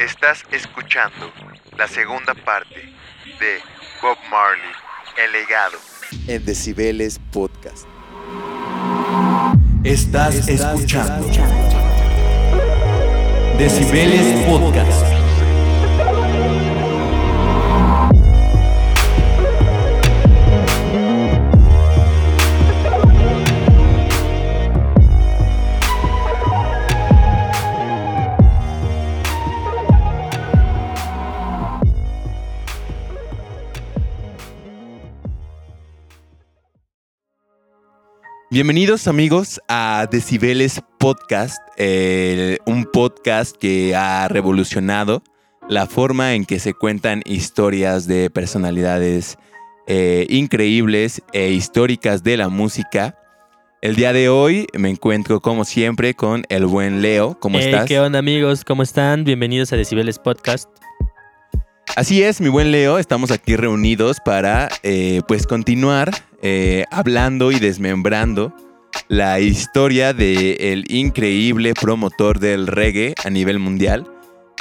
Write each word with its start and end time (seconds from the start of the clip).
Estás 0.00 0.46
escuchando 0.50 1.30
la 1.76 1.86
segunda 1.86 2.32
parte 2.34 2.88
de 3.38 3.58
Bob 4.00 4.16
Marley, 4.30 4.70
El 5.22 5.32
legado, 5.32 5.76
en 6.26 6.42
Decibeles 6.46 7.20
Podcast. 7.30 7.86
Estás, 9.84 10.48
escuchando 10.48 11.26
Decibeles 13.58 14.46
Podcast. 14.46 15.19
Bienvenidos 38.60 39.08
amigos 39.08 39.58
a 39.68 40.06
Decibeles 40.10 40.82
Podcast, 40.98 41.56
un 42.66 42.84
podcast 42.92 43.56
que 43.56 43.96
ha 43.96 44.28
revolucionado 44.28 45.22
la 45.66 45.86
forma 45.86 46.34
en 46.34 46.44
que 46.44 46.58
se 46.58 46.74
cuentan 46.74 47.22
historias 47.24 48.06
de 48.06 48.28
personalidades 48.28 49.38
eh, 49.86 50.26
increíbles 50.28 51.22
e 51.32 51.52
históricas 51.52 52.22
de 52.22 52.36
la 52.36 52.50
música. 52.50 53.16
El 53.80 53.96
día 53.96 54.12
de 54.12 54.28
hoy 54.28 54.66
me 54.74 54.90
encuentro 54.90 55.40
como 55.40 55.64
siempre 55.64 56.12
con 56.12 56.44
el 56.50 56.66
buen 56.66 57.00
Leo. 57.00 57.40
¿Cómo 57.40 57.58
estás? 57.58 57.86
¿Qué 57.86 57.98
onda 57.98 58.18
amigos? 58.18 58.66
¿Cómo 58.66 58.82
están? 58.82 59.24
Bienvenidos 59.24 59.72
a 59.72 59.76
Decibeles 59.76 60.18
Podcast. 60.18 60.68
Así 61.96 62.22
es, 62.22 62.40
mi 62.40 62.48
buen 62.48 62.70
Leo, 62.70 62.98
estamos 62.98 63.30
aquí 63.30 63.56
reunidos 63.56 64.18
para 64.24 64.68
eh, 64.82 65.22
pues 65.26 65.46
continuar 65.46 66.10
eh, 66.40 66.84
hablando 66.90 67.50
y 67.50 67.58
desmembrando 67.58 68.54
la 69.08 69.40
historia 69.40 70.12
del 70.12 70.84
increíble 70.88 71.74
promotor 71.74 72.38
del 72.38 72.68
reggae 72.68 73.14
a 73.24 73.30
nivel 73.30 73.58
mundial, 73.58 74.06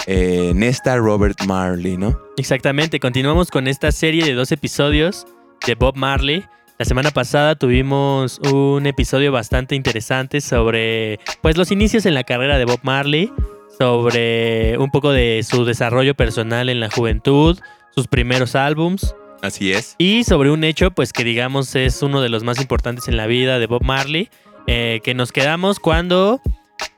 eh, 0.08 0.54
Nesta 0.56 0.98
Robert 0.98 1.40
Marley, 1.46 1.98
¿no? 1.98 2.20
Exactamente, 2.38 3.00
continuamos 3.00 3.52
con 3.52 3.68
esta 3.68 3.92
serie 3.92 4.26
de 4.26 4.34
dos 4.34 4.52
episodios 4.52 5.28
de 5.66 5.76
Bob 5.76 5.96
Marley. 5.96 6.44
La 6.80 6.86
semana 6.86 7.12
pasada 7.12 7.56
tuvimos 7.56 8.40
un 8.52 8.86
episodio 8.88 9.32
bastante 9.32 9.76
interesante 9.76 10.42
sobre 10.42 11.20
pues 11.42 11.58
los 11.58 11.72
inicios 11.72 12.06
en 12.06 12.16
la 12.16 12.24
carrera 12.24 12.58
de 12.58 12.66
Bob 12.66 12.80
Marley, 12.84 13.32
sobre 13.80 14.78
un 14.78 14.92
poco 14.92 15.12
de 15.12 15.42
su 15.50 15.64
desarrollo 15.64 16.14
personal 16.14 16.68
en 16.68 16.82
la 16.82 16.90
juventud, 16.90 17.58
sus 17.96 18.08
primeros 18.08 18.56
álbums. 18.56 19.16
Así 19.42 19.72
es. 19.72 19.96
Y 19.98 20.26
sobre 20.26 20.52
un 20.52 20.66
hecho, 20.66 20.92
pues 20.92 21.14
que 21.14 21.24
digamos 21.24 21.76
es 21.76 22.02
uno 22.02 22.22
de 22.22 22.28
los 22.28 22.44
más 22.44 22.60
importantes 22.60 23.08
en 23.08 23.16
la 23.16 23.26
vida 23.26 23.58
de 23.58 23.68
Bob 23.68 23.84
Marley, 23.84 24.30
eh, 24.68 25.00
que 25.04 25.14
nos 25.14 25.32
quedamos 25.32 25.80
cuando 25.80 26.42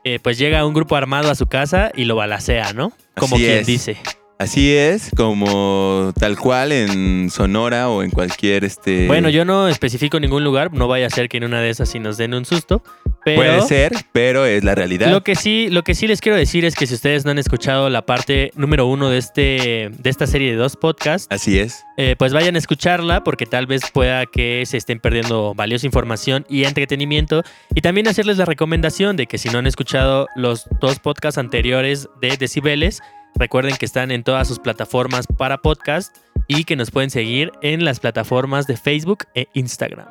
eh, 0.04 0.20
pues 0.24 0.40
llega 0.40 0.66
un 0.66 0.74
grupo 0.74 0.96
armado 0.96 1.30
a 1.30 1.36
su 1.36 1.46
casa 1.46 1.92
y 1.96 2.06
lo 2.06 2.16
balacea, 2.16 2.74
¿no? 2.74 2.94
Como 3.16 3.36
quien 3.36 3.64
dice. 3.64 3.98
Así 4.42 4.74
es, 4.76 5.12
como 5.16 6.14
tal 6.20 6.36
cual 6.36 6.72
en 6.72 7.30
Sonora 7.30 7.90
o 7.90 8.02
en 8.02 8.10
cualquier 8.10 8.64
este. 8.64 9.06
Bueno, 9.06 9.30
yo 9.30 9.46
no 9.46 9.68
especifico 9.68 10.20
ningún 10.20 10.44
lugar, 10.44 10.74
no 10.74 10.88
vaya 10.88 11.06
a 11.06 11.10
ser 11.12 11.30
que 11.30 11.38
en 11.38 11.44
una 11.44 11.62
de 11.62 11.70
esas 11.70 11.90
sí 11.90 12.00
nos 12.00 12.18
den 12.18 12.34
un 12.34 12.44
susto. 12.44 12.82
Puede 13.24 13.62
ser, 13.62 13.94
pero 14.12 14.48
es 14.48 14.64
la 14.64 14.74
realidad. 14.74 15.12
Lo 15.12 15.22
que 15.22 15.36
sí, 15.36 15.70
lo 15.70 15.84
que 15.84 15.94
sí 15.94 16.08
les 16.08 16.22
quiero 16.22 16.40
decir 16.40 16.66
es 16.66 16.74
que 16.74 16.88
si 16.88 16.96
ustedes 16.96 17.24
no 17.24 17.30
han 17.30 17.38
escuchado 17.38 17.88
la 17.92 18.04
parte 18.08 18.50
número 18.56 18.88
uno 18.88 19.12
de 19.12 19.20
este, 19.20 19.92
de 19.96 20.10
esta 20.10 20.26
serie 20.26 20.50
de 20.50 20.58
dos 20.58 20.76
podcasts, 20.76 21.28
así 21.30 21.60
es, 21.60 21.84
eh, 21.98 22.16
pues 22.18 22.34
vayan 22.34 22.56
a 22.56 22.58
escucharla 22.58 23.24
porque 23.24 23.46
tal 23.46 23.68
vez 23.68 23.84
pueda 23.94 24.26
que 24.26 24.64
se 24.66 24.78
estén 24.78 25.00
perdiendo 25.00 25.54
valiosa 25.54 25.86
información 25.86 26.48
y 26.50 26.64
entretenimiento. 26.64 27.44
Y 27.76 27.82
también 27.82 28.08
hacerles 28.08 28.40
la 28.40 28.46
recomendación 28.46 29.18
de 29.18 29.28
que 29.28 29.38
si 29.38 29.50
no 29.50 29.60
han 29.60 29.68
escuchado 29.68 30.26
los 30.36 30.68
dos 30.80 30.98
podcasts 30.98 31.38
anteriores 31.38 32.10
de 32.20 32.38
Decibeles 32.38 33.04
Recuerden 33.36 33.76
que 33.78 33.86
están 33.86 34.12
en 34.12 34.24
todas 34.24 34.48
sus 34.48 34.60
plataformas 34.60 35.26
para 35.28 35.58
podcast 35.58 36.18
y 36.48 36.64
que 36.64 36.76
nos 36.76 36.92
pueden 36.92 37.10
seguir 37.10 37.52
en 37.62 37.86
las 37.86 38.00
plataformas 38.00 38.68
de 38.68 38.78
Facebook 38.78 39.26
e 39.36 39.48
Instagram. 39.54 40.08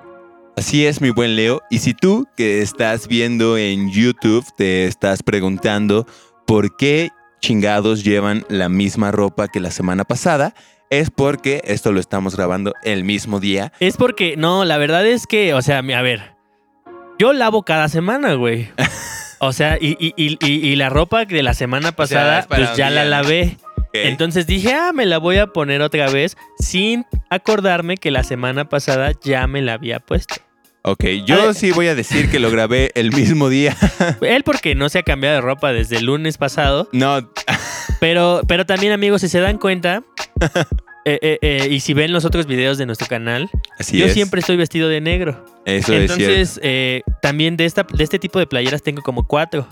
Así 0.56 0.84
es, 0.86 1.00
mi 1.00 1.10
buen 1.10 1.36
Leo. 1.36 1.62
Y 1.70 1.78
si 1.78 1.94
tú 1.94 2.26
que 2.36 2.60
estás 2.60 3.08
viendo 3.08 3.56
en 3.56 3.90
YouTube 3.90 4.44
te 4.56 4.86
estás 4.86 5.22
preguntando 5.22 6.06
por 6.46 6.76
qué 6.76 7.10
chingados 7.40 8.04
llevan 8.04 8.44
la 8.48 8.68
misma 8.68 9.10
ropa 9.10 9.48
que 9.48 9.60
la 9.60 9.70
semana 9.70 10.04
pasada, 10.04 10.54
es 10.90 11.10
porque 11.10 11.62
esto 11.64 11.92
lo 11.92 12.00
estamos 12.00 12.36
grabando 12.36 12.74
el 12.82 13.04
mismo 13.04 13.40
día. 13.40 13.72
Es 13.80 13.96
porque, 13.96 14.36
no, 14.36 14.64
la 14.64 14.76
verdad 14.76 15.06
es 15.06 15.26
que, 15.26 15.54
o 15.54 15.62
sea, 15.62 15.78
a 15.78 16.02
ver, 16.02 16.34
yo 17.18 17.32
lavo 17.32 17.62
cada 17.62 17.88
semana, 17.88 18.34
güey. 18.34 18.68
O 19.40 19.52
sea, 19.52 19.78
y, 19.80 19.96
y, 19.98 20.12
y, 20.16 20.36
y, 20.46 20.76
la 20.76 20.90
ropa 20.90 21.24
de 21.24 21.42
la 21.42 21.54
semana 21.54 21.92
pasada, 21.92 22.46
pues 22.46 22.76
ya 22.76 22.90
la 22.90 23.06
lavé. 23.06 23.56
Entonces 23.92 24.46
dije, 24.46 24.74
ah, 24.74 24.92
me 24.92 25.06
la 25.06 25.18
voy 25.18 25.38
a 25.38 25.48
poner 25.48 25.82
otra 25.82 26.10
vez 26.10 26.36
sin 26.58 27.06
acordarme 27.30 27.96
que 27.96 28.10
la 28.10 28.22
semana 28.22 28.68
pasada 28.68 29.12
ya 29.22 29.46
me 29.46 29.62
la 29.62 29.74
había 29.74 29.98
puesto. 29.98 30.36
Ok, 30.82 31.04
yo 31.26 31.52
sí 31.52 31.72
voy 31.72 31.88
a 31.88 31.94
decir 31.94 32.30
que 32.30 32.38
lo 32.38 32.50
grabé 32.50 32.90
el 32.94 33.12
mismo 33.12 33.48
día. 33.48 33.76
Él 34.22 34.44
porque 34.44 34.74
no 34.74 34.88
se 34.88 34.98
ha 34.98 35.02
cambiado 35.02 35.36
de 35.36 35.40
ropa 35.42 35.72
desde 35.72 35.96
el 35.98 36.06
lunes 36.06 36.38
pasado. 36.38 36.88
No. 36.92 37.30
Pero, 37.98 38.42
pero 38.46 38.64
también 38.64 38.92
amigos, 38.92 39.20
si 39.20 39.28
se 39.28 39.40
dan 39.40 39.58
cuenta, 39.58 40.02
eh, 41.04 41.18
eh, 41.20 41.38
eh, 41.42 41.68
y 41.70 41.80
si 41.80 41.92
ven 41.92 42.12
los 42.12 42.24
otros 42.24 42.46
videos 42.46 42.78
de 42.78 42.86
nuestro 42.86 43.08
canal, 43.08 43.50
yo 43.92 44.08
siempre 44.08 44.40
estoy 44.40 44.56
vestido 44.56 44.88
de 44.88 45.02
negro. 45.02 45.44
Eso 45.64 45.92
Entonces, 45.92 46.58
es 46.62 47.02
también 47.22 47.56
de, 47.56 47.66
esta, 47.66 47.82
de 47.84 48.02
este 48.02 48.18
tipo 48.18 48.38
de 48.38 48.46
playeras 48.46 48.82
tengo 48.82 49.02
como 49.02 49.26
cuatro. 49.26 49.66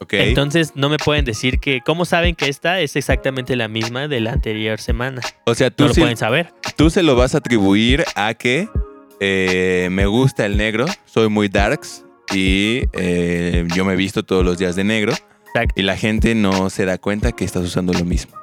Okay. 0.00 0.30
Entonces 0.30 0.72
no 0.74 0.88
me 0.88 0.96
pueden 0.96 1.24
decir 1.24 1.60
que, 1.60 1.80
¿cómo 1.80 2.04
saben 2.04 2.34
que 2.34 2.48
esta 2.48 2.80
es 2.80 2.96
exactamente 2.96 3.54
la 3.54 3.68
misma 3.68 4.08
de 4.08 4.20
la 4.20 4.32
anterior 4.32 4.80
semana? 4.80 5.20
O 5.46 5.54
sea, 5.54 5.70
tú 5.70 5.84
no 5.84 5.90
lo 5.90 5.94
pueden 5.94 6.16
saber. 6.16 6.52
Tú 6.76 6.90
se 6.90 7.04
lo 7.04 7.14
vas 7.14 7.34
a 7.36 7.38
atribuir 7.38 8.04
a 8.16 8.34
que 8.34 8.68
me 9.90 10.06
gusta 10.06 10.44
el 10.44 10.56
negro, 10.56 10.86
soy 11.04 11.28
muy 11.28 11.48
darks 11.48 12.04
y 12.34 12.80
yo 13.76 13.84
me 13.84 13.92
he 13.92 13.96
visto 13.96 14.24
todos 14.24 14.44
los 14.44 14.58
días 14.58 14.74
de 14.74 14.82
negro. 14.82 15.12
Y 15.76 15.82
la 15.82 15.96
gente 15.96 16.34
no 16.34 16.70
se 16.70 16.86
da 16.86 16.96
cuenta 16.98 17.30
que 17.32 17.44
estás 17.44 17.62
usando 17.62 17.92
lo 17.92 18.04
mismo. 18.04 18.34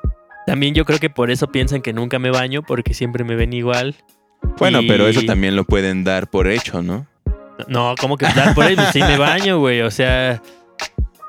También 0.45 0.73
yo 0.73 0.85
creo 0.85 0.99
que 0.99 1.09
por 1.09 1.31
eso 1.31 1.47
piensan 1.47 1.81
que 1.81 1.91
nunca 1.91 2.19
me 2.19 2.29
baño, 2.29 2.61
porque 2.61 2.93
siempre 2.93 3.23
me 3.23 3.35
ven 3.35 3.51
igual. 3.51 3.95
Bueno, 4.59 4.79
pero 4.87 5.07
eso 5.07 5.21
también 5.23 5.55
lo 5.55 5.65
pueden 5.65 6.03
dar 6.03 6.29
por 6.29 6.47
hecho, 6.47 6.81
¿no? 6.81 7.07
No, 7.67 7.95
¿cómo 7.99 8.17
que 8.17 8.25
dar 8.25 8.53
por 8.53 8.65
hecho? 8.65 8.83
sí 8.91 8.99
me 9.01 9.17
baño, 9.17 9.59
güey. 9.59 9.81
O 9.81 9.91
sea. 9.91 10.41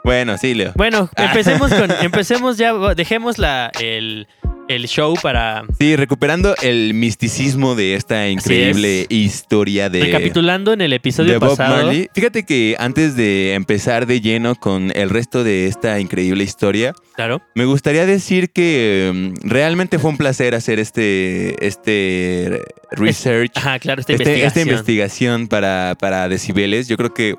Bueno, 0.05 0.39
sí, 0.39 0.55
Leo. 0.55 0.73
Bueno, 0.77 1.11
empecemos 1.17 1.73
con. 1.73 1.91
Empecemos 2.01 2.57
ya. 2.57 2.73
Dejemos 2.95 3.39
la, 3.39 3.71
el, 3.81 4.29
el 4.71 4.87
show 4.87 5.15
para... 5.21 5.65
Sí, 5.79 5.97
recuperando 5.97 6.55
el 6.63 6.95
misticismo 6.95 7.75
de 7.75 7.97
esta 7.97 8.29
increíble 8.29 9.07
historia 9.09 9.91
de... 9.91 10.05
Recapitulando 10.05 10.73
en 10.73 10.81
el 10.81 10.93
episodio 10.93 11.33
de 11.33 11.39
Bob 11.39 11.59
Marley. 11.59 12.09
Fíjate 12.15 12.45
que 12.45 12.77
antes 12.79 13.17
de 13.17 13.55
empezar 13.55 14.07
de 14.07 14.21
lleno 14.21 14.55
con 14.55 14.93
el 14.95 15.11
resto 15.11 15.43
de 15.43 15.67
esta 15.67 15.99
increíble 15.99 16.45
historia... 16.45 16.95
Claro. 17.17 17.43
Me 17.57 17.65
gustaría 17.65 18.07
decir 18.07 18.51
que 18.51 19.11
mm, 19.13 19.49
realmente 19.49 19.99
fue 19.99 20.11
un 20.11 20.17
placer 20.17 20.55
hacer 20.55 20.79
este, 20.79 21.67
este 21.67 22.63
research. 22.93 23.51
Ajá, 23.57 23.79
claro, 23.81 24.01
esta 24.01 24.13
este, 24.13 24.23
investigación. 24.23 24.47
Esta 24.47 24.61
investigación 24.61 25.49
para, 25.49 25.97
para 25.99 26.29
Decibeles. 26.29 26.87
Yo 26.87 26.97
creo 26.97 27.13
que 27.13 27.35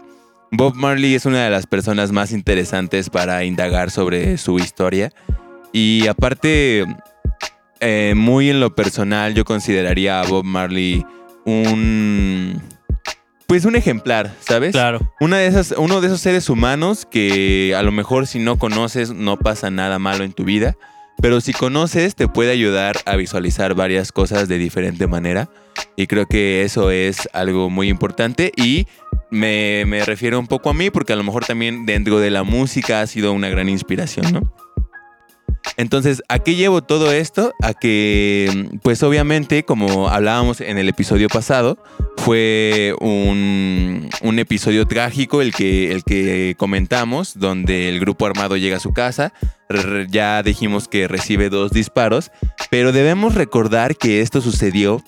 Bob 0.51 0.75
Marley 0.75 1.15
es 1.15 1.25
una 1.25 1.45
de 1.45 1.49
las 1.49 1.65
personas 1.65 2.11
más 2.11 2.33
interesantes 2.33 3.09
para 3.09 3.45
indagar 3.45 3.89
sobre 3.89 4.37
su 4.37 4.59
historia. 4.59 5.13
Y 5.73 6.07
aparte, 6.07 6.85
eh, 7.81 8.13
muy 8.15 8.49
en 8.49 8.59
lo 8.59 8.75
personal, 8.75 9.33
yo 9.33 9.43
consideraría 9.43 10.21
a 10.21 10.27
Bob 10.27 10.45
Marley 10.45 11.03
un. 11.45 12.61
Pues 13.47 13.65
un 13.65 13.75
ejemplar, 13.75 14.33
¿sabes? 14.39 14.71
Claro. 14.71 15.13
Una 15.19 15.39
de 15.39 15.47
esas, 15.47 15.73
uno 15.77 15.99
de 15.99 16.07
esos 16.07 16.21
seres 16.21 16.47
humanos 16.49 17.05
que 17.09 17.75
a 17.75 17.83
lo 17.83 17.91
mejor 17.91 18.25
si 18.27 18.39
no 18.39 18.57
conoces 18.57 19.11
no 19.11 19.37
pasa 19.37 19.69
nada 19.69 19.99
malo 19.99 20.23
en 20.23 20.31
tu 20.31 20.45
vida, 20.45 20.77
pero 21.21 21.41
si 21.41 21.51
conoces 21.51 22.15
te 22.15 22.29
puede 22.29 22.51
ayudar 22.51 22.95
a 23.05 23.17
visualizar 23.17 23.75
varias 23.75 24.13
cosas 24.13 24.47
de 24.47 24.57
diferente 24.57 25.05
manera. 25.07 25.49
Y 25.97 26.07
creo 26.07 26.27
que 26.27 26.61
eso 26.61 26.91
es 26.91 27.27
algo 27.33 27.69
muy 27.69 27.89
importante 27.89 28.53
y 28.55 28.87
me, 29.31 29.83
me 29.85 30.05
refiero 30.05 30.39
un 30.39 30.47
poco 30.47 30.69
a 30.69 30.73
mí 30.73 30.89
porque 30.89 31.11
a 31.11 31.17
lo 31.17 31.23
mejor 31.23 31.43
también 31.43 31.85
dentro 31.85 32.19
de 32.19 32.29
la 32.29 32.43
música 32.43 33.01
ha 33.01 33.07
sido 33.07 33.33
una 33.33 33.49
gran 33.49 33.67
inspiración, 33.67 34.31
¿no? 34.31 34.53
Entonces, 35.77 36.21
¿a 36.27 36.39
qué 36.39 36.55
llevo 36.55 36.81
todo 36.81 37.11
esto? 37.11 37.53
A 37.61 37.73
que, 37.73 38.69
pues 38.83 39.03
obviamente, 39.03 39.63
como 39.63 40.09
hablábamos 40.09 40.61
en 40.61 40.77
el 40.77 40.89
episodio 40.89 41.27
pasado, 41.27 41.77
fue 42.17 42.93
un, 42.99 44.09
episodio 44.37 44.87
trágico 44.87 45.41
el 45.41 45.53
que, 45.53 45.91
el 45.91 46.03
que 46.03 46.55
comentamos, 46.57 47.37
donde 47.37 47.89
el 47.89 47.99
grupo 47.99 48.25
armado 48.25 48.57
llega 48.57 48.77
a 48.77 48.81
su 48.81 48.91
casa, 48.91 49.33
ya 50.09 50.43
dijimos 50.43 50.87
que 50.87 51.07
recibe 51.07 51.49
dos 51.49 51.71
disparos, 51.71 52.31
pero 52.69 52.91
debemos 52.91 53.35
recordar 53.35 53.95
que 53.95 54.21
esto 54.21 54.41
sucedió 54.41 55.01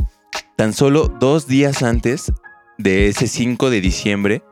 tan 0.56 0.74
solo 0.74 1.07
dos 1.19 1.48
días 1.48 1.83
antes 1.83 2.31
de 2.77 3.07
ese 3.07 3.27
5 3.27 3.69
de 3.69 3.81
diciembre, 3.81 4.44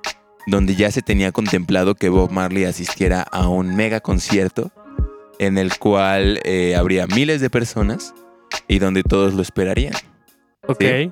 donde 0.48 0.76
ya 0.76 0.92
se 0.92 1.02
tenía 1.02 1.32
contemplado 1.32 1.96
que 1.96 2.10
Bob 2.10 2.32
Marley 2.32 2.66
asistiera 2.66 3.22
a 3.22 3.48
un 3.48 3.76
mega 3.76 4.00
concierto 4.00 4.72
en 5.42 5.58
el 5.58 5.78
cual 5.78 6.40
eh, 6.46 6.76
habría 6.76 7.06
miles 7.08 7.42
de 7.42 7.50
personas 7.50 8.14
y 8.68 8.80
donde 8.80 9.04
todos 9.04 9.34
lo 9.34 9.42
esperarían. 9.42 9.94
Ok. 10.68 10.82
Sí. 10.84 11.12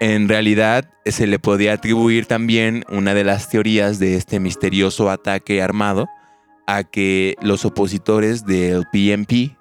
En 0.00 0.28
realidad 0.28 0.90
se 1.06 1.26
le 1.26 1.38
podía 1.38 1.74
atribuir 1.74 2.26
también 2.26 2.84
una 2.90 3.14
de 3.14 3.22
las 3.24 3.48
teorías 3.48 3.98
de 3.98 4.16
este 4.16 4.40
misterioso 4.40 5.10
ataque 5.10 5.62
armado 5.62 6.08
a 6.66 6.84
que 6.84 7.34
los 7.42 7.64
opositores 7.64 8.44
del 8.46 8.84
PNP, 8.92 9.56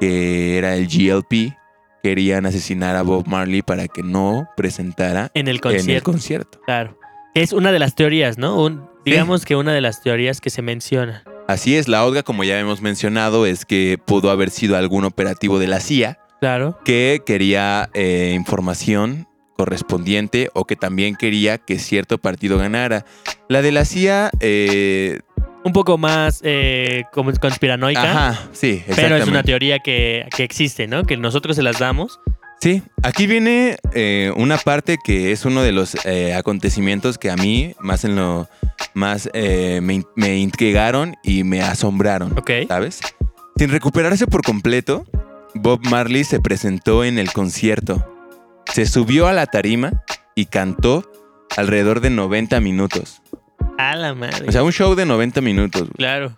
que 0.00 0.58
era 0.58 0.74
el 0.76 0.86
GLP, 0.86 1.54
querían 2.02 2.46
asesinar 2.46 2.96
a 2.96 3.02
Bob 3.02 3.26
Marley 3.26 3.62
para 3.62 3.88
que 3.88 4.02
no 4.02 4.48
presentara 4.56 5.30
En 5.34 5.48
el 5.48 5.48
en 5.48 5.48
el 5.56 5.60
concierto. 5.60 6.10
concierto. 6.12 6.60
Claro. 6.66 6.98
Es 7.34 7.52
una 7.52 7.72
de 7.72 7.78
las 7.80 7.94
teorías, 7.94 8.38
¿no? 8.38 8.62
Un- 8.62 8.88
digamos 9.04 9.44
que 9.44 9.56
una 9.56 9.72
de 9.72 9.80
las 9.80 10.02
teorías 10.02 10.40
que 10.40 10.50
se 10.50 10.62
menciona. 10.62 11.24
Así 11.46 11.76
es, 11.76 11.88
la 11.88 12.04
otra, 12.04 12.22
como 12.22 12.42
ya 12.44 12.58
hemos 12.58 12.80
mencionado, 12.80 13.44
es 13.46 13.64
que 13.66 13.98
pudo 14.04 14.30
haber 14.30 14.50
sido 14.50 14.76
algún 14.76 15.04
operativo 15.04 15.58
de 15.58 15.66
la 15.66 15.80
CIA 15.80 16.18
Claro. 16.40 16.78
que 16.84 17.22
quería 17.24 17.90
eh, 17.94 18.32
información 18.34 19.26
correspondiente 19.56 20.48
o 20.54 20.64
que 20.64 20.74
también 20.76 21.16
quería 21.16 21.58
que 21.58 21.78
cierto 21.78 22.18
partido 22.18 22.58
ganara. 22.58 23.04
La 23.48 23.62
de 23.62 23.72
la 23.72 23.84
CIA, 23.84 24.30
eh, 24.40 25.20
Un 25.64 25.72
poco 25.72 25.96
más 25.98 26.40
eh, 26.44 27.04
como 27.12 27.30
conspiranoica. 27.32 28.02
ajá, 28.02 28.48
sí, 28.52 28.82
Pero 28.96 29.16
es 29.16 29.26
una 29.28 29.42
teoría 29.42 29.78
que, 29.78 30.26
que 30.36 30.44
existe, 30.44 30.86
¿no? 30.86 31.04
Que 31.04 31.16
nosotros 31.16 31.56
se 31.56 31.62
las 31.62 31.78
damos. 31.78 32.20
Sí, 32.60 32.82
aquí 33.02 33.26
viene 33.26 33.76
eh, 33.92 34.32
una 34.36 34.56
parte 34.56 34.96
que 35.02 35.32
es 35.32 35.44
uno 35.44 35.62
de 35.62 35.72
los 35.72 35.96
eh, 36.06 36.34
acontecimientos 36.34 37.18
que 37.18 37.30
a 37.30 37.36
mí 37.36 37.74
más 37.78 38.04
en 38.04 38.16
lo 38.16 38.48
más 38.94 39.28
eh, 39.34 39.80
me, 39.82 40.02
me 40.16 40.38
intrigaron 40.38 41.14
y 41.22 41.44
me 41.44 41.62
asombraron. 41.62 42.38
Ok. 42.38 42.50
¿sabes? 42.68 43.00
Sin 43.56 43.70
recuperarse 43.70 44.26
por 44.26 44.42
completo, 44.42 45.06
Bob 45.54 45.80
Marley 45.88 46.24
se 46.24 46.40
presentó 46.40 47.04
en 47.04 47.18
el 47.18 47.32
concierto. 47.32 48.04
Se 48.72 48.86
subió 48.86 49.28
a 49.28 49.32
la 49.32 49.46
tarima 49.46 50.02
y 50.34 50.46
cantó 50.46 51.10
alrededor 51.56 52.00
de 52.00 52.10
90 52.10 52.60
minutos. 52.60 53.20
A 53.78 53.94
la 53.96 54.14
madre. 54.14 54.48
O 54.48 54.52
sea, 54.52 54.62
un 54.62 54.72
show 54.72 54.94
de 54.94 55.04
90 55.06 55.40
minutos. 55.40 55.82
güey. 55.82 55.92
claro. 55.96 56.36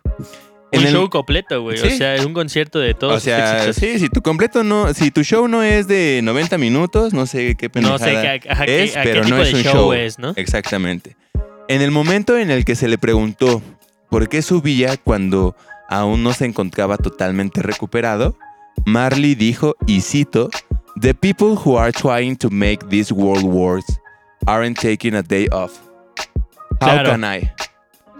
Un 0.78 0.86
el- 0.86 0.92
show 0.92 1.08
completo, 1.10 1.62
güey. 1.62 1.78
O 1.78 1.84
Sí. 1.84 1.96
sea, 1.98 2.14
es 2.14 2.24
un 2.24 2.32
concierto 2.34 2.78
de 2.78 2.94
todos 2.94 3.14
O 3.16 3.20
sea, 3.20 3.64
sus 3.66 3.76
sí, 3.76 3.98
si 3.98 4.08
tu 4.08 4.22
completo 4.22 4.64
no, 4.64 4.92
si 4.94 5.10
tu 5.10 5.22
show 5.22 5.48
no 5.48 5.62
es 5.62 5.86
de 5.88 6.20
90 6.22 6.58
minutos, 6.58 7.12
no 7.12 7.26
sé 7.26 7.54
qué 7.56 7.66
No 7.66 7.72
pendejada 7.72 7.98
sé 7.98 8.40
qué, 8.40 8.48
ajá, 8.50 8.66
qué- 8.66 8.84
es, 8.84 8.96
a 8.96 9.02
qué 9.02 9.08
pero 9.10 9.22
tipo 9.22 9.36
no 9.36 9.42
es 9.42 9.48
de 9.50 9.54
un 9.56 9.62
show, 9.62 9.72
show. 9.74 9.92
es, 9.92 10.18
¿no? 10.18 10.32
Exactamente. 10.36 11.16
En 11.68 11.82
el 11.82 11.90
momento 11.90 12.38
en 12.38 12.50
el 12.50 12.64
que 12.64 12.74
se 12.76 12.88
le 12.88 12.98
preguntó 12.98 13.62
por 14.10 14.28
qué 14.28 14.42
subía 14.42 14.96
cuando 14.96 15.56
aún 15.88 16.22
no 16.22 16.32
se 16.32 16.44
encontraba 16.44 16.96
totalmente 16.96 17.62
recuperado, 17.62 18.36
Marley 18.84 19.34
dijo, 19.34 19.74
y 19.86 20.00
cito, 20.00 20.48
The 21.00 21.12
people 21.12 21.48
who 21.62 21.78
are 21.78 21.92
trying 21.92 22.36
to 22.36 22.48
make 22.50 22.86
these 22.88 23.12
world 23.12 23.44
wars 23.44 23.84
aren't 24.46 24.78
taking 24.78 25.14
a 25.14 25.22
day 25.22 25.46
off. 25.52 25.72
How 26.80 26.90
Claro. 27.02 27.10
can 27.10 27.24
I? 27.24 27.50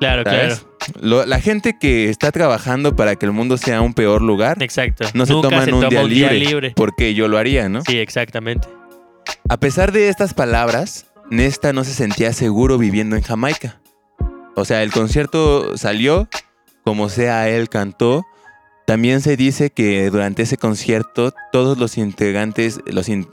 Claro, 0.01 0.23
¿Sabes? 0.25 0.65
claro. 0.79 1.01
Lo- 1.01 1.27
la 1.27 1.41
gente 1.41 1.77
que 1.81 2.09
está 2.11 2.31
trabajando 2.31 2.95
para 2.95 3.17
que 3.17 3.27
el 3.27 3.33
mundo 3.33 3.57
sea 3.57 3.81
un 3.81 3.95
peor 3.95 4.23
lugar, 4.23 4.63
Exacto. 4.63 5.05
no 5.15 5.27
se 5.27 5.33
Nunca 5.33 5.49
toman 5.49 5.65
se 5.65 5.73
un, 5.73 5.81
toma 5.81 5.91
día, 5.91 6.03
un 6.03 6.09
día 6.11 6.31
libre, 6.33 6.47
libre. 6.51 6.73
porque 6.77 7.15
yo 7.15 7.29
lo 7.29 7.39
haría, 7.39 7.69
¿no? 7.69 7.83
Sí, 7.83 7.99
exactamente. 7.99 8.69
A 9.49 9.57
pesar 9.59 9.93
de 9.93 10.09
estas 10.09 10.35
palabras, 10.35 11.07
Nesta 11.31 11.73
no 11.73 11.83
se 11.83 11.93
sentía 11.93 12.33
seguro 12.33 12.79
viviendo 12.79 13.17
en 13.17 13.23
Jamaica. 13.23 13.81
O 14.55 14.65
sea, 14.65 14.83
el 14.85 14.93
concierto 14.93 15.77
salió, 15.77 16.29
como 16.85 17.09
sea 17.09 17.49
él 17.49 17.69
cantó. 17.69 18.25
También 18.87 19.21
se 19.21 19.37
dice 19.37 19.71
que 19.71 20.09
durante 20.11 20.43
ese 20.43 20.57
concierto 20.57 21.33
todos 21.51 21.79
los 21.79 21.99
integrantes, 21.99 22.79
los 22.87 23.09
in- 23.09 23.27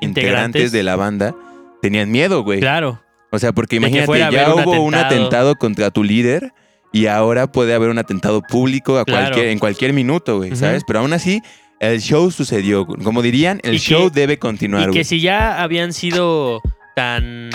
integrantes 0.00 0.72
de 0.72 0.82
la 0.82 0.96
banda 0.96 1.34
tenían 1.82 2.10
miedo, 2.10 2.42
güey. 2.42 2.60
Claro. 2.60 3.00
O 3.34 3.38
sea, 3.38 3.52
porque 3.52 3.76
imagínate, 3.76 4.18
ya 4.30 4.54
hubo 4.54 4.72
un 4.72 4.78
un 4.88 4.94
atentado. 4.94 5.56
contra 5.56 5.90
tu 5.90 6.04
líder 6.04 6.52
y 6.92 7.06
ahora 7.06 7.50
puede 7.50 7.74
haber 7.74 7.90
un 7.90 7.98
atentado 7.98 8.40
público 8.42 8.98
a 8.98 9.04
Claro. 9.04 9.24
cualquier, 9.26 9.48
en 9.48 9.58
cualquier 9.58 9.92
minuto, 9.92 10.36
güey. 10.38 10.54
¿sabes? 10.56 10.82
Pero 10.86 11.00
aún 11.00 11.12
así, 11.12 11.42
el 11.80 12.00
show 12.00 12.30
sucedió. 12.30 12.86
Como 12.86 13.20
dirían, 13.22 13.60
el 13.64 13.72
que- 13.72 13.78
show 13.78 14.10
debe 14.10 14.38
continuar, 14.38 14.82
Y 14.82 14.86
güey. 14.86 14.98
que 14.98 15.04
si 15.04 15.20
ya 15.20 15.62
habían 15.62 15.92
sido 15.92 16.60
tan 16.94 17.50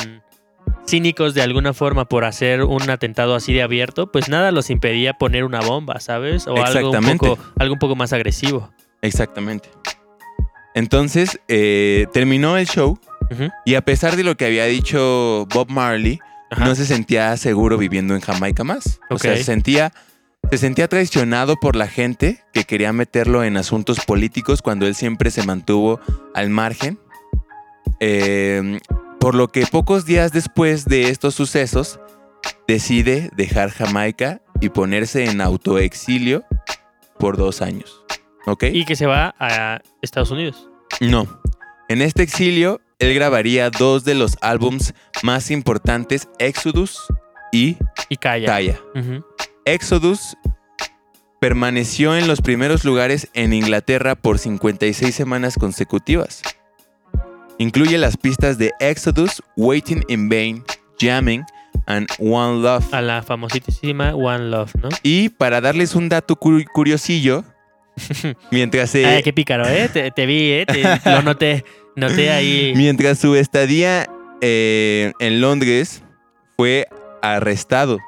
cínicos 0.87 1.33
de 1.35 1.41
alguna 1.43 1.71
forma 1.73 2.05
por 2.05 2.25
hacer 2.25 2.63
un 2.63 2.89
atentado 2.89 3.35
así 3.35 3.53
de 3.53 3.61
abierto, 3.61 4.11
pues 4.11 4.27
nada 4.27 4.51
los 4.51 4.69
impedía 4.69 5.13
poner 5.13 5.43
una 5.43 5.61
bomba, 5.61 5.99
¿sabes? 5.99 6.47
O 6.47 6.51
algo 6.51 6.61
un, 6.61 6.67
Exactamente. 6.67 7.27
poco, 7.29 7.43
algo 7.59 7.73
un 7.73 7.79
poco 7.79 7.95
más 7.95 8.11
agresivo. 8.11 8.69
Exactamente. 9.01 9.69
Entonces, 10.75 11.39
eh, 11.47 12.07
terminó 12.13 12.57
el 12.57 12.67
show 12.67 12.99
Y 13.65 13.75
a 13.75 13.81
pesar 13.81 14.15
de 14.15 14.23
lo 14.23 14.35
que 14.37 14.45
había 14.45 14.65
dicho 14.65 15.47
Bob 15.53 15.69
Marley, 15.69 16.19
Ajá. 16.49 16.65
no 16.65 16.75
se 16.75 16.85
sentía 16.85 17.35
seguro 17.37 17.77
viviendo 17.77 18.15
en 18.15 18.21
Jamaica 18.21 18.63
más. 18.63 18.99
O 19.09 19.19
sea, 19.19 19.35
se 19.37 19.43
sentía, 19.43 19.91
se 20.51 20.57
sentía 20.57 20.87
traicionado 20.87 21.55
por 21.57 21.75
la 21.75 21.87
gente 21.87 22.43
que 22.53 22.63
quería 22.63 22.91
meterlo 22.93 23.43
en 23.43 23.57
asuntos 23.57 23.99
políticos 24.05 24.61
cuando 24.61 24.87
él 24.87 24.95
siempre 24.95 25.31
se 25.31 25.43
mantuvo 25.43 25.99
al 26.33 26.49
margen. 26.49 26.99
Eh, 27.99 28.79
por 29.19 29.35
lo 29.35 29.49
que 29.49 29.65
pocos 29.67 30.05
días 30.05 30.31
después 30.31 30.85
de 30.85 31.09
estos 31.09 31.35
sucesos, 31.35 31.99
decide 32.67 33.29
dejar 33.35 33.69
Jamaica 33.71 34.41
y 34.61 34.69
ponerse 34.69 35.25
en 35.25 35.41
autoexilio 35.41 36.45
por 37.17 37.37
dos 37.37 37.61
años. 37.61 38.05
¿Ok? 38.45 38.65
Y 38.71 38.85
que 38.85 38.95
se 38.95 39.05
va 39.05 39.35
a 39.39 39.81
Estados 40.01 40.31
Unidos. 40.31 40.69
No. 41.01 41.41
En 41.89 42.01
este 42.01 42.23
exilio, 42.23 42.81
él 43.00 43.13
grabaría 43.13 43.69
dos 43.69 44.04
de 44.04 44.13
los 44.16 44.38
álbums 44.42 44.94
más 45.24 45.51
importantes, 45.51 46.28
Exodus 46.38 47.00
y 47.51 47.78
Y. 48.10 48.18
Kaya. 48.18 48.80
Exodus 49.66 50.36
permaneció 51.40 52.18
en 52.18 52.28
los 52.28 52.42
primeros 52.42 52.84
lugares 52.84 53.29
en 53.34 53.53
Inglaterra 53.53 54.15
por 54.15 54.39
56 54.39 55.13
semanas 55.15 55.56
consecutivas. 55.60 56.41
Incluye 57.58 57.98
las 57.98 58.18
pistas 58.18 58.58
de 58.58 58.72
Exodus, 58.79 59.41
Waiting 59.56 60.03
in 60.08 60.29
Vain, 60.29 60.63
Jamming 61.00 61.44
and 61.88 62.08
One 62.20 62.62
Love. 62.62 62.94
A 62.94 63.01
la 63.01 63.22
famosísima 63.22 64.15
One 64.15 64.50
Love, 64.50 64.74
¿no? 64.82 64.89
Y 65.03 65.29
para 65.29 65.60
darles 65.62 65.96
un 65.96 66.08
dato 66.10 66.36
cu- 66.38 66.63
curiosillo, 66.74 67.44
mientras 68.51 68.89
se... 68.91 69.06
Ay, 69.06 69.24
qué 69.24 69.34
pícaro, 69.34 69.68
¿eh? 69.68 69.89
Te, 69.91 70.10
te 70.12 70.25
vi, 70.25 70.51
¿eh? 70.51 70.65
Te- 70.65 71.10
lo 71.10 71.22
noté. 71.22 71.65
Ahí. 72.08 72.74
Mientras 72.75 73.20
su 73.20 73.36
estadía 73.36 74.08
eh, 74.41 75.12
en 75.20 75.41
Londres 75.41 76.03
fue 76.58 76.88
arrestado. 77.22 78.00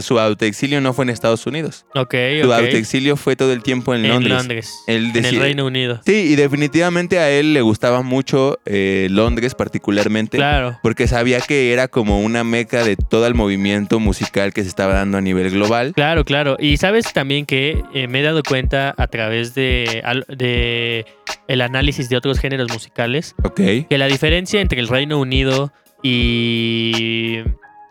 Sea, 0.00 0.02
su 0.02 0.20
autoexilio 0.20 0.80
no 0.80 0.92
fue 0.92 1.04
en 1.04 1.10
Estados 1.10 1.46
Unidos. 1.46 1.84
Ok, 1.94 2.14
Su 2.42 2.52
autoexilio 2.52 3.16
fue 3.16 3.36
todo 3.36 3.52
el 3.52 3.62
tiempo 3.62 3.94
en, 3.94 4.04
En 4.04 4.10
Londres. 4.12 4.32
Londres. 4.32 4.74
Él 4.86 5.10
En 5.14 5.24
el 5.24 5.36
Reino 5.40 5.66
Unido. 5.66 6.00
Sí, 6.06 6.12
y 6.32 6.36
definitivamente 6.36 7.18
a 7.18 7.30
él 7.30 7.52
le 7.52 7.60
gustaba 7.62 8.02
mucho 8.02 8.58
eh, 8.64 9.08
Londres 9.10 9.54
particularmente. 9.54 10.36
Claro. 10.36 10.78
Porque 10.82 11.06
sabía 11.08 11.40
que 11.40 11.72
era 11.72 11.88
como 11.88 12.20
una 12.20 12.44
meca 12.44 12.84
de 12.84 12.96
todo 12.96 13.26
el 13.26 13.34
movimiento 13.34 14.00
musical 14.00 14.52
que 14.52 14.62
se 14.62 14.68
estaba 14.68 14.94
dando 14.94 15.18
a 15.18 15.20
nivel 15.20 15.50
global. 15.50 15.92
Claro, 15.94 16.24
claro. 16.24 16.56
Y 16.58 16.76
sabes 16.76 17.12
también 17.12 17.46
que 17.46 17.82
eh, 17.94 18.08
me 18.08 18.20
he 18.20 18.22
dado 18.22 18.42
cuenta 18.42 18.94
a 18.96 19.06
través 19.08 19.54
de, 19.54 20.02
de 20.28 21.06
el 21.48 21.60
análisis 21.60 22.08
de 22.08 22.16
otros 22.16 22.38
géneros 22.40 22.70
musicales 22.72 23.34
Ok. 23.44 23.56
que 23.88 23.98
la 23.98 24.06
diferencia 24.06 24.60
entre 24.60 24.80
el 24.80 24.88
Reino 24.88 25.18
Unido 25.18 25.72
y, 26.02 27.40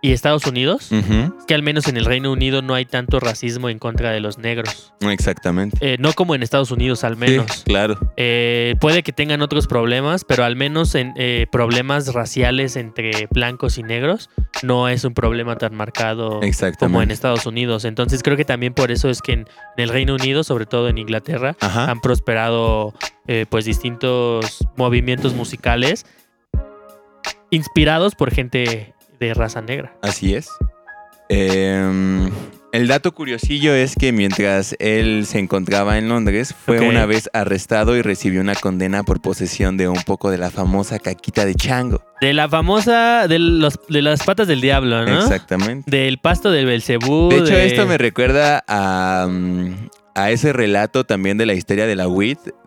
y 0.05 0.12
Estados 0.13 0.45
Unidos, 0.45 0.89
que 1.47 1.55
al 1.55 1.63
menos 1.63 1.88
en 1.88 1.97
el 1.97 2.05
Reino 2.05 2.31
Unido 2.31 2.62
no 2.62 2.75
hay 2.75 2.85
tanto 2.85 3.19
racismo 3.19 3.69
en 3.69 3.79
contra 3.79 4.12
de 4.12 4.19
los 4.19 4.38
negros. 4.38 4.93
Exactamente. 5.01 5.77
Eh, 5.81 5.97
no 6.00 6.13
como 6.13 6.35
en 6.35 6.43
Estados 6.43 6.69
Unidos, 6.69 7.03
al 7.03 7.13
Sí, 7.15 7.19
menos. 7.19 7.63
claro. 7.65 7.97
Eh, 8.17 8.75
puede 8.79 9.01
que 9.01 9.12
tengan 9.13 9.41
otros 9.41 9.65
problemas, 9.65 10.24
pero 10.24 10.43
al 10.43 10.55
menos 10.55 10.93
en 10.93 11.13
eh, 11.17 11.47
problemas 11.51 12.13
raciales 12.13 12.75
entre 12.75 13.27
blancos 13.31 13.77
y 13.79 13.83
negros 13.83 14.29
no 14.62 14.89
es 14.89 15.03
un 15.05 15.13
problema 15.15 15.55
tan 15.57 15.74
marcado 15.75 16.39
como 16.79 17.01
en 17.01 17.09
Estados 17.09 17.45
Unidos. 17.47 17.83
Entonces 17.85 18.21
creo 18.21 18.38
que 18.38 18.45
también 18.45 18.74
por 18.75 18.91
eso 18.91 19.09
es 19.09 19.21
que 19.24 19.31
en, 19.33 19.39
en 19.39 19.83
el 19.83 19.89
Reino 19.89 20.13
Unido, 20.15 20.43
sobre 20.43 20.67
todo 20.67 20.88
en 20.88 20.97
Inglaterra, 21.00 21.55
Ajá. 21.62 21.89
han 21.89 22.00
prosperado 22.00 22.93
pues 23.50 23.65
distintos 23.65 24.59
movimientos 24.77 25.33
musicales 25.33 26.05
inspirados 27.50 28.15
por 28.15 28.31
gente 28.31 28.94
de 29.19 29.34
raza 29.34 29.62
negra. 29.62 29.93
Así 30.01 30.36
es. 30.36 30.50
Em, 31.29 32.29
el 32.72 32.88
dato 32.88 33.12
curiosillo 33.13 33.74
es 33.74 33.95
que 33.95 34.12
mientras 34.12 34.75
él 34.79 35.25
se 35.25 35.39
encontraba 35.39 35.98
en 35.98 36.07
Londres, 36.10 36.53
fue 36.65 36.81
una 36.81 37.05
vez 37.07 37.29
arrestado 37.34 37.95
y 37.98 38.01
recibió 38.01 38.41
una 38.41 38.53
condena 38.53 39.01
por 39.03 39.22
posesión 39.22 39.75
de 39.77 39.88
un 39.88 40.01
poco 40.03 40.29
de 40.29 40.38
la 40.38 40.51
famosa 40.51 41.00
caquita 41.00 41.45
de 41.45 41.55
chango. 41.55 42.03
De 42.22 42.34
la 42.34 42.48
famosa, 42.48 43.27
de, 43.27 43.39
los, 43.39 43.79
de 43.89 44.01
las 44.03 44.24
patas 44.24 44.48
del 44.48 44.62
diablo, 44.62 45.03
¿no? 45.05 45.17
Exactamente. 45.19 45.89
Del 45.89 46.19
pasto 46.19 46.51
del 46.51 46.65
Belcebú. 46.67 47.29
De 47.29 47.38
hecho, 47.38 47.55
de- 47.55 47.65
esto 47.67 47.88
me 47.88 47.98
recuerda 47.98 48.63
a, 48.67 49.27
mm, 49.27 49.89
a 50.13 50.29
ese 50.31 50.53
relato 50.53 51.05
también 51.05 51.38
de 51.39 51.45
la 51.48 51.53
historia 51.53 51.88
de 51.88 51.95
la 51.95 52.05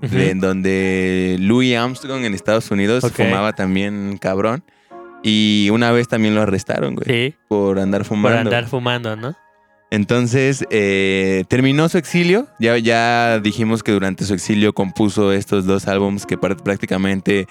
de- 0.01 0.31
en 0.31 0.41
donde 0.41 1.37
Louis 1.39 1.77
Armstrong 1.77 2.25
en 2.25 2.35
Estados 2.35 2.71
Unidos 2.73 3.05
Ok. 3.05 3.13
fumaba 3.13 3.53
también 3.53 4.19
cabrón. 4.21 4.65
Y 5.23 5.69
una 5.73 5.91
vez 5.91 6.09
también 6.09 6.35
lo 6.35 6.43
arrestaron, 6.43 6.95
güey, 6.95 7.07
Sí, 7.07 7.37
por 7.49 7.79
andar 7.79 8.03
por 8.03 8.09
fumando. 8.09 8.39
andar 8.39 8.67
fumando, 8.67 9.17
¿no? 9.17 9.35
Entonces, 9.91 10.67
eh, 10.71 11.45
terminó 11.49 11.89
su 11.89 11.99
exilio. 11.99 12.47
Ya, 12.61 12.77
ya 12.79 13.41
dijimos 13.41 13.83
que 13.83 13.93
durante 13.93 14.25
su 14.25 14.35
exilio 14.35 14.75
compuso 14.75 15.33
estos 15.33 15.65
dos 15.65 15.89
álbumes 15.89 16.27
que 16.27 16.37
prácticamente 16.37 17.47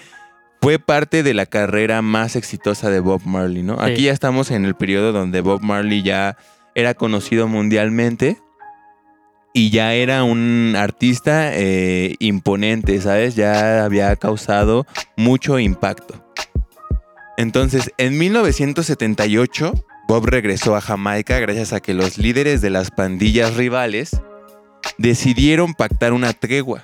fue 0.62 0.80
parte 0.80 1.24
de 1.24 1.34
la 1.34 1.46
carrera 1.46 2.02
más 2.02 2.36
exitosa 2.36 2.90
de 2.90 3.00
Bob 3.00 3.22
Marley, 3.26 3.64
¿no? 3.64 3.80
Aquí 3.80 4.04
ya 4.04 4.12
estamos 4.12 4.52
en 4.52 4.66
el 4.66 4.76
periodo 4.76 5.12
donde 5.12 5.42
Bob 5.42 5.62
Marley 5.62 6.04
ya 6.04 6.38
era 6.76 6.94
conocido 6.94 7.48
mundialmente 7.48 8.38
y 9.54 9.72
ya 9.72 9.94
era 9.96 10.24
un 10.24 10.76
artista 10.78 11.52
eh, 11.56 12.16
imponente, 12.20 13.02
¿sabes? 13.02 13.36
Ya 13.36 13.84
había 13.84 14.16
causado 14.16 14.86
mucho 15.16 15.58
impacto. 15.58 16.24
Entonces, 17.38 17.92
en 17.98 18.18
1978, 18.18 19.74
Bob 20.08 20.26
regresó 20.26 20.76
a 20.76 20.82
Jamaica 20.82 21.40
gracias 21.40 21.74
a 21.74 21.80
que 21.80 21.94
los 21.94 22.18
líderes 22.18 22.62
de 22.62 22.70
las 22.70 22.92
pandillas 22.92 23.56
rivales 23.56 24.20
decidieron 24.98 25.74
pactar 25.74 26.14
una 26.14 26.34
tregua. 26.34 26.84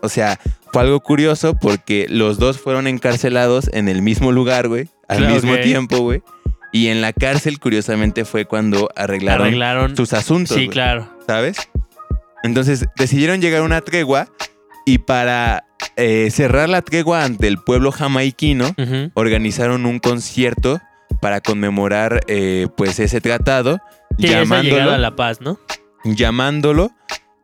O 0.00 0.08
sea, 0.08 0.38
fue 0.72 0.82
algo 0.82 1.00
curioso 1.00 1.54
porque 1.54 2.06
los 2.08 2.38
dos 2.38 2.58
fueron 2.60 2.86
encarcelados 2.86 3.68
en 3.72 3.88
el 3.88 4.02
mismo 4.02 4.30
lugar, 4.32 4.68
güey, 4.68 4.88
al 5.08 5.18
Claro, 5.18 5.34
mismo 5.34 5.56
tiempo, 5.58 5.98
güey. 5.98 6.22
Y 6.72 6.88
en 6.88 7.00
la 7.00 7.12
cárcel, 7.12 7.58
curiosamente, 7.58 8.24
fue 8.24 8.44
cuando 8.44 8.90
arreglaron, 8.94 9.46
Arreglaron. 9.46 9.96
sus 9.96 10.12
asuntos, 10.12 10.56
Sí, 10.56 10.68
claro. 10.68 11.08
¿sabes? 11.26 11.56
Entonces, 12.44 12.84
decidieron 12.96 13.40
llegar 13.40 13.62
a 13.62 13.64
una 13.64 13.80
tregua 13.80 14.28
y 14.88 14.96
para 14.96 15.66
eh, 15.96 16.30
cerrar 16.30 16.70
la 16.70 16.80
tregua 16.80 17.22
ante 17.24 17.46
el 17.46 17.58
pueblo 17.58 17.92
jamaiquino, 17.92 18.74
organizaron 19.12 19.84
un 19.84 19.98
concierto 19.98 20.80
para 21.20 21.42
conmemorar 21.42 22.20
eh, 22.26 22.68
pues 22.74 22.98
ese 22.98 23.20
tratado, 23.20 23.80
Sí, 24.16 24.26
llegada 24.26 24.40
a 24.40 24.44
llamándolo, 24.62 24.98
la 24.98 25.14
paz, 25.14 25.42
¿no? 25.42 25.58
llamándolo 26.04 26.90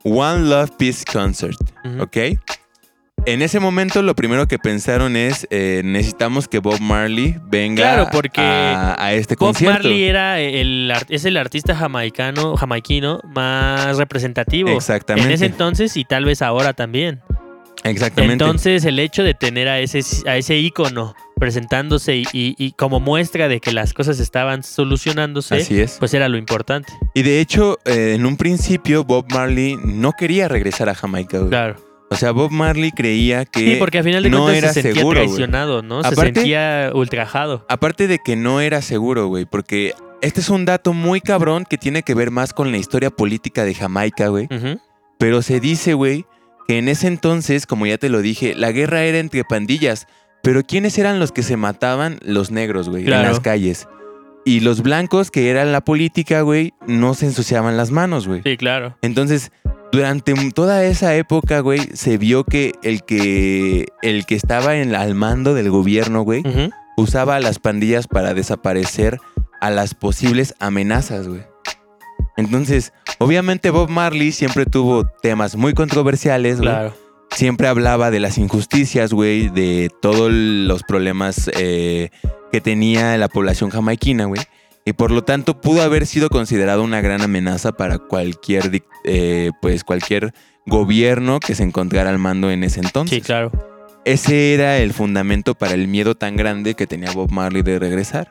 One 0.05 0.49
Love 0.49 0.71
Peace 0.79 1.05
Concert. 1.05 1.59
¿ok? 2.01 2.17
En 3.27 3.41
ese 3.41 3.59
momento 3.59 4.03
lo 4.03 4.15
primero 4.15 4.47
que 4.47 4.59
pensaron 4.59 5.17
es 5.17 5.47
eh, 5.51 5.81
necesitamos 5.83 6.47
que 6.47 6.59
Bob 6.59 6.79
Marley 6.81 7.37
venga 7.47 7.83
Claro, 7.83 8.09
porque 8.13 8.43
a, 8.43 9.03
a 9.03 9.15
este 9.15 9.35
Bob 9.35 9.49
concierto. 9.49 9.79
Marley 9.79 10.05
era 10.05 10.41
el, 10.41 10.93
es 11.09 11.25
el 11.25 11.39
artista 11.39 11.75
jamaicano, 11.75 12.55
jamaiquino 12.57 13.21
más 13.35 13.97
representativo. 13.97 14.69
Exactamente. 14.71 15.29
En 15.29 15.35
ese 15.35 15.47
entonces 15.47 15.97
y 15.97 16.05
tal 16.05 16.27
vez 16.27 16.43
ahora 16.43 16.75
también. 16.75 17.23
Exactamente. 17.83 18.33
Entonces 18.45 18.85
el 18.85 18.99
hecho 18.99 19.23
de 19.23 19.33
tener 19.33 19.69
a 19.69 19.79
ese, 19.81 20.01
a 20.29 20.37
ese 20.37 20.59
ícono 20.59 21.15
presentándose 21.39 22.17
y, 22.17 22.25
y- 22.35 22.55
y 22.59 22.73
como 22.73 23.01
muestra 23.01 23.49
de 23.49 23.59
que 23.61 23.73
las 23.73 23.95
cosas 23.95 24.21
estaban 24.21 24.63
solucionándose, 24.63 25.57
Así 25.57 25.81
es. 25.81 25.97
pues 25.99 26.13
era 26.13 26.29
lo 26.29 26.37
importante. 26.37 26.93
Y 27.15 27.23
de 27.23 27.41
hecho, 27.41 27.79
eh, 27.87 28.13
en 28.17 28.27
un 28.27 28.37
principio 28.37 29.03
Bob 29.05 29.27
Marley 29.33 29.77
no 29.83 30.13
quería 30.13 30.47
regresar 30.49 30.89
a 30.91 30.95
Jamaica, 30.95 31.39
güey. 31.39 31.49
Claro. 31.51 31.77
O 32.11 32.17
sea, 32.17 32.31
Bob 32.33 32.51
Marley 32.53 32.93
creía 32.93 33.45
que 33.45 33.61
Sí, 33.61 33.77
porque 33.79 33.99
al 33.99 34.05
final 34.05 34.23
de 34.23 34.31
no 34.31 34.43
cuentas 34.43 34.63
era 34.63 34.73
se 34.73 34.83
sentía 34.83 35.01
seguro, 35.01 35.21
traicionado, 35.21 35.83
¿no? 35.83 36.03
se 36.05 36.15
sentía 36.15 36.91
ultrajado. 36.95 37.65
Aparte 37.69 38.07
de 38.07 38.19
que 38.25 38.37
no 38.37 38.61
era 38.61 38.83
seguro, 38.83 39.27
güey, 39.27 39.47
porque 39.47 39.95
este 40.21 40.41
es 40.41 40.49
un 40.49 40.65
dato 40.65 40.93
muy 40.93 41.21
cabrón 41.21 41.65
que 41.69 41.77
tiene 41.79 42.03
que 42.03 42.15
ver 42.15 42.31
más 42.31 42.53
con 42.53 42.71
la 42.71 42.79
historia 42.79 43.11
política 43.11 43.65
de 43.65 43.75
Jamaica, 43.75 44.29
güey. 44.29 44.49
Pero 45.19 45.43
se 45.43 45.61
dice, 45.61 45.95
güey, 45.95 46.25
que 46.69 46.79
en 46.79 46.89
ese 46.89 47.07
entonces, 47.09 47.67
como 47.67 47.87
ya 47.87 47.99
te 47.99 48.09
lo 48.09 48.21
dije, 48.23 48.55
la 48.55 48.71
guerra 48.73 49.03
era 49.05 49.19
entre 49.19 49.43
pandillas. 49.45 50.07
Pero 50.43 50.63
¿quiénes 50.63 50.99
eran 50.99 51.19
los 51.19 51.33
que 51.33 51.43
se 51.43 51.57
mataban? 51.57 52.19
Los 52.23 52.51
negros, 52.51 52.89
güey, 52.91 53.05
Claro. 53.05 53.23
en 53.25 53.29
las 53.31 53.41
calles. 53.41 53.89
Y 54.45 54.61
los 54.61 54.83
blancos, 54.83 55.31
que 55.31 55.49
eran 55.49 55.73
la 55.73 55.81
política, 55.83 56.43
güey, 56.43 56.75
no 56.87 57.15
se 57.15 57.25
ensuciaban 57.27 57.77
las 57.79 57.91
manos, 57.91 58.29
güey. 58.29 58.43
Sí, 58.45 58.57
claro. 58.59 58.97
Entonces, 59.01 59.51
durante 59.95 60.35
toda 60.51 60.85
esa 60.85 61.15
época, 61.15 61.61
güey, 61.61 61.81
se 61.95 62.19
vio 62.19 62.43
que 62.43 62.73
el 62.83 63.05
que, 63.05 63.87
el 64.03 64.27
que 64.27 64.35
estaba 64.35 64.77
en, 64.77 64.93
al 64.95 65.15
mando 65.15 65.55
del 65.55 65.71
gobierno, 65.71 66.23
güey, 66.23 66.43
usaba 66.97 67.37
a 67.37 67.41
las 67.41 67.61
pandillas 67.61 68.09
para 68.09 68.35
desaparecer 68.35 69.21
a 69.61 69.71
las 69.71 69.95
posibles 69.95 70.55
amenazas, 70.59 71.29
güey. 71.29 71.43
Entonces, 72.37 72.93
obviamente 73.19 73.71
Bob 73.71 73.89
Marley 73.89 74.33
siempre 74.33 74.67
tuvo 74.67 75.05
temas 75.23 75.55
muy 75.55 75.75
controversiales, 75.75 76.57
güey. 76.57 76.71
Claro. 76.71 76.95
Siempre 77.31 77.69
hablaba 77.69 78.11
de 78.11 78.19
las 78.19 78.37
injusticias, 78.37 79.13
güey, 79.13 79.49
de 79.49 79.91
todos 80.03 80.33
los 80.33 80.83
problemas 80.83 81.51
eh, 81.57 82.11
que 82.51 82.61
tenía 82.61 83.17
la 83.17 83.29
población 83.29 83.71
jamaiquina, 83.71 84.25
güey. 84.25 84.41
Y 84.85 84.93
por 84.93 85.11
lo 85.11 85.25
tanto 85.25 85.61
pudo 85.61 85.83
haber 85.83 86.07
sido 86.07 86.29
considerado 86.29 86.83
una 86.83 87.01
gran 87.01 87.23
amenaza 87.23 87.73
para 87.73 87.99
cualquier, 87.99 88.83
eh, 89.05 89.51
pues 89.63 89.83
cualquier 89.83 90.35
gobierno 90.67 91.41
que 91.41 91.55
se 91.55 91.63
encontrara 91.63 92.11
al 92.11 92.19
mando 92.19 92.51
en 92.51 92.65
ese 92.65 92.81
entonces. 92.81 93.17
Sí, 93.17 93.23
claro. 93.23 93.51
Ese 94.05 94.53
era 94.53 94.77
el 94.79 94.93
fundamento 94.93 95.55
para 95.55 95.73
el 95.73 95.89
miedo 95.89 96.15
tan 96.15 96.37
grande 96.37 96.75
que 96.75 96.87
tenía 96.87 97.11
Bob 97.13 97.31
Marley 97.31 97.63
de 97.63 97.79
regresar. 97.79 98.29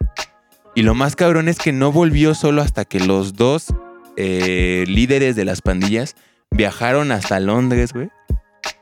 Y 0.75 0.83
lo 0.83 0.93
más 0.93 1.15
cabrón 1.15 1.48
es 1.50 1.57
que 1.57 1.72
no 1.72 1.91
volvió 1.91 2.36
solo 2.36 2.62
hasta 2.62 2.86
que 2.86 3.00
los 3.00 3.33
dos 3.33 3.74
eh, 4.15 4.83
líderes 4.88 5.36
de 5.36 5.45
las 5.45 5.62
pandillas 5.62 6.15
viajaron 6.51 7.12
hasta 7.12 7.39
Londres, 7.39 7.93
güey, 7.93 8.10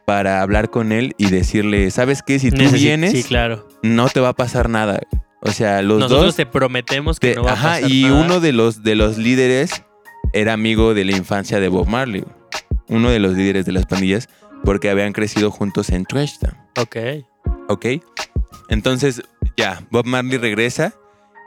para 0.05 0.41
hablar 0.41 0.69
con 0.69 0.91
él 0.91 1.15
y 1.17 1.29
decirle, 1.29 1.89
¿sabes 1.91 2.21
qué? 2.21 2.37
Si 2.39 2.51
tú 2.51 2.61
Necesi- 2.63 2.73
vienes, 2.81 3.11
Sí, 3.13 3.23
claro. 3.23 3.65
no 3.81 4.09
te 4.09 4.19
va 4.19 4.29
a 4.29 4.33
pasar 4.33 4.67
nada. 4.69 4.99
O 5.41 5.51
sea, 5.51 5.81
los 5.81 6.00
Nosotros 6.00 6.25
dos... 6.27 6.36
te 6.36 6.45
prometemos 6.45 7.19
que 7.19 7.29
te- 7.31 7.36
no 7.36 7.43
va 7.43 7.53
ajá, 7.53 7.74
a 7.74 7.75
pasar 7.81 7.91
y 7.91 8.03
nada. 8.03 8.21
uno 8.25 8.39
de 8.39 8.53
los, 8.53 8.83
de 8.83 8.95
los 8.95 9.17
líderes 9.17 9.83
era 10.33 10.53
amigo 10.53 10.93
de 10.93 11.03
la 11.05 11.12
infancia 11.17 11.60
de 11.60 11.67
Bob 11.67 11.88
Marley. 11.88 12.24
Uno 12.88 13.10
de 13.10 13.19
los 13.19 13.33
líderes 13.36 13.65
de 13.65 13.71
las 13.71 13.86
pandillas 13.86 14.29
porque 14.63 14.89
habían 14.89 15.13
crecido 15.13 15.50
juntos 15.50 15.89
en 15.89 16.05
Trash. 16.05 16.33
Ok. 16.77 16.98
¿Ok? 17.69 17.86
Entonces, 18.69 19.24
ya, 19.57 19.81
Bob 19.89 20.05
Marley 20.05 20.38
regresa 20.38 20.93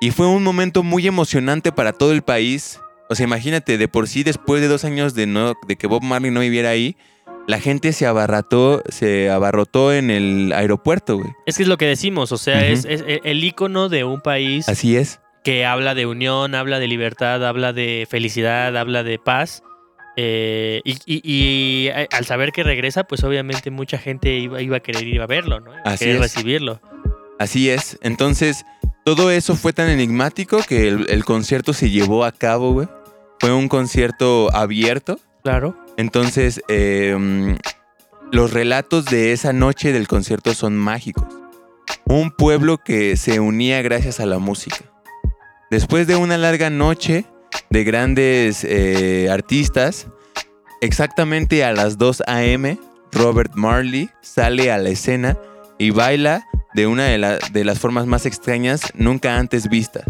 y 0.00 0.10
fue 0.10 0.26
un 0.26 0.42
momento 0.42 0.82
muy 0.82 1.06
emocionante 1.06 1.70
para 1.72 1.92
todo 1.92 2.12
el 2.12 2.22
país. 2.22 2.80
O 3.08 3.14
sea, 3.14 3.24
imagínate, 3.24 3.78
de 3.78 3.88
por 3.88 4.08
sí, 4.08 4.22
después 4.22 4.60
de 4.60 4.68
dos 4.68 4.84
años 4.84 5.14
de, 5.14 5.26
no, 5.26 5.54
de 5.68 5.76
que 5.76 5.86
Bob 5.86 6.02
Marley 6.02 6.30
no 6.30 6.40
viviera 6.40 6.70
ahí, 6.70 6.96
la 7.46 7.60
gente 7.60 7.92
se 7.92 8.06
abarrató, 8.06 8.82
se 8.88 9.30
abarrotó 9.30 9.92
en 9.92 10.10
el 10.10 10.52
aeropuerto, 10.54 11.16
güey. 11.18 11.28
Es 11.46 11.56
que 11.56 11.62
es 11.64 11.68
lo 11.68 11.76
que 11.76 11.86
decimos, 11.86 12.32
o 12.32 12.38
sea, 12.38 12.66
es, 12.66 12.84
es 12.84 13.04
el 13.24 13.44
ícono 13.44 13.88
de 13.88 14.04
un 14.04 14.20
país 14.20 14.68
Así 14.68 14.96
es. 14.96 15.20
que 15.42 15.66
habla 15.66 15.94
de 15.94 16.06
unión, 16.06 16.54
habla 16.54 16.78
de 16.78 16.86
libertad, 16.88 17.46
habla 17.46 17.72
de 17.72 18.06
felicidad, 18.10 18.76
habla 18.76 19.02
de 19.02 19.18
paz. 19.18 19.62
eh, 20.16 20.80
y, 20.84 20.92
y- 21.06 21.20
y, 21.24 21.88
eh, 21.88 22.06
al 22.12 22.24
saber 22.24 22.52
que 22.52 22.62
regresa, 22.62 23.02
pues 23.04 23.24
obviamente 23.24 23.70
mucha 23.72 23.98
gente 23.98 24.30
iba, 24.36 24.62
iba 24.62 24.76
a 24.76 24.80
querer 24.80 25.06
ir 25.08 25.20
a 25.20 25.26
verlo, 25.26 25.58
¿no? 25.60 25.72
Iba 25.72 25.82
a 25.92 25.96
querer 25.96 26.14
es. 26.16 26.20
recibirlo. 26.22 26.80
Así 27.40 27.68
es. 27.68 27.98
Entonces, 28.00 28.64
todo 29.04 29.32
eso 29.32 29.56
fue 29.56 29.72
tan 29.72 29.88
enigmático 29.90 30.60
que 30.68 30.86
el, 30.86 31.06
el 31.10 31.24
concierto 31.24 31.72
se 31.72 31.90
llevó 31.90 32.24
a 32.24 32.30
cabo, 32.30 32.72
güey. 32.72 32.86
Fue 33.40 33.52
un 33.52 33.66
concierto 33.68 34.54
abierto. 34.54 35.18
Claro. 35.42 35.76
Entonces, 35.96 36.60
mm, 36.68 37.54
los 38.32 38.52
relatos 38.52 39.04
de 39.04 39.32
esa 39.32 39.52
noche 39.52 39.92
del 39.92 40.08
concierto 40.08 40.54
son 40.54 40.76
mágicos. 40.76 41.24
Un 42.04 42.30
pueblo 42.30 42.78
que 42.78 43.16
se 43.16 43.40
unía 43.40 43.80
gracias 43.82 44.20
a 44.20 44.26
la 44.26 44.38
música. 44.38 44.78
Después 45.70 46.06
de 46.06 46.16
una 46.16 46.36
larga 46.36 46.70
noche 46.70 47.24
de 47.70 47.84
grandes 47.84 48.64
eh, 48.64 49.28
artistas, 49.30 50.08
exactamente 50.80 51.64
a 51.64 51.72
las 51.72 51.98
2 51.98 52.24
a.m., 52.26 52.78
Robert 53.12 53.52
Marley 53.54 54.10
sale 54.20 54.72
a 54.72 54.78
la 54.78 54.90
escena 54.90 55.38
y 55.78 55.90
baila 55.90 56.44
de 56.74 56.86
una 56.86 57.04
de, 57.04 57.38
de 57.52 57.64
las 57.64 57.78
formas 57.78 58.06
más 58.06 58.26
extrañas 58.26 58.82
nunca 58.94 59.36
antes 59.38 59.68
vistas. 59.68 60.04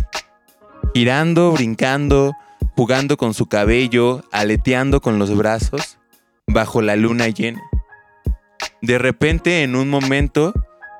Girando, 0.94 1.52
brincando, 1.52 2.32
jugando 2.76 3.16
con 3.16 3.34
su 3.34 3.46
cabello, 3.46 4.22
aleteando 4.32 5.00
con 5.00 5.18
los 5.18 5.34
brazos, 5.36 5.98
bajo 6.46 6.82
la 6.82 6.96
luna 6.96 7.28
llena. 7.28 7.60
De 8.82 8.98
repente, 8.98 9.62
en 9.62 9.76
un 9.76 9.88
momento, 9.88 10.52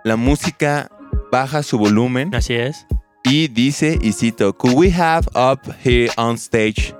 la 0.04 0.16
música 0.16 0.88
baja 1.30 1.62
su 1.62 1.78
volumen 1.78 2.34
Así 2.34 2.54
es. 2.54 2.86
y 3.24 3.48
dice, 3.48 3.98
y 4.00 4.12
cito, 4.12 4.56
Could 4.56 4.74
we 4.76 4.92
have 4.92 5.26
up 5.34 5.60
here 5.84 6.10
on 6.16 6.36
stage, 6.36 6.94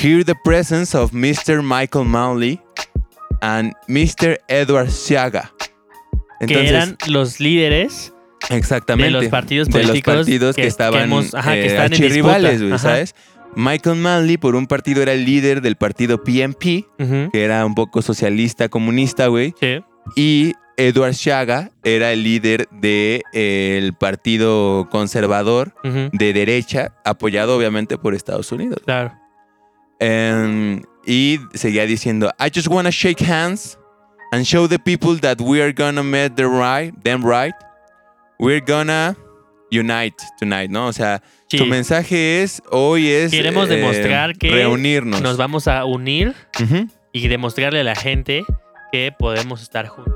hear 0.00 0.24
the 0.24 0.34
presence 0.44 0.96
of 0.96 1.12
Mr. 1.12 1.62
Michael 1.62 2.04
Manley 2.04 2.60
and 3.40 3.72
Mr. 3.88 4.38
Edward 4.48 4.90
Siaga? 4.90 5.52
que 6.46 6.68
eran 6.68 6.96
los 7.06 7.38
líderes 7.38 8.14
exactamente, 8.48 9.12
de 9.14 9.22
los 9.22 9.30
partidos 9.30 9.68
de 9.68 9.78
los 9.80 9.88
políticos 9.90 10.14
partidos 10.14 10.56
que, 10.56 10.62
que- 10.62 10.66
que 10.66 10.68
estaban 10.68 11.02
hemos- 11.02 11.34
ajá, 11.34 11.52
que 11.52 11.60
eh, 11.62 11.66
están 11.66 11.92
en 11.92 12.00
disputa. 12.00 12.74
Ajá. 12.74 13.04
Michael 13.56 13.96
Manley 13.96 14.36
por 14.36 14.54
un 14.54 14.66
partido 14.66 15.02
era 15.02 15.12
el 15.12 15.24
líder 15.24 15.60
del 15.60 15.76
partido 15.76 16.22
Ujú, 16.98 17.30
que 17.32 17.44
era 17.44 17.64
un 17.66 17.74
poco 17.74 18.02
socialista, 18.02 18.68
comunista, 18.68 19.26
güey. 19.26 19.54
Sí. 19.60 19.82
Y 20.16 20.52
Edward 20.76 21.12
Shaga 21.12 21.70
era 21.84 22.12
el 22.12 22.22
líder 22.22 22.68
del 22.70 23.94
partido 23.98 24.88
conservador 24.90 25.74
de 25.82 26.32
derecha, 26.32 26.94
apoyado 27.04 27.56
obviamente 27.56 27.98
por 27.98 28.14
Estados 28.14 28.50
Unidos. 28.52 28.80
Claro. 28.84 29.12
Em, 29.98 30.82
y 31.06 31.38
seguía 31.52 31.84
diciendo, 31.84 32.32
I 32.38 32.50
just 32.54 32.68
wanna 32.68 32.90
shake 32.90 33.22
hands 33.22 33.78
and 34.32 34.44
show 34.44 34.66
the 34.68 34.78
people 34.78 35.18
that 35.20 35.38
we 35.40 35.60
are 35.60 35.72
gonna 35.72 36.02
make 36.02 36.30
the 36.36 36.46
right, 36.46 36.94
them 37.02 37.22
right. 37.24 37.54
We're 38.38 38.64
gonna 38.64 39.14
unite 39.72 40.16
tonight, 40.38 40.70
¿no? 40.70 40.86
O 40.86 40.92
sea, 40.92 41.22
Sí. 41.48 41.58
su 41.58 41.66
mensaje 41.66 42.42
es, 42.42 42.62
hoy 42.70 43.08
es... 43.08 43.32
Queremos 43.32 43.68
eh, 43.68 43.76
demostrar 43.76 44.36
que 44.36 44.50
Reunirnos. 44.50 45.20
Nos 45.20 45.36
vamos 45.36 45.66
a 45.66 45.84
unir 45.84 46.34
y 47.12 47.26
demostrarle 47.28 47.80
a 47.80 47.84
la 47.84 47.96
gente 47.96 48.44
que 48.92 49.12
podemos 49.18 49.60
estar 49.62 49.88
juntos. 49.88 50.14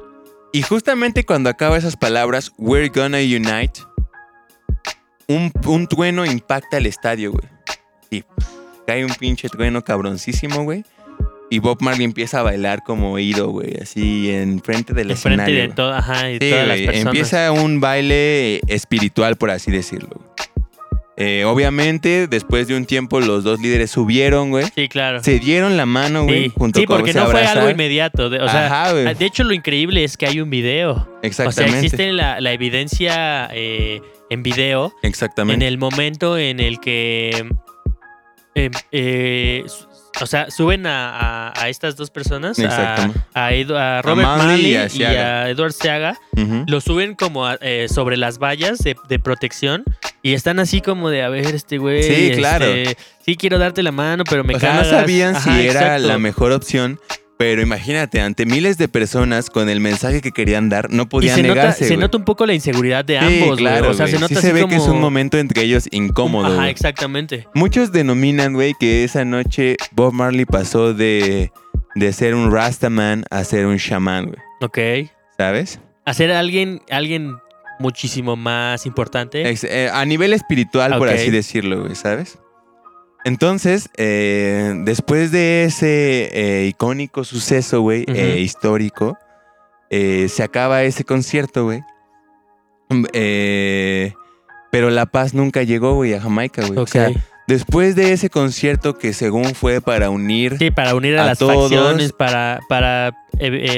Y 0.52 0.62
justamente 0.62 1.24
cuando 1.24 1.50
acaba 1.50 1.76
esas 1.76 1.96
palabras, 1.96 2.52
we're 2.56 2.88
gonna 2.88 3.18
unite, 3.18 3.80
un, 5.26 5.50
un 5.66 5.86
trueno 5.88 6.24
impacta 6.24 6.76
el 6.76 6.86
estadio, 6.86 7.32
güey. 7.32 7.48
Y 8.10 8.22
cae 8.86 9.04
un 9.04 9.12
pinche 9.14 9.48
trueno 9.48 9.82
cabroncísimo, 9.82 10.62
güey. 10.62 10.84
Y 11.50 11.58
Bob 11.58 11.78
Marley 11.82 12.04
empieza 12.04 12.40
a 12.40 12.42
bailar 12.42 12.82
como 12.84 13.12
oído, 13.12 13.50
güey, 13.50 13.76
así 13.80 14.30
enfrente 14.30 14.92
del 14.94 15.10
Enfrente 15.10 15.42
escenario. 15.42 15.54
de, 15.60 15.66
güey. 15.66 15.74
todo, 15.76 15.92
ajá, 15.92 16.24
de 16.24 16.38
Sí, 16.40 16.50
todas 16.50 16.66
las 16.68 16.76
personas. 16.78 17.06
Empieza 17.06 17.52
un 17.52 17.80
baile 17.80 18.60
espiritual, 18.66 19.36
por 19.36 19.50
así 19.50 19.70
decirlo. 19.70 20.20
Eh, 21.16 21.44
obviamente, 21.44 22.26
después 22.26 22.66
de 22.66 22.76
un 22.76 22.86
tiempo, 22.86 23.20
los 23.20 23.44
dos 23.44 23.60
líderes 23.60 23.92
subieron, 23.92 24.50
güey. 24.50 24.64
Sí, 24.74 24.88
claro. 24.88 25.22
Se 25.22 25.38
dieron 25.38 25.76
la 25.76 25.86
mano, 25.86 26.24
güey, 26.24 26.44
Sí, 26.46 26.52
junto 26.56 26.80
Sí, 26.80 26.86
con 26.86 26.96
porque 26.98 27.12
no 27.12 27.26
fue 27.26 27.44
algo 27.46 27.70
inmediato. 27.70 28.30
de- 28.30 28.40
o 28.40 28.48
sea, 28.48 28.92
de 28.92 29.24
hecho, 29.24 29.44
lo 29.44 29.52
increíble 29.54 30.02
es 30.02 30.16
que 30.16 30.26
hay 30.26 30.40
un 30.40 30.50
video. 30.50 30.90
O 30.92 30.94
sea, 31.04 31.18
Exactamente. 31.22 31.78
existe 31.78 32.10
la, 32.12 32.40
la 32.40 32.52
evidencia 32.52 33.48
eh, 33.52 34.00
en 34.28 34.42
video 34.42 34.92
en 35.04 35.08
Exactamente. 35.10 35.68
el 35.68 35.78
momento 35.78 36.36
en 36.36 36.58
el 36.58 36.80
que. 36.80 37.46
em, 38.56 38.72
eh, 38.90 39.62
o 40.20 40.26
sea, 40.26 40.50
suben 40.50 40.86
a, 40.86 41.48
a- 41.48 41.52
a 41.62 41.68
estas 41.68 41.96
dos 41.96 42.10
personas, 42.10 42.58
a, 42.60 43.10
a 43.34 43.52
Edu- 43.52 43.76
a 43.76 44.00
Robert 44.02 44.28
Manley 44.28 44.66
y 44.66 44.70
y 44.72 44.76
a 44.76 44.88
Seaga. 44.88 45.48
Edward 45.50 45.72
Seaga. 45.72 46.18
Lo 46.66 46.80
suben 46.80 47.14
como 47.14 47.46
a- 47.46 47.58
eh, 47.60 47.86
sobre 47.88 48.16
las 48.16 48.38
vallas 48.38 48.78
de, 48.78 48.96
de 49.08 49.18
protección 49.18 49.84
y 50.22 50.34
están 50.34 50.58
así 50.60 50.80
como 50.80 51.10
de, 51.10 51.22
a 51.22 51.28
ver, 51.28 51.54
este 51.54 51.78
güey. 51.78 52.02
Sí, 52.02 52.32
claro. 52.36 52.64
este, 52.66 52.96
sí, 53.24 53.36
quiero 53.36 53.58
darte 53.58 53.82
la 53.82 53.92
mano, 53.92 54.24
pero 54.28 54.44
me 54.44 54.54
o 54.54 54.60
sea, 54.60 54.70
cagas. 54.70 54.86
no 54.92 54.98
sabían 55.00 55.36
Ajá, 55.36 55.52
si 55.54 55.66
era 55.66 55.80
exacto. 55.80 56.06
la 56.08 56.18
mejor 56.18 56.52
opción, 56.52 57.00
pero 57.36 57.62
imagínate, 57.62 58.20
ante 58.20 58.46
miles 58.46 58.78
de 58.78 58.86
personas 58.88 59.50
con 59.50 59.68
el 59.68 59.80
mensaje 59.80 60.20
que 60.20 60.30
querían 60.30 60.68
dar, 60.68 60.90
no 60.92 61.02
Y 61.02 61.06
podían 61.06 61.36
se 61.36 61.42
nota, 61.42 61.54
negarse. 61.54 61.78
se 61.84 61.86
güey. 61.94 61.98
nota 62.00 62.16
un 62.18 62.24
poco 62.24 62.46
la 62.46 62.54
inseguridad 62.54 63.04
de 63.04 63.18
Sí, 63.18 63.42
ambos, 63.42 63.58
claro, 63.58 63.90
O 63.90 63.94
sea, 63.94 64.06
se 64.06 64.14
nota 64.14 64.28
Sí 64.28 64.34
así 64.36 64.46
se 64.46 64.52
ve 64.52 64.60
como... 64.62 64.70
que 64.70 64.76
es 64.76 64.86
un 64.88 65.00
momento 65.00 65.38
entre 65.38 65.62
ellos 65.62 65.88
incómodo. 65.90 66.46
Ajá, 66.58 66.70
exactamente. 66.70 67.48
Muchos 67.54 67.90
denominan, 67.92 68.52
güey, 68.54 68.74
que 68.78 69.04
esa 69.04 69.24
noche 69.24 69.76
Bob 69.92 70.12
Marley 70.12 70.44
pasó 70.44 70.94
de, 70.94 71.50
de 71.94 72.12
ser 72.12 72.34
un 72.34 72.52
Rastaman 72.52 73.24
a 73.30 73.42
ser 73.44 73.66
un 73.66 73.76
shaman, 73.76 74.26
güey. 74.26 74.38
Ok. 74.60 75.10
¿Sabes? 75.36 75.80
Hacer 76.04 76.30
a 76.32 76.38
alguien, 76.38 76.82
alguien 76.90 77.36
muchísimo 77.80 78.36
más 78.36 78.86
importante. 78.86 79.42
Eh, 79.64 79.90
a 79.92 80.04
nivel 80.04 80.32
espiritual, 80.32 80.96
por 80.98 81.08
así 81.08 81.30
decirlo, 81.30 81.82
güey, 81.82 81.96
¿sabes? 81.96 82.38
Entonces, 83.24 83.88
eh, 83.96 84.74
después 84.84 85.32
de 85.32 85.64
ese 85.64 86.30
eh, 86.32 86.66
icónico 86.66 87.24
suceso, 87.24 87.80
güey, 87.80 88.04
eh, 88.06 88.40
histórico, 88.40 89.18
se 89.90 90.42
acaba 90.42 90.82
ese 90.82 91.04
concierto, 91.04 91.64
güey. 91.64 91.80
Pero 94.70 94.90
la 94.90 95.06
paz 95.06 95.34
nunca 95.34 95.62
llegó, 95.62 95.94
güey, 95.94 96.14
a 96.14 96.20
Jamaica, 96.20 96.66
güey. 96.66 96.78
O 96.78 96.86
sea, 96.86 97.10
después 97.46 97.94
de 97.96 98.12
ese 98.12 98.28
concierto 98.28 98.98
que 98.98 99.12
según 99.12 99.54
fue 99.54 99.80
para 99.80 100.10
unir... 100.10 100.58
sí, 100.58 100.70
para 100.70 100.94
unir 100.94 101.16
a, 101.16 101.22
a 101.22 101.26
las 101.26 101.38
todos. 101.38 101.70
facciones, 101.70 102.12
para, 102.12 102.60
para 102.68 103.12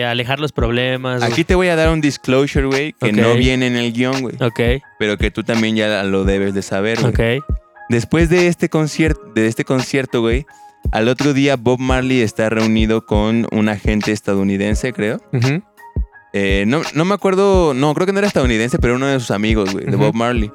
alejar 0.09 0.40
los 0.40 0.52
problemas. 0.52 1.22
Aquí 1.22 1.44
te 1.44 1.54
voy 1.54 1.68
a 1.68 1.76
dar 1.76 1.90
un 1.90 2.00
disclosure, 2.00 2.66
güey, 2.66 2.94
que 2.94 3.12
no 3.12 3.35
viene 3.35 3.66
en 3.68 3.76
el 3.76 3.92
guion, 3.92 4.22
güey. 4.22 4.37
Ok, 4.40 4.82
Pero 4.98 5.18
que 5.18 5.30
tú 5.30 5.44
también 5.44 5.76
ya 5.76 6.02
lo 6.02 6.24
debes 6.24 6.52
de 6.54 6.62
saber, 6.62 6.98
güey. 7.00 7.38
ok. 7.38 7.44
Después 7.88 8.29
de 8.29 8.49
este 8.49 8.68
concierto, 8.68 9.20
de 9.35 9.46
este 9.46 9.64
concierto, 9.64 10.20
güey, 10.20 10.46
al 10.92 11.09
otro 11.09 11.33
día 11.33 11.57
Bob 11.57 11.79
Marley 11.81 12.20
está 12.20 12.49
reunido 12.49 13.07
con 13.07 13.46
un 13.53 13.68
agente 13.68 14.12
estadounidense, 14.12 14.92
creo. 14.92 15.20
Eh, 16.33 16.64
no, 16.66 16.83
no 16.94 17.05
me 17.05 17.14
acuerdo, 17.14 17.75
no, 17.75 17.94
creo 17.94 18.07
que 18.07 18.12
no 18.12 18.18
era 18.18 18.29
estadounidense, 18.29 18.79
pero 18.79 18.96
uno 18.96 19.07
de 19.07 19.18
sus 19.20 19.31
amigos, 19.31 19.72
güey, 19.72 19.87
de. 19.87 19.96
Bob 19.96 20.14
Marley. 20.14 20.51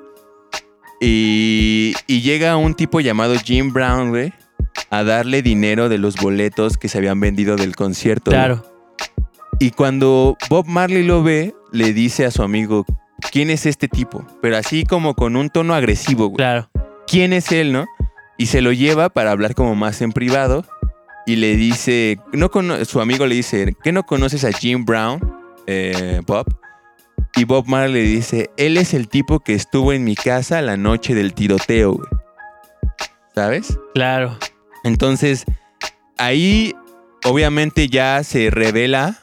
Y, 0.99 1.93
y 2.05 2.21
llega 2.21 2.55
un 2.57 2.75
tipo 2.75 2.99
llamado 2.99 3.33
Jim 3.43 3.73
Brown, 3.73 4.09
güey, 4.09 4.33
a 4.89 5.03
darle 5.03 5.41
dinero 5.41 5.89
de 5.89 5.97
los 5.97 6.15
boletos 6.17 6.77
que 6.77 6.87
se 6.89 6.99
habían 6.99 7.19
vendido 7.19 7.55
del 7.55 7.75
concierto. 7.75 8.31
güey. 8.31 8.39
Claro. 8.39 8.63
Y 9.59 9.71
cuando 9.71 10.37
Bob 10.49 10.67
Marley 10.67 11.03
lo 11.03 11.23
ve, 11.23 11.53
le 11.71 11.93
dice 11.93 12.25
a 12.25 12.31
su 12.31 12.43
amigo, 12.43 12.85
¿quién 13.31 13.49
es 13.49 13.65
este 13.65 13.87
tipo? 13.87 14.25
Pero 14.41 14.57
así 14.57 14.85
como 14.85 15.15
con 15.15 15.35
un 15.35 15.49
tono 15.49 15.73
agresivo, 15.73 16.27
güey. 16.27 16.37
Claro. 16.37 16.70
Quién 17.11 17.33
es 17.33 17.51
él, 17.51 17.71
¿no? 17.73 17.85
Y 18.37 18.45
se 18.47 18.61
lo 18.61 18.71
lleva 18.71 19.09
para 19.09 19.31
hablar 19.31 19.53
como 19.53 19.75
más 19.75 20.01
en 20.01 20.11
privado. 20.13 20.65
Y 21.27 21.35
le 21.35 21.55
dice, 21.55 22.17
no 22.33 22.49
cono- 22.49 22.83
su 22.85 22.99
amigo 23.01 23.27
le 23.27 23.35
dice, 23.35 23.75
¿qué 23.83 23.91
no 23.91 24.03
conoces 24.03 24.43
a 24.43 24.51
Jim 24.51 24.85
Brown, 24.85 25.19
eh, 25.67 26.21
Bob? 26.25 26.47
Y 27.35 27.43
Bob 27.43 27.67
Marley 27.67 27.93
le 27.93 28.09
dice, 28.09 28.49
él 28.57 28.77
es 28.77 28.93
el 28.95 29.07
tipo 29.07 29.39
que 29.39 29.53
estuvo 29.53 29.93
en 29.93 30.03
mi 30.03 30.15
casa 30.15 30.61
la 30.61 30.77
noche 30.77 31.13
del 31.13 31.33
tiroteo, 31.33 31.93
güey. 31.93 32.09
¿Sabes? 33.35 33.77
Claro. 33.93 34.37
Entonces, 34.83 35.45
ahí 36.17 36.73
obviamente 37.23 37.87
ya 37.87 38.23
se 38.23 38.49
revela 38.49 39.19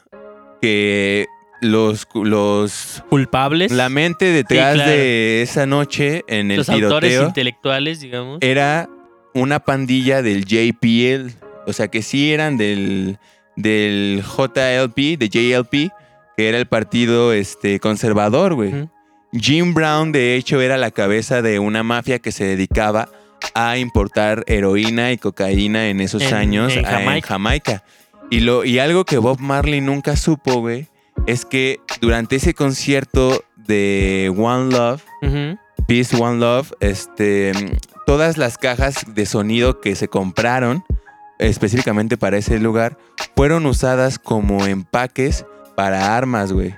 que 0.61 1.27
los, 1.61 2.07
los 2.13 3.03
Culpables. 3.09 3.71
la 3.71 3.89
mente 3.89 4.25
detrás 4.25 4.75
claro. 4.75 4.91
de 4.91 5.41
esa 5.41 5.65
noche 5.65 6.23
en 6.27 6.51
el 6.51 6.57
los 6.57 6.69
autores 6.69 7.21
intelectuales, 7.21 7.99
digamos. 7.99 8.39
era 8.41 8.89
una 9.33 9.59
pandilla 9.59 10.21
del 10.21 10.45
JPL. 10.45 11.31
O 11.67 11.73
sea 11.73 11.87
que 11.89 12.01
sí 12.01 12.31
eran 12.33 12.57
del, 12.57 13.19
del 13.55 14.23
JLP, 14.23 15.17
de 15.19 15.29
JLP, 15.29 15.91
que 16.37 16.49
era 16.49 16.57
el 16.57 16.65
partido 16.65 17.33
este, 17.33 17.79
conservador, 17.79 18.55
güey. 18.55 18.87
Jim 19.33 19.75
Brown, 19.75 20.11
de 20.11 20.35
hecho, 20.35 20.59
era 20.61 20.77
la 20.77 20.89
cabeza 20.89 21.41
de 21.43 21.59
una 21.59 21.83
mafia 21.83 22.17
que 22.17 22.31
se 22.31 22.45
dedicaba 22.45 23.09
a 23.53 23.77
importar 23.77 24.43
heroína 24.47 25.11
y 25.11 25.17
cocaína 25.17 25.89
en 25.89 26.01
esos 26.01 26.23
En- 26.23 26.33
años 26.33 26.75
en 26.75 26.85
a- 26.85 26.89
Jamaica. 26.91 27.27
Jamaica. 27.27 27.83
Y, 28.31 28.39
lo, 28.39 28.63
y 28.65 28.79
algo 28.79 29.05
que 29.05 29.17
Bob 29.19 29.39
Marley 29.39 29.81
nunca 29.81 30.15
supo, 30.15 30.61
güey, 30.61 30.87
es 31.27 31.45
que 31.45 31.79
durante 32.01 32.37
ese 32.37 32.53
concierto 32.53 33.43
de 33.55 34.33
One 34.35 34.71
Love. 34.71 35.03
Peace 35.87 36.15
One 36.15 36.39
Love, 36.39 36.71
este, 36.81 37.51
todas 38.05 38.37
las 38.37 38.57
cajas 38.57 39.05
de 39.07 39.25
sonido 39.25 39.81
que 39.81 39.95
se 39.95 40.07
compraron 40.07 40.83
específicamente 41.39 42.17
para 42.17 42.37
ese 42.37 42.59
lugar 42.59 42.97
fueron 43.35 43.65
usadas 43.65 44.19
como 44.19 44.67
empaques 44.67 45.45
para 45.75 46.15
armas, 46.15 46.51
güey. 46.51 46.75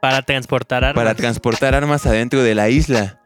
Para 0.00 0.22
transportar 0.22 0.82
armas. 0.82 1.04
Para 1.04 1.14
transportar 1.14 1.74
armas 1.74 2.06
adentro 2.06 2.42
de 2.42 2.54
la 2.54 2.68
isla. 2.68 3.20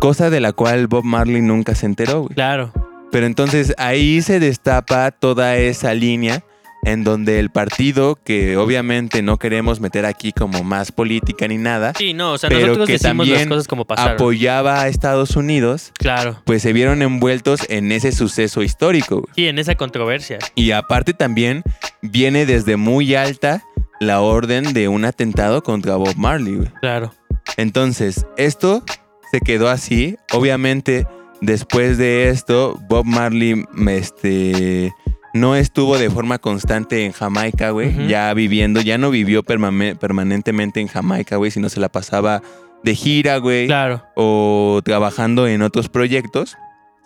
cosa 0.00 0.30
de 0.30 0.40
la 0.40 0.52
cual 0.52 0.86
Bob 0.86 1.04
Marley 1.04 1.42
nunca 1.42 1.74
se 1.74 1.86
enteró, 1.86 2.22
güey. 2.22 2.34
Claro. 2.34 2.72
Pero 3.10 3.26
entonces 3.26 3.74
ahí 3.78 4.22
se 4.22 4.38
destapa 4.38 5.10
toda 5.10 5.56
esa 5.56 5.92
línea 5.94 6.44
en 6.92 7.04
donde 7.04 7.38
el 7.38 7.50
partido, 7.50 8.18
que 8.24 8.56
obviamente 8.56 9.22
no 9.22 9.36
queremos 9.38 9.80
meter 9.80 10.06
aquí 10.06 10.32
como 10.32 10.64
más 10.64 10.92
política 10.92 11.46
ni 11.48 11.56
nada, 11.58 11.92
Sí, 11.96 12.14
no, 12.14 12.32
o 12.32 12.38
sea, 12.38 12.48
Pero 12.48 12.60
nosotros 12.62 12.86
que 12.86 12.92
decimos 12.94 13.26
las 13.26 13.34
también 13.36 13.48
cosas 13.48 13.68
como 13.68 13.84
pasaron. 13.84 14.14
apoyaba 14.14 14.80
a 14.82 14.88
Estados 14.88 15.36
Unidos, 15.36 15.92
Claro. 15.98 16.40
pues 16.44 16.62
se 16.62 16.72
vieron 16.72 17.02
envueltos 17.02 17.60
en 17.68 17.92
ese 17.92 18.12
suceso 18.12 18.62
histórico. 18.62 19.20
güey. 19.20 19.32
Sí, 19.34 19.48
en 19.48 19.58
esa 19.58 19.74
controversia. 19.74 20.38
Y 20.54 20.70
aparte 20.72 21.12
también 21.14 21.62
viene 22.02 22.46
desde 22.46 22.76
muy 22.76 23.14
alta 23.14 23.62
la 24.00 24.20
orden 24.20 24.72
de 24.72 24.88
un 24.88 25.04
atentado 25.04 25.62
contra 25.62 25.96
Bob 25.96 26.16
Marley. 26.16 26.56
güey. 26.56 26.68
Claro. 26.80 27.12
Entonces, 27.56 28.26
esto 28.36 28.84
se 29.32 29.40
quedó 29.40 29.68
así. 29.68 30.16
Obviamente, 30.32 31.06
después 31.40 31.98
de 31.98 32.28
esto, 32.28 32.78
Bob 32.88 33.04
Marley 33.04 33.64
este, 33.88 34.92
no 35.34 35.56
estuvo 35.56 35.98
de 35.98 36.10
forma 36.10 36.38
constante 36.38 37.04
en 37.04 37.12
Jamaica, 37.12 37.70
güey. 37.70 38.08
Ya 38.08 38.32
viviendo, 38.34 38.80
ya 38.80 38.98
no 38.98 39.10
vivió 39.10 39.42
permanentemente 39.42 40.80
en 40.80 40.88
Jamaica, 40.88 41.36
güey, 41.36 41.50
sino 41.50 41.68
se 41.68 41.80
la 41.80 41.88
pasaba 41.88 42.42
de 42.82 42.94
gira, 42.94 43.38
güey. 43.38 43.66
Claro. 43.66 44.04
O 44.14 44.80
trabajando 44.84 45.46
en 45.46 45.62
otros 45.62 45.88
proyectos, 45.88 46.56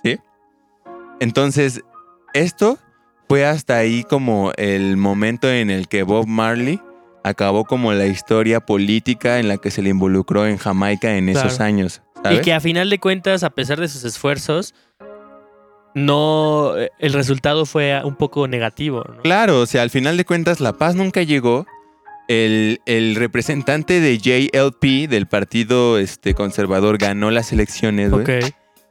¿sí? 0.05 0.19
Entonces, 1.21 1.83
esto 2.35 2.79
fue 3.29 3.47
hasta 3.47 3.77
ahí 3.77 4.05
como 4.05 4.53
el 4.57 4.97
momento 4.97 5.51
en 5.51 5.71
el 5.71 5.89
que 5.89 6.03
Bob 6.03 6.27
Marley 6.27 6.81
acabó 7.25 7.65
como 7.65 7.93
la 7.93 8.07
historia 8.07 8.61
política 8.61 9.39
en 9.39 9.49
la 9.49 9.57
que 9.57 9.71
se 9.71 9.83
le 9.83 9.91
involucró 9.91 10.47
en 10.47 10.59
Jamaica 10.59 11.17
en 11.17 11.29
esos 11.29 11.61
años. 11.61 12.03
¿sabes? 12.23 12.41
Y 12.41 12.43
que 12.43 12.53
a 12.53 12.61
final 12.61 12.91
de 12.91 12.99
cuentas, 12.99 13.43
a 13.43 13.51
pesar 13.51 13.81
de 13.81 13.89
sus 13.89 14.05
esfuerzos, 14.05 14.75
no. 15.95 16.73
eh, 16.77 16.91
El 16.99 17.13
resultado 17.13 17.67
fue 17.67 18.01
un 18.05 18.17
poco 18.17 18.47
negativo. 18.49 19.05
¿no? 19.09 19.23
Claro, 19.23 19.61
o 19.61 19.67
sea, 19.67 19.83
al 19.83 19.91
final 19.91 20.17
de 20.17 20.25
cuentas 20.25 20.61
la 20.61 20.73
paz 20.75 20.95
nunca 20.95 21.23
llegó. 21.23 21.67
El, 22.29 22.81
el 22.87 23.17
representante 23.17 24.01
de 24.01 24.17
JLP 24.19 25.11
del 25.11 25.27
partido 25.27 25.99
este, 25.99 26.35
conservador 26.35 26.97
ganó 26.97 27.31
las 27.31 27.53
elecciones, 27.53 28.11
güey. 28.11 28.25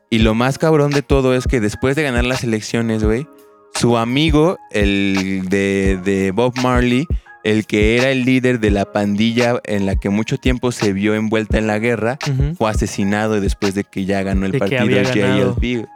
Y 0.10 0.20
lo 0.20 0.36
más 0.36 0.58
cabrón 0.58 0.92
de 0.92 1.02
todo 1.02 1.34
es 1.34 1.48
que 1.48 1.62
después 1.62 1.96
de 1.96 2.04
ganar 2.04 2.26
las 2.26 2.44
elecciones, 2.44 3.04
güey, 3.04 3.26
su 3.74 3.98
amigo, 3.98 4.58
el 4.72 5.44
de, 5.48 5.98
de 6.04 6.32
Bob 6.32 6.54
Marley, 6.62 7.08
el 7.46 7.66
que 7.66 7.96
era 7.98 8.12
el 8.12 8.26
líder 8.26 8.60
de 8.60 8.70
la 8.70 8.92
pandilla 8.92 9.60
en 9.64 9.86
la 9.86 9.96
que 9.96 10.10
mucho 10.10 10.38
tiempo 10.38 10.74
se 10.74 10.92
vio 10.92 11.16
envuelta 11.16 11.58
en 11.58 11.66
la 11.68 11.80
guerra, 11.80 12.20
fue 12.58 12.70
asesinado 12.70 13.40
después 13.40 13.74
de 13.74 13.86
que 13.86 14.04
ya 14.06 14.22
ganó 14.22 14.46
el 14.46 14.52
De 14.52 14.60
partido 14.60 14.86
ganado. 14.88 15.56
JLP. 15.58 15.88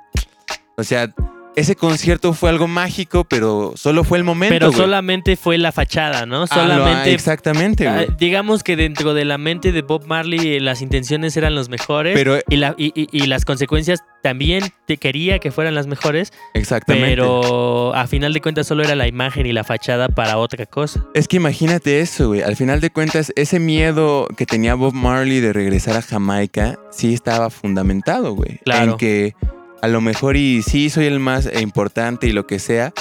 O 0.77 0.83
sea, 0.83 1.13
ese 1.55 1.77
concierto 1.77 2.33
fue 2.33 2.49
algo 2.49 2.67
mágico, 2.67 3.23
pero 3.23 3.71
solo 3.77 4.03
fue 4.03 4.17
el 4.17 4.25
momento. 4.25 4.53
Pero 4.53 4.73
solamente 4.73 5.37
fue 5.37 5.57
la 5.57 5.71
fachada, 5.71 6.25
¿no? 6.25 6.43
Ah, 6.43 6.47
Solamente. 6.47 7.13
exactamente, 7.13 7.87
ah, 7.87 7.93
güey. 7.93 8.07
digamos 8.19 8.61
que 8.61 8.75
dentro 8.75 9.13
de 9.13 9.23
la 9.23 9.37
mente 9.37 9.71
de 9.71 9.81
Bob 9.81 10.05
Marley 10.05 10.55
eh, 10.55 10.59
las 10.59 10.81
intenciones 10.81 11.37
eran 11.37 11.55
los 11.55 11.69
mejores 11.69 12.13
Pero, 12.13 12.39
y, 12.49 12.57
la, 12.57 12.75
y, 12.77 12.91
y- 12.93 13.07
y 13.09 13.27
las 13.27 13.45
consecuencias 13.45 14.01
también 14.21 14.65
te 14.85 14.97
quería 14.97 15.39
que 15.39 15.49
fueran 15.51 15.75
las 15.75 15.87
mejores, 15.87 16.33
exactamente. 16.55 17.07
pero 17.07 17.95
a 17.95 18.05
final 18.07 18.33
de 18.33 18.41
cuentas 18.41 18.67
solo 18.67 18.83
era 18.83 18.95
la 18.95 19.07
imagen 19.07 19.45
y 19.45 19.53
la 19.53 19.63
fachada 19.63 20.09
para 20.09 20.37
otra 20.37 20.65
cosa. 20.65 21.05
Es 21.13 21.29
que 21.29 21.37
imagínate 21.37 22.01
eso, 22.01 22.27
güey. 22.27 22.41
Al 22.41 22.57
final 22.57 22.81
de 22.81 22.89
cuentas, 22.89 23.31
ese 23.37 23.59
miedo 23.61 24.27
que 24.35 24.45
tenía 24.45 24.75
Bob 24.75 24.93
Marley 24.93 25.39
de 25.39 25.53
regresar 25.53 25.95
a 25.95 26.01
Jamaica 26.01 26.77
sí 26.91 27.13
estaba 27.13 27.49
fundamentado, 27.49 28.33
güey. 28.33 28.57
Claro. 28.65 28.91
En 28.93 28.97
que 28.97 29.35
a 29.81 29.87
lo 29.87 30.01
mejor 30.01 30.37
y 30.37 30.61
sí 30.63 30.89
soy 30.89 31.05
el 31.05 31.19
más 31.19 31.49
importante 31.59 32.27
y 32.27 32.31
lo 32.31 32.47
que 32.47 32.59
sea, 32.59 32.93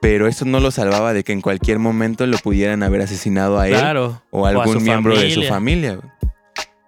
pero 0.00 0.26
eso 0.28 0.44
no 0.44 0.60
lo 0.60 0.70
salvaba 0.70 1.12
de 1.12 1.24
que 1.24 1.32
en 1.32 1.40
cualquier 1.42 1.78
momento 1.78 2.26
lo 2.26 2.38
pudieran 2.38 2.82
haber 2.82 3.02
asesinado 3.02 3.58
a 3.58 3.68
él 3.68 3.74
Claro. 3.74 4.22
o 4.30 4.46
a 4.46 4.50
algún 4.50 4.82
miembro 4.82 5.18
de 5.18 5.30
su 5.30 5.42
familia. 5.44 5.98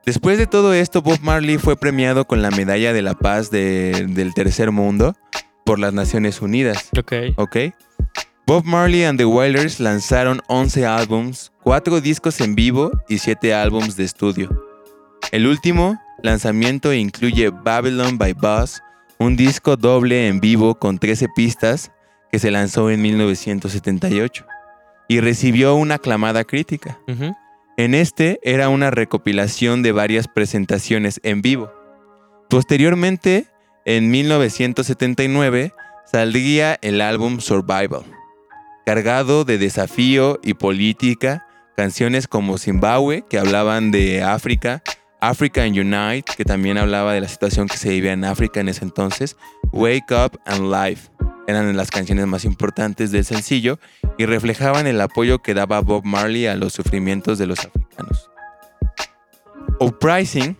Después 0.05 0.37
de 0.39 0.47
todo 0.47 0.75
esto, 0.75 1.01
Bob 1.03 1.19
Marley 1.23 1.59
fue 1.59 1.77
premiado 1.77 2.27
con 2.27 2.43
la 2.43 2.51
Medalla 2.51 2.93
de 2.93 3.03
la 3.03 3.15
Paz 3.15 3.51
de- 3.51 4.07
del 4.09 4.35
Tercer 4.35 4.73
Mundo 4.73 5.15
por 5.65 5.79
las 5.79 5.93
Naciones 5.93 6.41
Unidas. 6.43 6.89
Ok. 6.99 7.13
¿ok? 7.37 7.57
Bob 8.47 8.65
Marley 8.65 9.05
and 9.05 9.19
the 9.19 9.25
Wailers 9.25 9.79
lanzaron 9.79 10.41
11 10.49 10.85
álbums, 10.87 11.53
4 11.63 12.01
discos 12.01 12.41
en 12.41 12.57
vivo 12.57 12.91
y 13.09 13.19
7 13.19 13.55
álbums 13.55 13.95
de 13.97 14.03
estudio. 14.05 14.51
El 15.31 15.47
último 15.47 16.01
lanzamiento 16.23 16.93
incluye 16.93 17.51
Babylon 17.51 18.19
by 18.19 18.33
Buzz, 18.33 18.83
un 19.23 19.37
disco 19.37 19.77
doble 19.77 20.29
en 20.29 20.41
vivo 20.41 20.75
con 20.75 20.99
13 20.99 21.29
pistas 21.35 21.93
que 22.31 22.39
se 22.39 22.51
lanzó 22.51 22.91
en 22.91 23.01
1978 23.03 24.47
y 25.09 25.21
recibió 25.21 25.75
una 25.77 25.97
aclamada 25.97 26.45
crítica. 26.45 26.99
En 27.77 27.95
este 27.95 28.41
era 28.43 28.69
una 28.69 28.91
recopilación 28.91 29.83
de 29.83 29.93
varias 29.93 30.29
presentaciones 30.29 31.21
en 31.23 31.43
vivo. 31.43 31.73
Posteriormente, 32.51 33.47
en 33.85 34.11
1979, 34.11 35.73
saldría 36.05 36.79
el 36.83 37.01
álbum 37.01 37.41
Survival, 37.41 38.05
cargado 38.85 39.45
de 39.45 39.59
desafío 39.59 40.41
y 40.43 40.55
política, 40.55 41.47
canciones 41.77 42.29
como 42.29 42.59
Zimbabue, 42.59 43.25
que 43.29 43.39
hablaban 43.39 43.91
de 43.91 44.23
África, 44.23 44.83
African 45.23 45.69
Unite, 45.69 46.33
que 46.37 46.45
también 46.45 46.79
hablaba 46.79 47.15
de 47.15 47.21
la 47.21 47.29
situación 47.29 47.69
que 47.69 47.77
se 47.77 47.89
vivía 47.91 48.13
en 48.13 48.25
África 48.25 48.59
en 48.59 48.69
ese 48.69 48.85
entonces, 48.85 49.37
Wake 49.71 50.11
Up 50.11 50.41
and 50.47 50.73
Life, 50.73 51.11
eran 51.47 51.77
las 51.77 51.93
canciones 51.93 52.27
más 52.27 52.45
importantes 52.45 53.13
del 53.13 53.25
sencillo 53.25 53.79
y 54.19 54.27
reflejaban 54.27 54.89
el 54.89 55.01
apoyo 55.01 55.39
que 55.39 55.55
daba 55.55 55.81
Bob 55.81 56.05
Marley 56.05 56.47
a 56.47 56.57
los 56.57 56.73
sufrimientos 56.73 57.39
de 57.39 57.47
los 57.47 57.61
africanos. 57.61 58.31
Uprising 59.79 60.59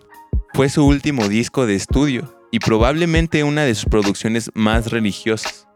fue 0.55 0.69
su 0.69 0.87
último 0.87 1.29
disco 1.29 1.67
de 1.67 1.75
estudio 1.75 2.33
y 2.53 2.61
probablemente 2.61 3.43
una 3.43 3.65
de 3.65 3.75
sus 3.75 3.87
producciones 3.87 4.53
más 4.55 4.93
religiosas. 4.93 5.67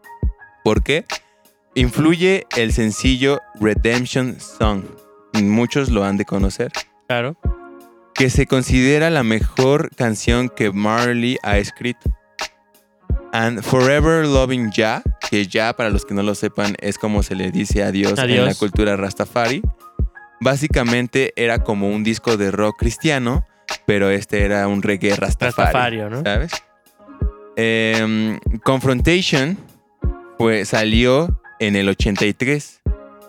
¿Por 0.63 0.81
qué? 0.81 1.03
Influye 1.75 2.45
el 2.55 2.71
sencillo 2.71 3.41
Redemption 3.59 4.39
Song, 4.39 4.83
muchos 5.33 5.89
lo 5.89 6.05
han 6.05 6.15
de 6.15 6.23
conocer, 6.23 6.71
Claro. 7.07 7.37
Que 8.17 8.29
se 8.31 8.47
considera 8.47 9.09
la 9.11 9.23
mejor 9.23 9.91
canción 9.95 10.49
que 10.49 10.71
Marley 10.71 11.37
ha 11.43 11.59
escrito. 11.59 12.09
And 13.31 13.61
Forever 13.61 14.25
Loving 14.25 14.71
Ya, 14.71 15.03
que 15.29 15.45
ya 15.45 15.73
para 15.73 15.91
los 15.91 16.03
que 16.03 16.15
no 16.15 16.23
lo 16.23 16.33
sepan 16.33 16.75
es 16.79 16.97
como 16.97 17.21
se 17.21 17.35
le 17.35 17.51
dice 17.51 17.83
adiós, 17.83 18.13
en 18.13 18.19
Adiós. 18.19 18.47
la 18.47 18.55
cultura 18.55 18.95
rastafari. 18.95 19.61
Básicamente 20.39 21.33
era 21.35 21.63
como 21.63 21.89
un 21.89 22.03
disco 22.03 22.37
de 22.37 22.49
rock 22.49 22.77
cristiano, 22.79 23.45
pero 23.85 24.09
este 24.09 24.43
era 24.43 24.67
un 24.67 24.81
reggae 24.81 25.15
rastafari. 25.15 25.65
Rastafario, 25.65 26.09
¿no? 26.09 26.23
¿Sabes? 26.23 26.51
Em, 27.55 28.39
Confrontation 28.63 29.57
pues, 30.37 30.69
salió 30.69 31.39
en 31.59 31.75
el 31.75 31.89
83. 31.89 32.76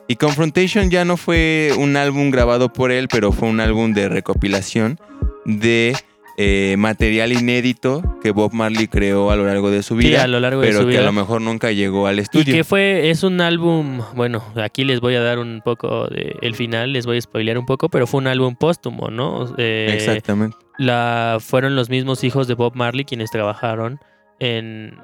Y 0.08 0.16
Confrontation 0.16 0.90
ya 0.90 1.04
no 1.04 1.16
fue 1.18 1.70
un 1.78 1.96
álbum 1.96 2.30
grabado 2.30 2.72
por 2.72 2.90
él, 2.90 3.08
pero 3.08 3.30
fue 3.30 3.48
un 3.48 3.60
álbum 3.60 3.92
de 3.92 4.08
recopilación 4.08 4.98
de 5.44 5.94
eh, 6.38 6.76
material 6.78 7.32
inédito 7.32 8.16
que 8.22 8.30
Bob 8.30 8.54
Marley 8.54 8.86
creó 8.88 9.30
a 9.30 9.36
lo 9.36 9.44
largo 9.44 9.70
de 9.70 9.82
su 9.82 10.00
Sí, 10.00 10.08
vida, 10.08 10.22
a 10.24 10.26
lo 10.28 10.40
largo 10.40 10.62
de 10.62 10.68
pero 10.68 10.82
su 10.82 10.88
que 10.88 10.96
a 10.98 11.02
lo 11.02 11.12
mejor 11.12 11.42
nunca 11.42 11.72
llegó 11.72 12.06
al 12.06 12.18
Y 12.18 12.22
estudio. 12.22 12.54
que 12.54 12.64
fue, 12.64 13.10
es 13.10 13.22
un 13.22 13.40
álbum, 13.42 14.00
bueno, 14.14 14.42
aquí 14.56 14.84
les 14.84 15.00
voy 15.00 15.14
a 15.16 15.20
dar 15.20 15.38
un 15.38 15.60
poco 15.64 16.06
de 16.06 16.36
el 16.40 16.54
final, 16.54 16.92
les 16.92 17.04
voy 17.06 17.18
a 17.18 17.20
spoilear 17.20 17.58
un 17.58 17.66
poco, 17.66 17.88
pero 17.90 18.06
fue 18.06 18.18
un 18.20 18.28
álbum 18.28 18.54
póstumo, 18.56 19.08
¿no? 19.10 19.52
Eh, 19.58 19.90
Exactamente. 19.92 20.56
la, 20.78 21.38
fueron 21.40 21.74
los 21.76 21.90
mismos 21.90 22.24
hijos 22.24 22.46
de 22.48 22.54
Bob 22.54 22.74
Marley 22.76 23.04
quienes 23.04 23.30
trabajaron 23.30 23.98
en, 24.40 24.96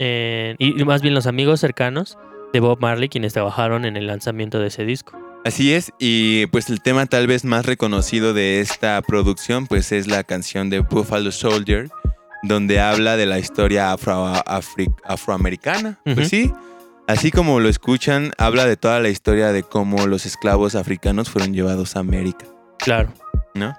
en- 0.00 0.56
y 0.58 0.72
más 0.84 1.00
bien 1.02 1.14
los 1.14 1.26
amigos 1.26 1.60
cercanos 1.60 2.18
de 2.52 2.60
Bob 2.60 2.80
Marley 2.80 3.08
quienes 3.08 3.32
trabajaron 3.32 3.84
en 3.84 3.96
el 3.96 4.06
lanzamiento 4.06 4.58
de 4.58 4.68
ese 4.68 4.84
disco. 4.84 5.18
Así 5.44 5.72
es, 5.72 5.92
y 5.98 6.46
pues 6.48 6.68
el 6.68 6.82
tema 6.82 7.06
tal 7.06 7.26
vez 7.26 7.44
más 7.44 7.64
reconocido 7.64 8.34
de 8.34 8.60
esta 8.60 9.00
producción 9.02 9.66
pues 9.66 9.90
es 9.92 10.06
la 10.06 10.22
canción 10.24 10.68
de 10.68 10.80
Buffalo 10.80 11.32
Soldier, 11.32 11.88
donde 12.42 12.80
habla 12.80 13.16
de 13.16 13.24
la 13.26 13.38
historia 13.38 13.92
afro, 13.92 14.32
afroamericana. 15.04 15.98
Pues 16.04 16.28
sí, 16.28 16.52
así 17.06 17.30
como 17.30 17.58
lo 17.60 17.68
escuchan, 17.70 18.32
habla 18.36 18.66
de 18.66 18.76
toda 18.76 19.00
la 19.00 19.08
historia 19.08 19.52
de 19.52 19.62
cómo 19.62 20.06
los 20.06 20.26
esclavos 20.26 20.74
africanos 20.74 21.30
fueron 21.30 21.54
llevados 21.54 21.96
a 21.96 22.00
América, 22.00 22.44
Claro. 22.78 23.12
¿no? 23.54 23.74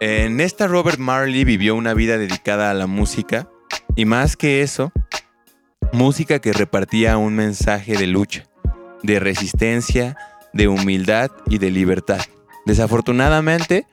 En 0.00 0.40
esta 0.40 0.66
Robert 0.66 0.98
Marley 0.98 1.44
vivió 1.44 1.74
una 1.74 1.94
vida 1.94 2.18
dedicada 2.18 2.70
a 2.70 2.74
la 2.74 2.86
música, 2.86 3.48
y 3.94 4.04
más 4.04 4.36
que 4.36 4.60
eso, 4.62 4.92
música 5.92 6.38
que 6.38 6.52
repartía 6.52 7.18
un 7.18 7.34
mensaje 7.34 7.96
de 7.96 8.06
lucha, 8.06 8.44
de 9.02 9.18
resistencia, 9.20 10.16
de 10.52 10.68
humildad 10.68 11.30
y 11.48 11.58
de 11.58 11.70
libertad. 11.70 12.20
Desafortunadamente, 12.64 13.86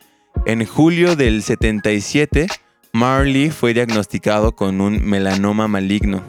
en 0.46 0.66
julio 0.66 1.16
del 1.16 1.44
77 1.44 2.48
Marley 2.96 3.50
fue 3.50 3.74
diagnosticado 3.74 4.56
con 4.56 4.80
un 4.80 5.04
melanoma 5.04 5.68
maligno 5.68 6.24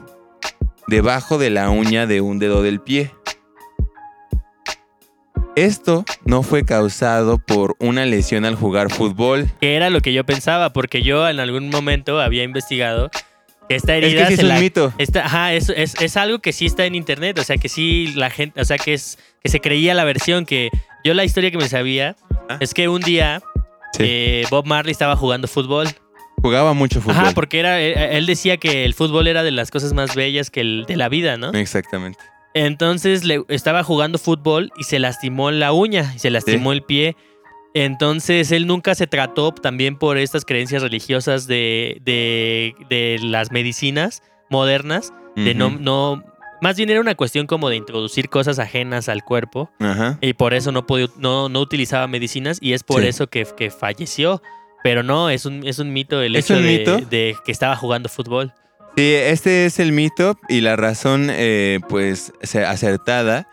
debajo 0.87 1.37
de 1.37 1.51
la 1.51 1.69
uña 1.69 2.07
de 2.07 2.23
un 2.23 2.39
dedo 2.39 2.63
del 2.63 2.81
pie. 2.81 3.11
Esto 5.57 6.05
no 6.25 6.43
fue 6.43 6.65
causado 6.65 7.39
por 7.39 7.77
una 7.79 8.07
lesión 8.07 8.45
al 8.45 8.57
jugar 8.57 8.91
fútbol. 8.91 9.49
Que 9.61 9.77
era 9.77 9.91
lo 9.91 10.01
que 10.01 10.13
yo 10.13 10.25
pensaba, 10.25 10.73
porque 10.73 11.03
yo 11.03 11.29
en 11.29 11.39
algún 11.39 11.69
momento 11.69 12.21
había 12.21 12.43
investigado 12.43 13.11
Es 13.69 13.83
que 13.83 14.27
sí 14.27 14.33
es 14.35 14.39
un 14.41 14.49
la- 14.49 14.61
mito. 14.61 14.93
Esta- 14.99 15.25
ajá, 15.25 15.53
es, 15.55 15.69
es- 15.71 15.95
es 16.01 16.17
algo 16.17 16.39
que 16.41 16.53
sí 16.53 16.67
está 16.67 16.85
en 16.85 16.95
internet, 16.95 17.39
o 17.39 17.45
sea 17.45 17.57
que 17.57 17.69
sí 17.69 18.13
la 18.15 18.31
gente, 18.31 18.61
o 18.61 18.65
sea 18.65 18.77
que 18.79 18.95
es 18.95 19.19
que 19.43 19.49
se 19.49 19.61
creía 19.61 19.95
la 19.95 20.05
versión 20.05 20.45
que 20.47 20.71
yo 21.05 21.15
la 21.15 21.25
historia 21.25 21.51
que 21.51 21.59
me 21.59 21.69
sabía 21.69 22.17
Ah. 22.49 22.59
es 22.61 22.75
que 22.75 22.89
un 22.89 23.01
día 23.01 23.43
Sí. 23.95 24.03
eh, 24.05 24.45
Bob 24.51 24.67
Marley 24.67 24.93
estaba 24.93 25.17
jugando 25.17 25.49
fútbol. 25.49 25.87
Jugaba 26.43 26.75
mucho 26.75 27.01
fútbol. 27.01 27.17
Ajá, 27.17 27.31
porque 27.33 27.59
era 27.61 27.81
eh, 27.81 28.17
él 28.19 28.27
decía 28.27 28.57
que 28.59 28.85
el 28.85 28.93
fútbol 28.93 29.29
era 29.29 29.43
de 29.43 29.51
las 29.51 29.71
cosas 29.71 29.93
más 29.95 30.15
bellas 30.15 30.51
que 30.51 30.61
el 30.61 30.85
de 30.87 30.97
la 30.97 31.09
vida, 31.09 31.37
¿no? 31.39 31.53
Exactamente. 31.53 32.19
Entonces 32.55 33.25
le, 33.25 33.43
estaba 33.49 33.83
jugando 33.83 34.19
fútbol 34.19 34.73
y 34.79 34.85
se 34.85 34.99
lastimó 34.99 35.51
la 35.51 35.73
uña 35.73 36.13
y 36.15 36.19
se 36.21 36.31
lastimó 36.31 36.73
el 36.73 36.83
pie. 36.83 37.17
Entonces 37.75 38.53
él 38.53 38.67
nunca 38.67 38.95
se 38.95 39.07
trató 39.07 39.53
también 39.53 39.97
por 39.97 40.17
estas 40.17 40.45
creencias 40.45 40.81
religiosas 40.83 41.47
de, 41.47 41.99
de, 42.03 42.75
de 42.89 43.19
las 43.23 43.51
medicinas 43.51 44.23
modernas, 44.49 45.13
de 45.35 45.55
no, 45.55 45.71
no, 45.71 46.23
más 46.63 46.77
bien 46.77 46.89
era 46.91 47.01
una 47.01 47.17
cuestión 47.17 47.49
como 47.49 47.69
de 47.69 47.75
introducir 47.77 48.29
cosas 48.29 48.61
ajenas 48.61 49.09
al 49.09 49.25
cuerpo 49.25 49.71
Ajá. 49.81 50.19
y 50.21 50.35
por 50.35 50.55
eso 50.55 50.71
no, 50.71 50.87
podía- 50.87 51.09
no, 51.17 51.49
no 51.49 51.59
utilizaba 51.61 52.07
medicinas 52.07 52.59
y 52.61 52.73
es 52.75 52.85
por 52.85 53.03
Sí. 53.03 53.09
eso 53.09 53.27
que, 53.27 53.45
que 53.57 53.71
falleció. 53.71 54.41
Pero 54.85 55.03
no, 55.03 55.31
es 55.31 55.45
un, 55.47 55.67
es 55.67 55.79
un 55.81 55.93
mito 55.93 56.21
el 56.23 56.37
¿Es 56.37 56.45
hecho 56.45 56.61
de, 56.61 56.79
mito? 56.79 56.99
de 56.99 57.35
que 57.45 57.51
estaba 57.51 57.75
jugando 57.75 58.09
fútbol. 58.09 58.53
Sí, 58.97 59.13
este 59.15 59.65
es 59.67 59.81
el 59.81 59.91
mito 59.93 60.39
y 60.49 60.61
la 60.61 60.77
razón, 60.77 61.29
eh, 61.31 61.81
pues, 61.89 62.33
acertada 62.69 63.49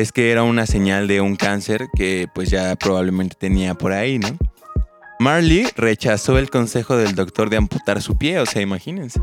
es 0.00 0.12
que 0.12 0.30
era 0.30 0.42
una 0.42 0.66
señal 0.66 1.08
de 1.08 1.20
un 1.22 1.36
cáncer 1.36 1.86
que, 1.96 2.28
pues, 2.34 2.50
ya 2.50 2.76
probablemente 2.76 3.34
tenía 3.38 3.74
por 3.74 3.92
ahí, 3.92 4.18
¿no? 4.18 4.28
Marley 5.18 5.66
rechazó 5.76 6.38
el 6.38 6.50
consejo 6.50 6.96
del 6.98 7.14
doctor 7.14 7.48
de 7.48 7.56
amputar 7.56 8.02
su 8.02 8.18
pie, 8.18 8.38
o 8.38 8.44
sea, 8.44 8.60
imagínense. 8.60 9.20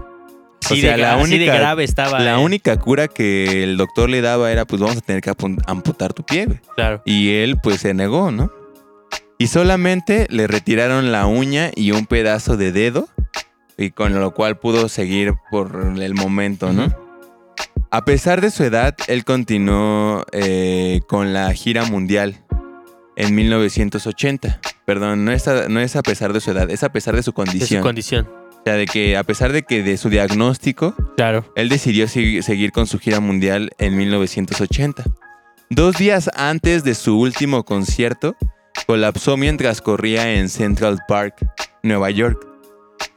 Sí, 0.62 0.82
sea, 0.82 0.94
de, 0.94 0.98
la 0.98 1.16
así 1.16 1.30
de 1.30 1.36
única- 1.36 1.56
grave 1.56 1.84
estaba. 1.84 2.20
La 2.20 2.40
eh, 2.40 2.44
única 2.44 2.80
cura 2.80 3.08
que 3.08 3.64
el 3.64 3.78
doctor 3.78 4.10
le 4.10 4.22
daba 4.22 4.52
era, 4.52 4.66
pues, 4.66 4.82
vamos 4.82 4.98
a 4.98 5.02
tener 5.02 5.22
que 5.22 5.32
amputar 5.68 6.14
tu 6.14 6.24
pie. 6.24 6.48
Claro. 6.76 7.04
Y 7.06 7.34
él, 7.34 7.58
pues, 7.62 7.82
se 7.82 7.94
negó, 7.94 8.32
¿no? 8.32 8.50
Y 9.38 9.48
solamente 9.48 10.26
le 10.30 10.48
retiraron 10.48 11.12
la 11.12 11.28
uña 11.28 11.70
y 11.76 11.92
un 11.92 12.08
pedazo 12.08 12.58
de 12.58 12.72
dedo, 12.72 13.08
y 13.78 13.92
con 13.92 14.20
lo 14.20 14.34
cual 14.34 14.58
pudo 14.58 14.90
seguir 14.90 15.34
por 15.52 15.94
el 15.98 16.16
momento, 16.16 16.74
¿no? 16.74 17.03
A 17.96 18.06
pesar 18.06 18.42
de 18.42 18.50
su 18.50 18.64
edad, 18.64 18.96
él 19.08 19.24
continuó 19.24 20.26
eh, 20.32 21.02
con 21.08 21.32
la 21.32 21.54
gira 21.54 21.86
mundial 21.86 22.44
en 23.16 23.36
1980. 23.36 24.60
Perdón, 24.86 25.26
no 25.26 25.32
es, 25.32 25.48
a, 25.48 25.70
no 25.70 25.80
es 25.80 25.96
a 25.96 26.02
pesar 26.02 26.34
de 26.34 26.42
su 26.42 26.50
edad, 26.50 26.72
es 26.72 26.82
a 26.84 26.92
pesar 26.92 27.16
de 27.16 27.22
su 27.22 27.30
De 27.30 27.34
su 27.34 27.34
condición. 27.34 27.84
condición. 27.84 28.28
o 28.50 28.62
sea, 28.66 28.74
de 28.78 28.88
que 28.88 29.16
a 29.16 29.24
pesar 29.24 29.52
de 29.52 29.62
que 29.62 29.84
de 29.84 29.98
su 29.98 30.10
diagnóstico, 30.10 30.96
Claro. 31.18 31.46
él 31.56 31.70
decidió 31.70 32.06
segui- 32.08 32.42
seguir 32.42 32.72
con 32.72 32.88
su 32.88 32.98
gira 32.98 33.20
mundial 33.20 33.70
en 33.78 33.96
1980. 33.96 35.04
Dos 35.70 35.96
días 35.98 36.32
antes 36.36 36.84
de 36.84 36.96
su 36.96 37.20
último 37.20 37.64
concierto, 37.64 38.36
colapsó 38.88 39.38
mientras 39.38 39.82
corría 39.82 40.34
en 40.34 40.50
Central 40.50 40.98
Park, 41.08 41.36
Nueva 41.84 42.10
York. 42.10 42.48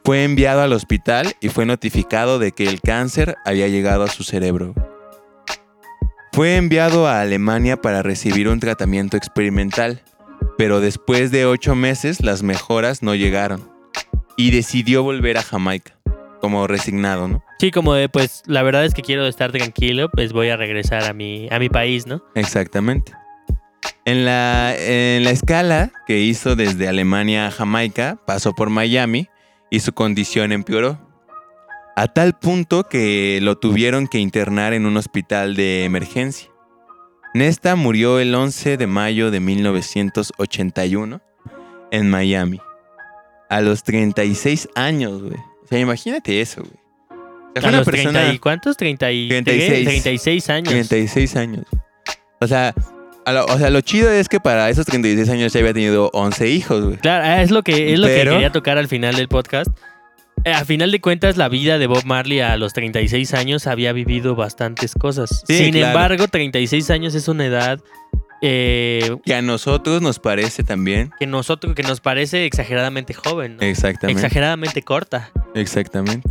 Fue 0.07 0.23
enviado 0.23 0.61
al 0.61 0.71
hospital 0.71 1.35
y 1.41 1.49
fue 1.49 1.65
notificado 1.65 2.39
de 2.39 2.53
que 2.53 2.63
el 2.63 2.79
cáncer 2.79 3.35
había 3.43 3.67
llegado 3.67 4.05
a 4.05 4.07
su 4.07 4.23
cerebro. 4.23 4.73
Fue 6.31 6.55
enviado 6.55 7.07
a 7.07 7.19
Alemania 7.19 7.81
para 7.81 8.03
recibir 8.03 8.47
un 8.47 8.61
tratamiento 8.61 9.17
experimental, 9.17 10.01
pero 10.57 10.79
después 10.79 11.29
de 11.31 11.45
ocho 11.45 11.75
meses 11.75 12.23
las 12.23 12.41
mejoras 12.41 13.03
no 13.03 13.15
llegaron 13.15 13.69
y 14.37 14.51
decidió 14.51 15.03
volver 15.03 15.37
a 15.37 15.43
Jamaica, 15.43 15.99
como 16.39 16.67
resignado, 16.67 17.27
¿no? 17.27 17.43
Sí, 17.59 17.71
como 17.71 17.93
de, 17.93 18.07
pues, 18.07 18.43
la 18.45 18.63
verdad 18.63 18.85
es 18.85 18.93
que 18.93 19.01
quiero 19.01 19.27
estar 19.27 19.51
tranquilo, 19.51 20.07
pues 20.09 20.31
voy 20.31 20.47
a 20.47 20.55
regresar 20.55 21.03
a 21.03 21.11
mi, 21.11 21.49
a 21.51 21.59
mi 21.59 21.67
país, 21.67 22.07
¿no? 22.07 22.23
Exactamente. 22.33 23.11
En 24.05 24.23
la, 24.23 24.73
en 24.73 25.25
la 25.25 25.31
escala 25.31 25.91
que 26.07 26.21
hizo 26.21 26.55
desde 26.55 26.87
Alemania 26.87 27.47
a 27.47 27.51
Jamaica, 27.51 28.17
pasó 28.25 28.53
por 28.53 28.69
Miami 28.69 29.27
y 29.69 29.79
su 29.81 29.93
condición 29.93 30.51
empeoró. 30.51 30.99
A 31.95 32.07
tal 32.07 32.37
punto 32.37 32.83
que 32.83 33.39
lo 33.41 33.57
tuvieron 33.57 34.07
que 34.07 34.19
internar 34.19 34.73
en 34.73 34.85
un 34.85 34.97
hospital 34.97 35.55
de 35.55 35.83
emergencia. 35.83 36.49
Nesta 37.33 37.75
murió 37.75 38.19
el 38.19 38.33
11 38.33 38.77
de 38.77 38.87
mayo 38.87 39.31
de 39.31 39.39
1981 39.39 41.21
en 41.91 42.09
Miami. 42.09 42.59
A 43.49 43.61
los 43.61 43.83
36 43.83 44.69
años, 44.75 45.21
güey. 45.23 45.37
O 45.63 45.67
sea, 45.67 45.79
imagínate 45.79 46.41
eso, 46.41 46.61
güey. 46.61 46.73
O 47.55 47.61
sea, 47.61 47.69
A 47.69 47.71
los 47.71 47.85
persona- 47.85 48.11
30 48.19 48.33
y 48.33 48.39
¿cuántos? 48.39 48.77
30 48.77 49.11
y, 49.11 49.27
36. 49.29 49.85
36 49.87 50.49
años. 50.49 50.69
36 50.69 51.35
años. 51.35 51.65
O 52.39 52.47
sea, 52.47 52.73
lo, 53.33 53.45
o 53.45 53.57
sea, 53.57 53.69
lo 53.69 53.81
chido 53.81 54.09
es 54.11 54.29
que 54.29 54.39
para 54.39 54.69
esos 54.69 54.85
36 54.85 55.29
años 55.29 55.53
ya 55.53 55.59
había 55.59 55.73
tenido 55.73 56.09
11 56.13 56.47
hijos, 56.49 56.83
güey. 56.83 56.97
Claro, 56.97 57.25
ah, 57.25 57.41
es 57.41 57.51
lo 57.51 57.63
que 57.63 57.93
es 57.93 57.99
lo 57.99 58.07
Pero- 58.07 58.31
que 58.31 58.35
quería 58.37 58.51
tocar 58.51 58.77
al 58.77 58.87
final 58.87 59.15
del 59.15 59.27
podcast. 59.27 59.69
Eh, 60.43 60.53
a 60.53 60.63
final 60.65 60.91
de 60.91 61.01
cuentas, 61.01 61.35
la 61.35 61.49
vida 61.49 61.77
de 61.77 61.87
Bob 61.87 62.05
Marley 62.05 62.39
a 62.41 62.55
los 62.57 62.71
36 62.73 63.33
años 63.33 63.67
había 63.67 63.91
vivido 63.91 64.35
bastantes 64.35 64.93
cosas. 64.93 65.43
Sí, 65.47 65.57
Sin 65.57 65.71
claro. 65.71 65.87
embargo, 65.87 66.27
36 66.27 66.89
años 66.91 67.15
es 67.15 67.27
una 67.27 67.45
edad 67.45 67.79
eh, 68.41 69.17
Que 69.25 69.33
a 69.33 69.41
nosotros 69.41 70.01
nos 70.03 70.19
parece 70.19 70.63
también. 70.63 71.11
que 71.19 71.25
nosotros 71.25 71.73
que 71.73 71.81
nos 71.83 72.01
parece 72.01 72.45
exageradamente 72.45 73.13
joven, 73.15 73.57
¿no? 73.57 73.63
Exactamente. 73.63 74.21
exageradamente 74.21 74.83
corta. 74.83 75.31
Exactamente. 75.55 76.29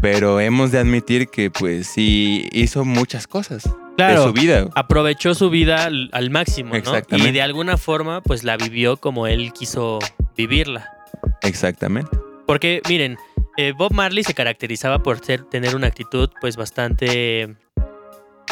Pero 0.00 0.40
hemos 0.40 0.70
de 0.72 0.78
admitir 0.78 1.28
que, 1.28 1.50
pues, 1.50 1.88
sí 1.88 2.48
hizo 2.52 2.84
muchas 2.84 3.26
cosas 3.26 3.64
de 3.92 3.96
Claro, 3.96 4.24
su 4.28 4.32
vida. 4.32 4.68
aprovechó 4.74 5.34
su 5.34 5.50
vida 5.50 5.84
al, 5.84 6.08
al 6.12 6.30
máximo, 6.30 6.74
¿no? 6.74 7.16
Y 7.16 7.30
de 7.30 7.42
alguna 7.42 7.76
forma, 7.76 8.22
pues 8.22 8.42
la 8.44 8.56
vivió 8.56 8.96
como 8.96 9.26
él 9.26 9.52
quiso 9.52 9.98
vivirla. 10.36 10.88
Exactamente. 11.42 12.10
Porque, 12.46 12.80
miren, 12.88 13.16
eh, 13.56 13.72
Bob 13.76 13.92
Marley 13.92 14.24
se 14.24 14.34
caracterizaba 14.34 15.02
por 15.02 15.24
ser, 15.24 15.44
tener 15.44 15.76
una 15.76 15.86
actitud, 15.88 16.30
pues, 16.40 16.56
bastante 16.56 17.56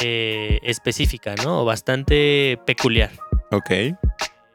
eh, 0.03 0.59
específica, 0.63 1.35
¿no? 1.45 1.63
O 1.63 1.65
bastante 1.65 2.59
peculiar. 2.67 3.11
Ok. 3.51 3.71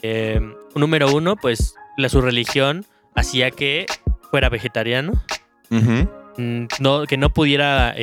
Eh, 0.02 0.40
número 0.76 1.12
uno, 1.14 1.36
pues, 1.36 1.76
la, 1.98 2.10
su 2.10 2.22
religión 2.22 2.86
hacía 3.16 3.52
que 3.52 3.86
fuera 4.32 4.50
vegetariano, 4.50 5.14
mm, 5.70 6.66
no, 6.80 7.06
que 7.06 7.18
no 7.18 7.30
pudiera 7.32 7.94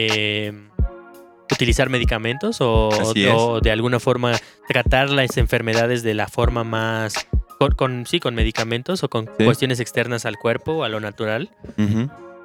utilizar 1.52 1.88
medicamentos 1.88 2.56
o, 2.60 3.60
de 3.62 3.70
alguna 3.70 4.00
forma 4.00 4.32
tratar 4.68 5.10
las 5.10 5.36
enfermedades 5.36 6.02
de 6.02 6.14
la 6.14 6.28
forma 6.28 6.64
más... 6.64 7.14
Con, 7.58 7.72
con- 7.76 8.06
sí, 8.06 8.18
con 8.18 8.34
medicamentos 8.34 9.04
o 9.04 9.08
con 9.08 9.26
Sí. 9.38 9.44
cuestiones 9.44 9.78
externas 9.78 10.26
al 10.26 10.36
cuerpo 10.36 10.72
o 10.72 10.82
a 10.84 10.88
lo 10.88 10.98
natural. 10.98 11.50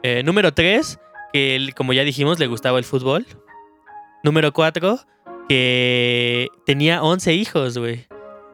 Eh, 0.03 0.21
número 0.23 0.53
3, 0.53 0.99
que 1.33 1.55
él, 1.55 1.73
como 1.73 1.93
ya 1.93 2.03
dijimos, 2.03 2.37
le 2.37 2.45
gustaba 2.45 2.77
el 2.77 2.83
fútbol. 2.85 3.25
Número 4.23 4.53
4, 4.53 4.99
que 5.49 6.47
tenía 6.65 7.01
11 7.01 7.33
hijos, 7.33 7.77
güey. 7.77 8.05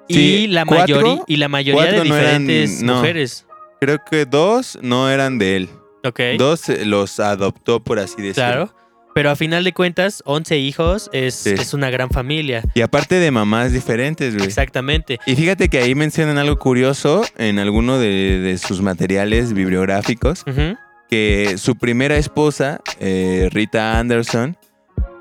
Sí, 0.09 0.43
y, 0.43 0.47
la 0.47 0.65
¿cuatro? 0.65 0.95
mayoría, 1.01 1.23
y 1.27 1.37
la 1.37 1.47
mayoría 1.49 1.81
de 1.83 1.87
Cuatro 1.97 2.09
no 2.09 2.15
eran- 2.17 2.45
diferentes 2.47 2.81
no. 2.83 2.95
mujeres. 2.97 3.45
Creo 3.81 3.99
que 4.09 4.25
dos 4.25 4.77
no 4.81 5.09
eran 5.09 5.37
de 5.37 5.55
él. 5.57 5.69
Ok, 6.05 6.19
Dos 6.37 6.67
eh, 6.69 6.85
los 6.85 7.19
adoptó, 7.19 7.81
por 7.83 7.99
así 7.99 8.21
decirlo. 8.21 8.33
claro. 8.69 8.75
Pero 9.15 9.30
a 9.30 9.36
final 9.36 9.63
de 9.63 9.73
cuentas, 9.73 10.23
11 10.26 10.58
hijos 10.58 11.10
es, 11.13 11.36
Sí. 11.36 11.52
es 11.52 11.73
una 11.73 11.89
gran 11.91 12.10
familia. 12.10 12.63
Y 12.73 12.82
aparte 12.82 13.15
de 13.15 13.30
mamás 13.32 13.71
diferentes, 13.71 14.34
güey. 14.36 14.47
Exactamente. 14.47 15.19
Y 15.26 15.36
fíjate 15.36 15.69
que 15.69 15.78
ahí 15.80 15.93
mencionan 15.95 16.38
algo 16.39 16.58
curioso 16.58 17.23
en 17.38 17.60
alguno 17.60 17.99
de, 17.99 18.39
de 18.39 18.58
sus 18.58 18.82
materiales 18.82 19.54
bibliográficos, 19.54 20.43
Ujú. 20.47 20.78
que 21.10 21.56
su 21.58 21.76
primera 21.76 22.17
esposa, 22.17 22.80
eh, 22.99 23.49
Rita 23.52 23.99
Anderson, 23.99 24.58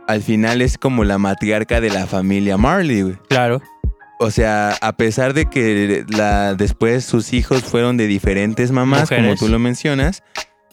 al 0.08 0.22
final 0.22 0.62
es 0.62 0.78
como 0.78 1.04
la 1.04 1.18
matriarca 1.18 1.80
de 1.80 1.90
la 1.90 2.06
familia 2.06 2.56
Marley, 2.56 3.02
güey. 3.02 3.16
Claro. 3.28 3.60
O 4.18 4.30
sea, 4.30 4.76
a 4.80 4.92
pesar 4.96 5.34
de 5.34 5.46
que 5.46 6.04
la, 6.08 6.54
después 6.54 7.04
sus 7.04 7.32
hijos 7.32 7.62
fueron 7.64 7.96
de 7.96 8.06
diferentes 8.06 8.70
mamás, 8.70 9.08
como 9.10 9.34
tú 9.36 9.48
lo 9.48 9.58
mencionas, 9.58 10.22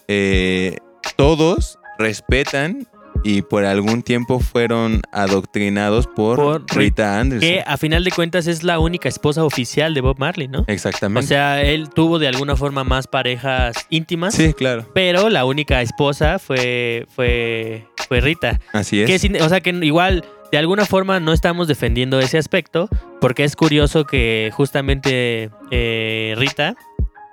eh, 0.08 0.78
todos 1.18 1.78
respetan 1.98 2.88
y 3.24 3.42
por 3.42 3.66
algún 3.66 4.02
tiempo 4.04 4.40
fueron 4.40 5.02
adoctrinados 5.12 6.08
por, 6.08 6.38
Por 6.38 6.66
Ri- 6.68 6.76
Rita 6.76 7.20
Anderson. 7.20 7.50
Que 7.50 7.64
a 7.66 7.78
final 7.78 8.04
de 8.04 8.12
cuentas 8.12 8.48
es 8.48 8.64
la 8.64 8.80
única 8.80 9.10
esposa 9.10 9.44
oficial 9.44 9.94
de 9.94 10.02
Bob 10.02 10.18
Marley, 10.20 10.48
¿no? 10.48 10.60
O 10.62 10.66
Exactamente. 10.68 11.28
sea, 11.28 11.62
él 11.62 11.90
tuvo 11.90 12.20
de 12.20 12.28
alguna 12.28 12.56
forma 12.56 12.84
más 12.84 13.08
parejas 13.08 13.76
íntimas, 13.90 14.34
sí, 14.36 14.54
claro. 14.54 14.86
pero 14.94 15.30
la 15.30 15.46
única 15.46 15.82
esposa 15.82 16.40
fue, 16.40 17.06
fue, 17.16 17.86
fue 18.08 18.22
Rita. 18.22 18.60
Así 18.74 19.02
es. 19.02 19.22
Que 19.22 19.42
o 19.42 19.50
sea, 19.50 19.62
que 19.62 19.70
igual 19.72 20.24
de 20.52 20.58
alguna 20.58 20.86
forma 20.86 21.20
no 21.20 21.32
estamos 21.34 21.68
defendiendo 21.68 22.20
ese 22.20 22.38
aspecto, 22.38 22.90
porque 23.22 23.44
es 23.44 23.56
curioso 23.56 24.06
que 24.06 24.50
justamente 24.54 25.50
eh, 25.72 26.34
Rita, 26.38 26.76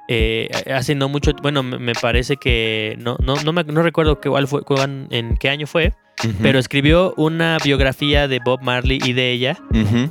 eh, 0.08 0.48
hace 0.72 0.94
no 0.94 1.08
mucho, 1.08 1.32
bueno, 1.42 1.62
me 1.62 1.92
parece 1.94 2.36
que, 2.36 2.96
no, 2.98 3.16
no, 3.22 3.36
no, 3.42 3.52
me- 3.52 3.64
no 3.64 3.82
recuerdo 3.82 4.20
cuál 4.20 4.46
fue, 4.48 4.62
en 5.10 5.36
qué 5.38 5.48
año 5.50 5.66
fue, 5.66 5.92
pero 6.42 6.58
escribió 6.58 7.12
una 7.16 7.58
biografía 7.62 8.26
de 8.28 8.38
Bob 8.44 8.62
Marley 8.62 8.98
y 9.04 9.12
de 9.12 9.32
ella, 9.32 9.58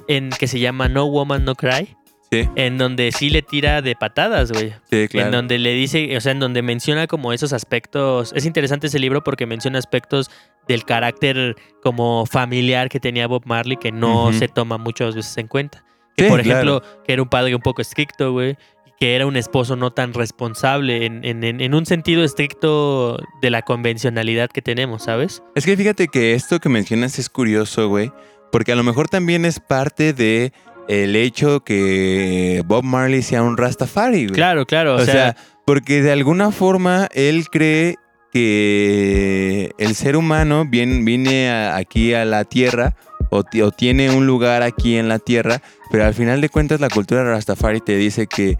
en 0.07 0.29
que 0.31 0.47
se 0.47 0.59
llama 0.59 0.87
No 0.89 1.05
Woman 1.07 1.45
No 1.45 1.55
Cry, 1.55 1.95
Sí, 2.31 2.49
en 2.55 2.79
donde 2.79 3.11
sí 3.11 3.29
le 3.29 3.43
tira 3.43 3.81
de 3.83 3.95
patadas, 3.95 4.51
güey. 4.51 4.73
sí, 4.89 5.07
claro. 5.07 5.27
En 5.27 5.31
donde 5.31 5.59
le 5.59 5.73
dice, 5.73 6.17
o 6.17 6.19
sea, 6.21 6.31
en 6.31 6.39
donde 6.39 6.63
menciona 6.63 7.05
como 7.05 7.31
esos 7.31 7.53
aspectos. 7.53 8.33
Es 8.35 8.45
interesante 8.47 8.87
ese 8.87 8.97
libro 8.97 9.23
porque 9.23 9.45
menciona 9.45 9.77
aspectos 9.77 10.31
del 10.67 10.83
carácter 10.85 11.55
como 11.83 12.25
familiar 12.25 12.89
que 12.89 12.99
tenía 12.99 13.27
Bob 13.27 13.43
Marley 13.45 13.77
que 13.77 13.91
no 13.91 14.33
se 14.33 14.47
toma 14.47 14.77
muchas 14.79 15.15
veces 15.15 15.37
en 15.37 15.47
cuenta. 15.47 15.85
Que 16.17 16.23
Sí, 16.25 16.29
por 16.29 16.41
claro. 16.41 16.59
ejemplo, 16.79 17.03
que 17.05 17.13
era 17.13 17.21
un 17.21 17.29
padre 17.29 17.53
un 17.55 17.61
poco 17.61 17.81
estricto, 17.81 18.31
güey. 18.31 18.57
Que 18.99 19.15
era 19.15 19.25
un 19.25 19.35
esposo 19.35 19.75
no 19.75 19.91
tan 19.91 20.13
responsable 20.13 21.05
en, 21.05 21.23
en- 21.43 21.73
un 21.73 21.85
sentido 21.85 22.23
estricto 22.23 23.17
de 23.41 23.49
la 23.49 23.61
convencionalidad 23.61 24.49
que 24.49 24.61
tenemos, 24.61 25.03
¿sabes? 25.03 25.43
Es 25.55 25.65
que 25.65 25.75
fíjate 25.75 26.07
que 26.07 26.33
esto 26.33 26.59
que 26.59 26.69
mencionas 26.69 27.19
es 27.19 27.27
curioso, 27.29 27.89
güey, 27.89 28.11
porque 28.51 28.71
a 28.71 28.75
lo 28.75 28.83
mejor 28.83 29.09
también 29.09 29.43
es 29.43 29.59
parte 29.59 30.13
de 30.13 30.53
el 30.87 31.15
hecho 31.15 31.61
que 31.61 32.61
Bob 32.67 32.83
Marley 32.83 33.21
sea 33.21 33.43
un 33.43 33.57
Rastafari, 33.57 34.27
güey. 34.27 34.35
Claro, 34.35 34.65
claro. 34.65 34.95
O, 34.95 34.99
sea, 35.03 35.35
porque 35.65 36.01
de 36.01 36.11
alguna 36.11 36.51
forma 36.51 37.09
él 37.13 37.49
cree 37.49 37.95
que 38.31 39.71
el 39.77 39.95
ser 39.95 40.15
humano 40.15 40.65
viene, 40.65 41.03
viene 41.03 41.49
a- 41.49 41.75
aquí 41.75 42.13
a 42.13 42.23
la 42.25 42.43
tierra 42.43 42.95
o, 43.29 43.43
ti- 43.43 43.61
o 43.61 43.71
tiene 43.71 44.11
un 44.11 44.27
lugar 44.27 44.61
aquí 44.61 44.95
en 44.97 45.09
la 45.09 45.19
tierra, 45.19 45.61
pero 45.91 46.05
al 46.05 46.13
final 46.13 46.41
de 46.41 46.49
cuentas 46.49 46.79
la 46.79 46.89
cultura 46.89 47.23
Rastafari 47.23 47.81
te 47.81 47.95
dice 47.95 48.27
que 48.27 48.57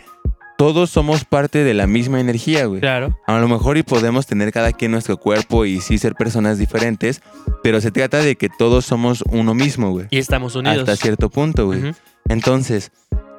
todos 0.58 0.90
somos 0.90 1.26
parte 1.26 1.64
de 1.64 1.74
la 1.74 1.86
misma 1.88 2.20
energía, 2.20 2.66
güey. 2.66 2.80
claro. 2.80 3.18
A 3.28 3.40
lo 3.40 3.48
mejor 3.48 3.78
y 3.78 3.84
podemos 3.84 4.26
tener 4.26 4.52
cada 4.52 4.72
quien 4.72 4.92
nuestro 4.92 5.18
cuerpo 5.18 5.66
y 5.66 5.82
sí 5.82 5.98
ser 5.98 6.16
personas 6.16 6.58
diferentes, 6.58 7.22
pero 7.62 7.82
se 7.82 7.92
trata 7.92 8.20
de 8.20 8.36
que 8.36 8.50
todos 8.50 8.86
somos 8.86 9.24
uno 9.32 9.54
mismo, 9.54 9.92
güey. 9.92 10.08
Y 10.12 10.18
estamos 10.18 10.56
unidos. 10.56 10.80
Hasta 10.80 10.96
cierto 10.96 11.30
punto, 11.30 11.66
güey. 11.66 11.94
Entonces, 12.30 12.92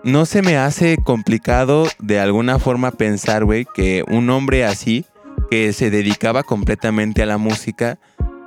no 0.04 0.26
se 0.26 0.42
me 0.42 0.56
hace 0.56 0.98
complicado 1.02 1.86
de 1.98 2.20
alguna 2.20 2.58
forma 2.58 2.92
pensar, 2.92 3.44
güey, 3.44 3.66
que 3.74 4.04
un 4.08 4.28
hombre 4.30 4.64
así, 4.64 5.04
que 5.50 5.72
se 5.72 5.90
dedicaba 5.90 6.42
completamente 6.42 7.22
a 7.22 7.26
la 7.26 7.38
música, 7.38 7.98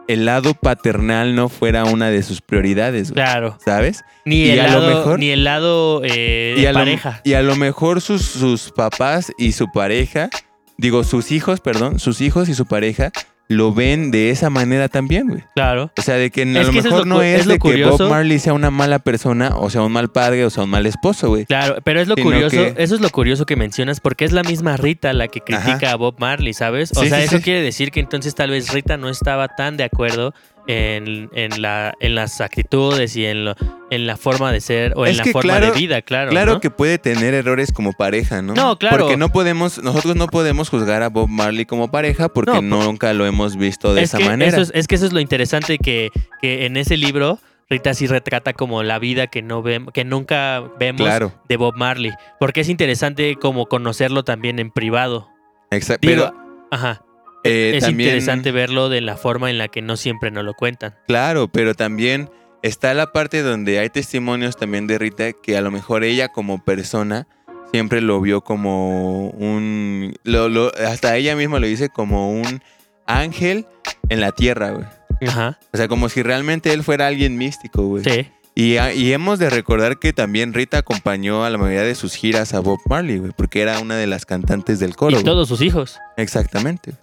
el 0.10 0.26
lado 0.26 0.54
paternal 0.56 1.36
no 1.36 1.48
fuera 1.50 1.86
una 1.86 2.10
de 2.10 2.22
sus 2.24 2.42
prioridades, 2.42 3.12
güey. 3.12 3.24
Claro. 3.24 3.58
¿Sabes? 3.64 4.04
Ni 4.26 4.44
Y 4.46 4.50
el 4.50 4.60
a 4.60 4.68
lo 4.68 4.80
lado, 4.82 4.88
mejor- 4.98 5.20
ni 5.20 5.30
el 5.30 5.44
lado 5.44 6.02
eh, 6.04 6.56
Y 6.58 6.62
de 6.62 6.68
a, 6.68 6.72
lo, 6.74 6.80
pareja. 6.80 7.22
y 7.24 7.34
a 7.34 7.42
lo 7.42 7.56
mejor 7.56 8.02
sus, 8.02 8.24
sus 8.26 8.72
papás 8.72 9.32
y 9.38 9.52
su 9.54 9.72
pareja, 9.72 10.30
digo, 10.78 11.04
sus 11.04 11.32
hijos, 11.32 11.62
perdón, 11.62 12.00
sus 12.00 12.22
hijos 12.22 12.50
y 12.50 12.54
su 12.56 12.66
pareja 12.66 13.12
lo 13.52 13.74
ven 13.74 14.12
de 14.12 14.30
esa 14.30 14.52
manera 14.52 14.90
también, 14.90 15.28
güey. 15.28 15.44
Claro. 15.56 15.92
O 15.98 16.02
sea, 16.04 16.16
de 16.16 16.30
que 16.30 16.44
a 16.44 16.46
Es 16.46 16.68
lo 16.68 16.72
que 16.72 16.78
eso 16.80 16.88
es 16.90 16.94
mejor 16.94 17.00
lo 17.08 17.16
no 17.16 17.22
es, 17.24 17.40
es 17.42 17.46
lo 17.48 17.54
de 17.54 17.60
que. 17.60 17.84
Bob 17.84 18.08
Marley 18.08 18.38
sea 18.38 18.54
una 18.54 18.70
mala 18.70 19.00
persona, 19.00 19.56
o 19.58 19.72
sea, 19.72 19.82
un 19.82 19.92
mal 19.92 20.10
padre, 20.12 20.46
o 20.46 20.52
sea, 20.52 20.64
un 20.66 20.70
mal 20.70 20.86
esposo, 20.86 21.30
güey. 21.30 21.46
Claro, 21.48 21.78
pero 21.84 22.00
es 22.00 22.08
lo 22.08 22.14
Sino 22.14 22.26
curioso, 22.30 22.56
que- 22.56 22.76
eso 22.78 22.94
es 22.94 23.02
lo 23.02 23.10
curioso 23.10 23.48
que 23.48 23.56
mencionas, 23.56 24.02
porque 24.02 24.24
es 24.26 24.34
la 24.34 24.44
misma 24.44 24.78
Rita 24.78 25.12
la 25.14 25.28
que 25.28 25.42
critica 25.42 25.88
Ajá. 25.88 25.92
a 25.94 25.96
Bob 25.96 26.16
Marley, 26.20 26.54
¿sabes? 26.54 26.92
O 26.96 27.02
Sí, 27.02 27.10
sea, 27.10 27.18
sí, 27.18 27.24
eso 27.26 27.38
sí. 27.38 27.44
quiere 27.44 27.62
decir 27.64 27.90
que 27.92 28.00
entonces 28.00 28.36
tal 28.36 28.52
vez 28.52 28.72
Rita 28.72 28.98
no 28.98 29.10
estaba 29.10 29.48
tan 29.48 29.78
de 29.78 29.84
acuerdo 29.84 30.34
en, 30.72 31.30
en 31.34 31.62
la, 31.64 31.96
en 32.00 32.14
las 32.14 32.42
actitudes 32.42 33.16
y 33.16 33.26
en, 33.26 33.44
lo- 33.46 33.56
en 33.90 34.06
la 34.06 34.18
forma 34.18 34.52
de 34.52 34.62
ser 34.62 34.94
o 34.96 35.06
en 35.08 35.12
Es 35.14 35.18
la 35.18 35.24
forma 35.26 35.42
claro- 35.42 35.66
de 35.74 35.80
vida, 35.80 36.02
claro. 36.04 36.30
Claro 36.30 36.54
¿no? 36.54 36.60
que 36.60 36.70
puede 36.70 37.00
tener 37.00 37.34
errores 37.34 37.72
como 37.74 37.94
pareja, 37.94 38.44
¿no? 38.44 38.54
No, 38.54 38.78
claro. 38.78 38.98
Porque 39.00 39.18
no 39.18 39.30
podemos, 39.30 39.82
nosotros 39.82 40.16
no 40.16 40.28
podemos 40.28 40.70
juzgar 40.70 41.02
a 41.02 41.10
Bob 41.10 41.28
Marley 41.28 41.66
como 41.66 41.90
pareja 41.90 42.30
porque 42.30 42.62
No, 42.62 42.84
nunca 42.84 43.14
lo 43.14 43.26
hemos 43.26 43.56
visto 43.58 43.96
de 43.96 44.04
es 44.04 44.10
esa 44.10 44.20
que 44.20 44.26
manera. 44.26 44.52
Eso 44.52 44.62
es, 44.62 44.72
es 44.76 44.88
que 44.88 44.94
eso 44.96 45.08
es 45.08 45.14
lo 45.14 45.20
interesante 45.20 45.80
que, 45.80 46.10
que 46.42 46.68
en 46.68 46.78
ese 46.78 46.98
libro 46.98 47.40
Rita 47.68 47.94
sí 47.96 48.06
retrata 48.06 48.54
como 48.54 48.84
la 48.84 49.00
vida 49.00 49.26
que 49.28 49.42
no 49.42 49.64
vemos, 49.64 49.92
que 49.92 50.04
nunca 50.06 50.62
vemos 50.80 51.02
Claro, 51.02 51.32
de 51.50 51.58
Bob 51.58 51.76
Marley, 51.76 52.12
porque 52.40 52.62
es 52.62 52.70
interesante 52.70 53.36
como 53.38 53.66
conocerlo 53.68 54.24
también 54.24 54.60
en 54.60 54.70
privado. 54.72 55.30
exacto. 55.72 56.08
Pero 56.08 56.34
Ajá. 56.72 57.02
Eh, 57.44 57.74
es 57.76 57.84
también, 57.84 58.10
interesante 58.10 58.52
verlo 58.52 58.90
de 58.90 59.02
la 59.02 59.18
forma 59.18 59.50
en 59.50 59.58
la 59.58 59.68
que 59.68 59.82
no 59.82 59.98
siempre 59.98 60.32
nos 60.32 60.44
lo 60.44 60.54
cuentan. 60.54 60.96
Claro, 61.08 61.48
pero 61.48 61.74
también 61.74 62.30
está 62.62 62.94
la 62.94 63.12
parte 63.12 63.42
donde 63.42 63.80
hay 63.80 63.90
testimonios 63.90 64.58
también 64.58 64.88
de 64.88 64.98
Rita 64.98 65.32
que 65.34 65.58
a 65.58 65.62
lo 65.62 65.72
mejor 65.72 66.04
ella 66.04 66.28
como 66.30 66.64
persona 66.64 67.28
siempre 67.72 68.02
lo 68.02 68.20
vio 68.20 68.42
como 68.42 69.30
un... 69.30 70.14
lo- 70.24 70.50
lo- 70.50 70.72
hasta 70.88 71.16
ella 71.16 71.36
misma 71.36 71.60
lo 71.60 71.68
dice 71.68 71.90
como 71.90 72.32
un 72.32 72.62
ángel 73.06 73.66
en 74.10 74.22
la 74.22 74.32
tierra, 74.32 74.72
güey. 74.72 74.86
Ajá. 75.28 75.60
O 75.74 75.78
sea, 75.78 75.88
como 75.88 76.10
si 76.10 76.24
realmente 76.24 76.72
él 76.74 76.84
fuera 76.84 77.08
alguien 77.08 77.38
místico, 77.38 77.84
güey. 77.84 78.04
Sí. 78.04 78.28
Y, 78.56 78.78
a- 78.78 78.94
y 78.94 79.14
hemos 79.14 79.40
de 79.40 79.50
recordar 79.50 80.00
que 80.00 80.12
también 80.14 80.54
Rita 80.54 80.80
acompañó 80.80 81.46
a 81.46 81.50
la 81.50 81.58
mayoría 81.58 81.84
de 81.84 81.96
sus 81.96 82.16
giras 82.16 82.54
a 82.54 82.60
Bob 82.60 82.80
Marley, 82.90 83.20
güey, 83.20 83.32
porque 83.38 83.62
era 83.62 83.80
una 83.80 83.96
de 83.96 84.08
las 84.08 84.26
cantantes 84.26 84.80
del 84.80 84.96
coro. 84.96 85.12
y 85.12 85.14
güey. 85.16 85.24
todos 85.26 85.48
sus 85.48 85.62
hijos. 85.62 85.98
Exactamente. 86.18 86.94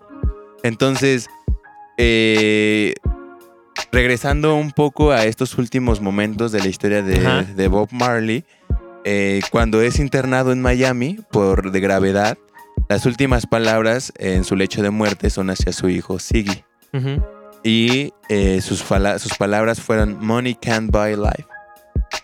Entonces, 0.66 1.29
eh, 1.96 2.94
regresando 3.92 4.57
un 4.57 4.72
poco 4.72 5.12
a 5.12 5.24
estos 5.24 5.59
últimos 5.59 6.00
momentos 6.00 6.52
de 6.52 6.61
la 6.61 6.66
historia 6.66 7.02
de, 7.02 7.68
Bob 7.68 7.88
Marley, 7.92 8.44
eh, 9.05 9.40
cuando 9.50 9.81
es 9.81 10.00
internado 10.00 10.52
en 10.52 10.61
Miami 10.61 11.18
por 11.31 11.70
de 11.70 11.81
gravedad, 11.81 12.37
las 12.88 13.07
últimas 13.07 13.46
palabras 13.46 14.12
en 14.18 14.44
su 14.44 14.57
lecho 14.57 14.83
de 14.83 14.90
muerte 14.90 15.31
son 15.31 15.50
hacia 15.50 15.72
su 15.72 15.88
hijo 15.88 16.18
Siggy. 16.18 16.64
Y 17.62 18.12
eh, 18.29 18.61
sus, 18.61 18.81
sus 18.81 19.38
palabras 19.38 19.81
fueron 19.81 20.24
Money 20.24 20.55
can't 20.55 20.90
buy 20.90 21.14
life. 21.14 21.56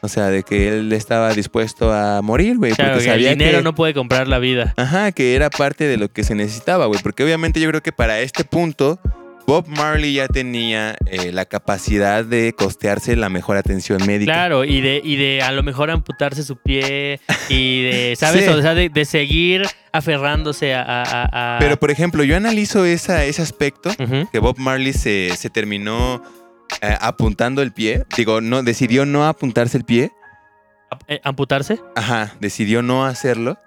O 0.01 0.09
sea, 0.09 0.29
de 0.29 0.43
que 0.43 0.69
él 0.69 0.93
estaba 0.93 1.33
dispuesto 1.33 1.93
a 1.93 2.23
morir, 2.23 2.57
güey. 2.59 2.73
Claro, 2.73 2.93
porque 2.93 3.05
que 3.05 3.11
el 3.11 3.17
sabía 3.17 3.31
dinero 3.31 3.59
que, 3.59 3.65
no 3.65 3.75
puede 3.75 3.95
comprar 3.95 4.27
la 4.29 4.39
vida. 4.39 4.75
Ajá, 4.77 5.13
que 5.13 5.35
era 5.35 5.51
parte 5.51 5.85
de 5.85 5.97
lo 5.97 6.09
que 6.13 6.25
se 6.25 6.35
necesitaba, 6.35 6.87
güey. 6.87 7.01
Porque 7.03 7.23
obviamente 7.25 7.61
yo 7.61 7.69
creo 7.69 7.83
que 7.83 7.93
para 7.93 8.21
este 8.21 8.45
punto, 8.45 8.99
Bob 9.47 9.67
Marley 9.69 10.15
ya 10.15 10.29
tenía 10.29 10.97
eh, 11.07 11.31
la 11.33 11.45
capacidad 11.45 12.25
de 12.25 12.53
costearse 12.53 13.17
la 13.17 13.29
mejor 13.29 13.57
atención 13.57 13.99
médica. 14.07 14.33
Claro, 14.33 14.65
y 14.65 14.81
de, 14.81 15.01
y 15.05 15.17
de 15.17 15.43
a 15.43 15.51
lo 15.53 15.63
mejor 15.63 15.91
amputarse 15.91 16.43
su 16.45 16.57
pie 16.57 17.21
y 17.49 17.83
de, 17.83 18.15
¿sabes? 18.19 18.45
Sí. 18.45 18.51
O 18.51 18.63
sea, 18.63 18.75
de, 18.75 18.89
de 18.89 19.05
seguir 19.05 19.63
aferrándose 19.93 20.75
a... 20.75 20.83
a- 20.83 21.03
a- 21.03 21.57
a- 21.57 21.59
Pero, 21.59 21.77
por 21.79 21.91
ejemplo, 21.91 22.25
yo 22.25 22.37
analizo 22.37 22.85
esa, 22.85 23.25
ese 23.25 23.43
aspecto, 23.43 23.91
que 24.33 24.39
Bob 24.39 24.59
Marley 24.59 24.93
se, 24.93 25.31
se 25.37 25.51
terminó 25.51 26.23
eh, 26.81 26.97
apuntando 27.01 27.63
el 27.63 27.73
pie. 27.73 28.05
Digo, 28.17 28.41
no, 28.41 28.63
decidió 28.63 29.07
no 29.07 29.27
apuntarse 29.27 29.77
el 29.77 29.85
pie. 29.85 30.13
Eh, 31.09 31.21
¿Amputarse? 31.25 31.81
Ajá, 31.97 32.35
decidió 32.41 32.83
no 32.83 33.07
hacerlo. 33.07 33.59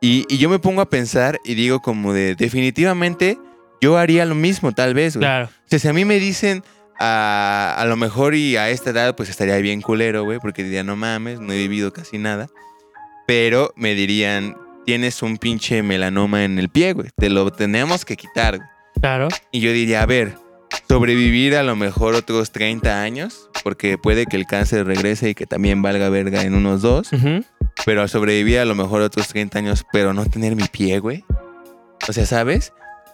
Y, 0.00 0.24
y 0.28 0.38
yo 0.38 0.48
me 0.48 0.58
pongo 0.58 0.80
a 0.80 0.88
pensar 0.88 1.38
y 1.44 1.54
digo 1.54 1.80
como 1.80 2.12
de, 2.12 2.34
definitivamente, 2.34 3.38
yo 3.80 3.98
haría 3.98 4.24
lo 4.24 4.34
mismo 4.34 4.72
tal 4.72 4.94
vez, 4.94 5.16
güey. 5.16 5.22
Claro. 5.26 5.46
O 5.46 5.68
sea, 5.68 5.78
si 5.78 5.88
a 5.88 5.92
mí 5.92 6.04
me 6.04 6.18
dicen 6.18 6.62
a, 6.98 7.74
a 7.76 7.84
lo 7.86 7.96
mejor 7.96 8.34
y 8.34 8.56
a 8.56 8.70
esta 8.70 8.90
edad, 8.90 9.16
pues 9.16 9.28
estaría 9.28 9.56
bien 9.56 9.82
culero, 9.82 10.24
güey, 10.24 10.38
porque 10.38 10.62
diría, 10.62 10.84
no 10.84 10.96
mames, 10.96 11.40
no 11.40 11.52
he 11.52 11.56
vivido 11.56 11.92
casi 11.92 12.18
nada. 12.18 12.48
Pero 13.26 13.72
me 13.76 13.94
dirían, 13.94 14.56
tienes 14.86 15.22
un 15.22 15.38
pinche 15.38 15.82
melanoma 15.82 16.44
en 16.44 16.58
el 16.58 16.68
pie, 16.68 16.92
güey, 16.94 17.10
te 17.16 17.28
lo 17.30 17.50
tenemos 17.50 18.04
que 18.04 18.16
quitar. 18.16 18.56
güey". 18.56 18.68
Claro. 19.00 19.28
Y 19.50 19.60
yo 19.60 19.72
diría, 19.72 20.02
a 20.02 20.06
ver, 20.06 20.36
sobrevivir 20.88 21.56
a 21.56 21.62
lo 21.62 21.76
mejor 21.76 22.14
otros 22.14 22.50
30 22.52 23.02
años, 23.02 23.48
porque 23.62 23.98
puede 23.98 24.26
que 24.26 24.36
el 24.36 24.46
cáncer 24.46 24.86
regrese 24.86 25.30
y 25.30 25.34
que 25.34 25.46
también 25.46 25.82
valga 25.82 26.08
verga 26.08 26.42
en 26.42 26.54
unos 26.54 26.82
dos, 26.82 27.10
pero 27.84 28.06
sobrevivir 28.08 28.58
a 28.58 28.64
lo 28.64 28.74
mejor 28.74 29.02
otros 29.02 29.28
30 29.28 29.58
años, 29.58 29.84
pero 29.92 30.12
no 30.12 30.26
tener 30.26 30.56
mi 30.56 30.64
pie, 30.64 30.98
güey. 30.98 31.24
O 32.08 32.12
sea, 32.12 32.26
¿sabes? 32.26 32.72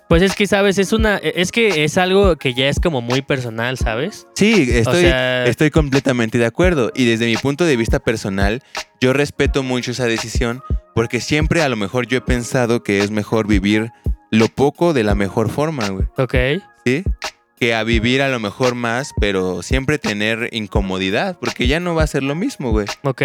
Pues 0.08 0.22
es 0.22 0.36
que, 0.36 0.46
¿sabes? 0.46 0.78
Es 0.78 0.92
una... 0.92 1.16
Es 1.16 1.50
que 1.50 1.82
es 1.82 1.98
algo 1.98 2.36
que 2.36 2.54
ya 2.54 2.68
es 2.68 2.78
como 2.78 3.00
muy 3.00 3.22
personal, 3.22 3.76
¿sabes? 3.76 4.28
Sí, 4.36 4.68
estoy, 4.70 4.98
o 4.98 5.00
sea... 5.00 5.44
Estoy 5.46 5.70
completamente 5.70 6.38
de 6.38 6.46
acuerdo. 6.46 6.92
Y 6.94 7.06
desde 7.06 7.26
mi 7.26 7.36
punto 7.36 7.64
de 7.64 7.76
vista 7.76 7.98
personal, 7.98 8.62
yo 9.00 9.12
respeto 9.12 9.64
mucho 9.64 9.90
esa 9.90 10.06
decisión 10.06 10.62
porque 10.94 11.20
siempre 11.20 11.62
a 11.62 11.68
lo 11.68 11.74
mejor 11.74 12.06
yo 12.06 12.18
he 12.18 12.20
pensado 12.20 12.84
que 12.84 13.00
es 13.00 13.10
mejor 13.10 13.48
vivir 13.48 13.90
lo 14.30 14.46
poco 14.46 14.92
de 14.92 15.02
la 15.02 15.16
mejor 15.16 15.50
forma, 15.50 15.88
güey. 15.88 16.06
Ok. 16.16 16.34
¿Sí? 16.84 17.02
Que 17.58 17.74
a 17.74 17.82
vivir 17.84 18.20
a 18.20 18.28
lo 18.28 18.38
mejor 18.38 18.74
más, 18.74 19.12
pero 19.20 19.62
siempre 19.62 19.98
tener 19.98 20.50
incomodidad, 20.52 21.38
porque 21.40 21.66
ya 21.66 21.80
no 21.80 21.94
va 21.94 22.02
a 22.02 22.06
ser 22.06 22.22
lo 22.22 22.34
mismo, 22.34 22.70
güey. 22.70 22.86
Ok. 23.02 23.22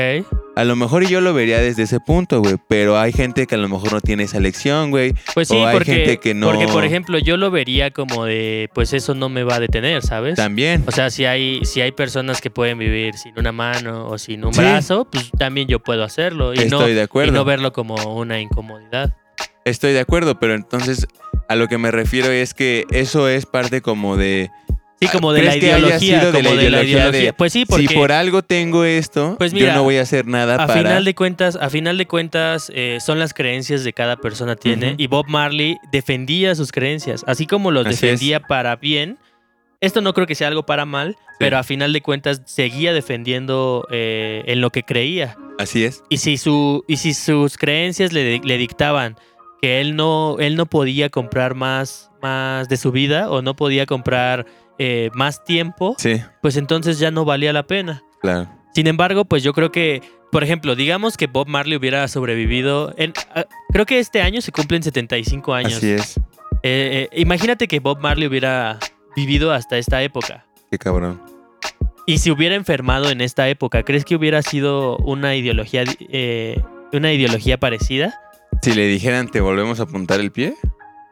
A 0.56 0.64
lo 0.64 0.76
mejor 0.78 1.06
yo 1.08 1.20
lo 1.20 1.34
vería 1.34 1.60
desde 1.60 1.84
ese 1.84 2.00
punto, 2.00 2.40
güey, 2.42 2.56
pero 2.70 2.98
hay 2.98 3.12
gente 3.12 3.46
que 3.46 3.56
a 3.56 3.58
lo 3.58 3.68
mejor 3.68 3.92
no 3.92 4.00
tiene 4.02 4.24
esa 4.24 4.38
elección, 4.38 4.90
güey. 4.90 5.14
Pues 5.34 5.50
sí, 5.50 5.56
O 5.58 5.66
hay 5.68 5.74
porque, 5.76 5.94
gente 5.96 6.18
que 6.20 6.34
no- 6.34 6.48
porque, 6.50 6.68
por 6.68 6.86
ejemplo, 6.86 7.18
yo 7.20 7.36
lo 7.36 7.52
vería 7.52 7.92
como 7.92 8.24
de, 8.26 8.70
pues 8.74 8.94
eso 8.94 9.14
no 9.16 9.28
me 9.28 9.44
va 9.44 9.56
a 9.56 9.60
detener, 9.60 10.02
¿sabes? 10.02 10.36
También. 10.36 10.84
O 10.88 10.92
sea, 10.92 11.10
si 11.10 11.26
hay, 11.26 11.66
si 11.66 11.82
hay 11.82 11.92
personas 11.92 12.40
que 12.40 12.50
pueden 12.50 12.78
vivir 12.78 13.16
sin 13.16 13.38
una 13.38 13.52
mano 13.52 14.08
o 14.08 14.18
sin 14.18 14.46
un 14.46 14.54
Sí. 14.54 14.62
brazo, 14.62 15.10
pues 15.12 15.30
también 15.38 15.68
yo 15.68 15.80
puedo 15.80 16.04
hacerlo. 16.06 16.54
Y 16.54 16.58
no, 16.70 16.78
Estoy 16.80 16.94
de 16.94 17.02
acuerdo. 17.02 17.32
y 17.32 17.34
no 17.36 17.44
verlo 17.44 17.74
como 17.74 17.96
una 18.16 18.40
incomodidad. 18.40 19.14
Estoy 19.66 19.94
de 19.94 20.00
acuerdo, 20.00 20.40
pero 20.40 20.56
entonces 20.56 21.06
a 21.52 21.56
lo 21.56 21.68
que 21.68 21.78
me 21.78 21.92
refiero 21.92 22.32
es 22.32 22.54
que 22.54 22.86
eso 22.92 23.28
es 23.28 23.46
parte 23.46 23.82
como 23.82 24.16
de... 24.16 24.50
Sí, 25.02 25.08
como 25.12 25.34
de 25.34 25.42
la 25.42 25.52
¿Crees 25.52 25.66
que 25.66 25.74
haya 25.74 25.80
ideología. 25.80 26.20
de 26.20 26.32
como 26.32 26.44
la 26.44 26.50
de 26.50 26.56
la 26.56 26.62
ideología 26.62 26.96
de, 26.96 27.10
ideología. 27.10 27.34
Pues 27.34 27.52
sí, 27.52 27.66
porque 27.66 27.88
si 27.88 27.94
por 27.94 28.12
algo 28.14 28.42
tengo 28.42 28.86
esto, 28.86 29.36
Pues 29.38 29.52
yo 29.52 29.74
no 29.74 29.84
voy 29.84 29.98
a 29.98 30.04
hacer 30.04 30.28
nada 30.28 30.56
a 30.56 30.68
para... 30.68 30.80
final 30.80 31.04
de 31.04 31.14
cuentas, 31.14 31.58
a 31.60 31.70
final 31.70 31.98
de 31.98 32.06
cuentas, 32.06 32.72
eh, 32.74 33.00
son 33.02 33.20
las 33.20 33.34
creencias 33.34 33.84
de 33.84 33.92
cada 33.92 34.16
persona 34.16 34.56
tiene. 34.56 34.96
Y 34.98 35.08
Bob 35.08 35.26
Marley 35.28 35.78
defendía 35.92 36.56
sus 36.56 36.72
creencias. 36.72 37.26
Así 37.28 37.48
como 37.48 37.72
los 37.72 37.86
defendía 37.86 38.40
para 38.40 38.78
bien. 38.78 39.18
Esto 39.82 40.00
no 40.00 40.14
creo 40.14 40.28
que 40.28 40.36
sea 40.36 40.48
algo 40.48 40.66
para 40.66 40.86
mal, 40.86 41.18
pero 41.40 41.58
a 41.58 41.64
final 41.64 41.92
de 41.92 42.02
cuentas 42.02 42.44
seguía 42.46 42.94
defendiendo 42.94 43.88
eh, 43.92 44.44
en 44.46 44.62
lo 44.62 44.70
que 44.70 44.84
creía. 44.84 45.36
Así 45.58 45.84
es. 45.84 46.04
Y 46.10 46.18
si, 46.18 46.38
su, 46.38 46.86
y 46.88 46.98
si 46.98 47.14
sus 47.14 47.58
creencias 47.58 48.14
le, 48.14 48.40
le 48.40 48.58
dictaban 48.58 49.18
que 49.62 49.80
él 49.82 49.96
no, 49.96 50.38
él 50.40 50.56
no 50.56 50.66
podía 50.66 51.10
comprar 51.10 51.56
más, 51.56 52.12
más 52.22 52.68
de 52.70 52.78
su 52.78 52.92
vida 52.92 53.30
o 53.30 53.42
no 53.42 53.56
podía 53.56 53.86
comprar 53.86 54.46
eh, 54.80 55.10
más 55.14 55.44
tiempo, 55.44 55.96
Sí, 56.00 56.22
pues 56.42 56.58
entonces 56.58 56.98
ya 57.00 57.12
no 57.12 57.26
valía 57.26 57.54
la 57.54 57.64
pena. 57.68 58.04
claro. 58.22 58.50
Sin 58.74 58.88
embargo, 58.88 59.26
pues 59.26 59.44
yo 59.44 59.52
creo 59.52 59.70
que, 59.70 60.02
por 60.32 60.46
ejemplo, 60.46 60.76
digamos 60.78 61.18
que 61.18 61.28
Bob 61.28 61.46
Marley 61.50 61.76
hubiera 61.76 62.08
sobrevivido. 62.08 62.94
En, 62.98 63.12
ah, 63.36 63.44
creo 63.74 63.86
que 63.86 64.00
este 64.00 64.22
año 64.22 64.40
se 64.40 64.54
cumplen 64.54 64.82
75 64.82 65.54
años. 65.54 65.74
Así 65.74 65.90
es. 65.92 66.18
Eh, 66.64 67.10
eh, 67.12 67.20
imagínate 67.20 67.68
que 67.68 67.82
Bob 67.82 68.00
Marley 68.00 68.28
hubiera 68.30 68.80
vivido 69.14 69.52
hasta 69.52 69.78
esta 69.78 70.02
época. 70.04 70.46
Qué 70.72 70.78
cabrón. 70.78 71.22
Y 72.08 72.20
si 72.20 72.32
hubiera 72.32 72.56
enfermado 72.56 73.10
en 73.10 73.20
esta 73.20 73.50
época, 73.50 73.84
¿crees 73.84 74.06
que 74.06 74.16
hubiera 74.16 74.42
sido 74.42 74.96
una 75.00 75.36
ideología, 75.36 75.84
eh, 76.10 76.62
una 76.94 77.12
ideología 77.12 77.60
parecida? 77.60 78.18
Si 78.62 78.74
le 78.74 78.86
dijeran, 78.88 79.28
¿te 79.28 79.42
volvemos 79.42 79.80
a 79.80 79.84
apuntar 79.84 80.20
el 80.20 80.32
pie? 80.32 80.56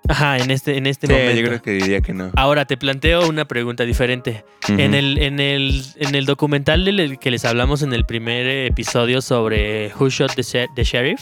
Ajá, 0.08 0.38
en 0.38 0.50
este, 0.50 0.78
en 0.78 0.88
este 0.88 1.08
Sí, 1.08 1.14
momento. 1.14 1.36
yo 1.42 1.46
creo 1.48 1.62
que 1.62 1.72
diría 1.72 2.02
que 2.02 2.14
no. 2.14 2.32
Ahora 2.36 2.66
te 2.66 2.78
planteo 2.78 3.28
una 3.28 3.46
pregunta 3.46 3.86
diferente. 3.86 4.44
En, 4.68 4.94
el, 4.94 5.18
en, 5.20 5.40
el, 5.40 5.84
en 5.98 6.16
el 6.16 6.26
documental 6.26 7.18
que 7.20 7.32
les 7.32 7.46
hablamos 7.46 7.82
en 7.84 7.94
el 7.94 8.06
primer 8.06 8.48
episodio 8.68 9.22
sobre 9.22 9.92
Who 10.00 10.10
Shot 10.10 10.34
the, 10.36 10.42
She- 10.44 10.68
the 10.76 10.84
Sheriff, 10.84 11.22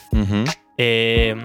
eh, 0.77 1.35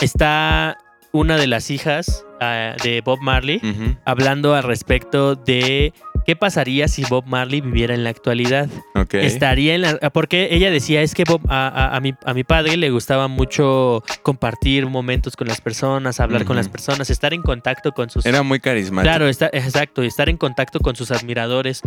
está 0.00 0.76
una 1.12 1.36
de 1.38 1.46
las 1.46 1.70
hijas 1.70 2.24
ah, 2.40 2.74
de 2.82 3.00
Bob 3.00 3.20
Marley 3.22 3.60
hablando 4.04 4.54
al 4.54 4.64
respecto 4.64 5.34
de 5.34 5.92
qué 6.26 6.36
pasaría 6.36 6.88
si 6.88 7.04
Bob 7.04 7.24
Marley 7.26 7.60
viviera 7.60 7.94
en 7.94 8.04
la 8.04 8.10
actualidad. 8.10 8.68
Ok. 8.94 9.14
Estaría 9.14 9.74
en 9.74 9.82
la... 9.82 9.98
Porque 10.10 10.48
ella 10.50 10.70
decía, 10.70 11.02
es 11.02 11.14
que 11.14 11.24
Bob- 11.24 11.46
a, 11.48 11.68
a- 11.68 11.96
a 11.96 12.00
mi, 12.00 12.14
a 12.24 12.34
mi 12.34 12.42
padre 12.44 12.76
le 12.76 12.90
gustaba 12.90 13.28
mucho 13.28 14.02
compartir 14.22 14.86
momentos 14.86 15.36
con 15.36 15.46
las 15.48 15.60
personas, 15.60 16.18
hablar 16.20 16.44
con 16.44 16.56
las 16.56 16.68
personas, 16.68 17.08
estar 17.10 17.32
en 17.32 17.42
contacto 17.42 17.92
con 17.92 18.10
sus... 18.10 18.26
Era 18.26 18.42
muy 18.42 18.58
carismático. 18.60 19.08
Claro, 19.10 19.28
está, 19.28 19.46
exacto, 19.52 20.02
estar 20.02 20.28
en 20.28 20.36
contacto 20.36 20.80
con 20.80 20.96
sus 20.96 21.10
admiradores. 21.10 21.80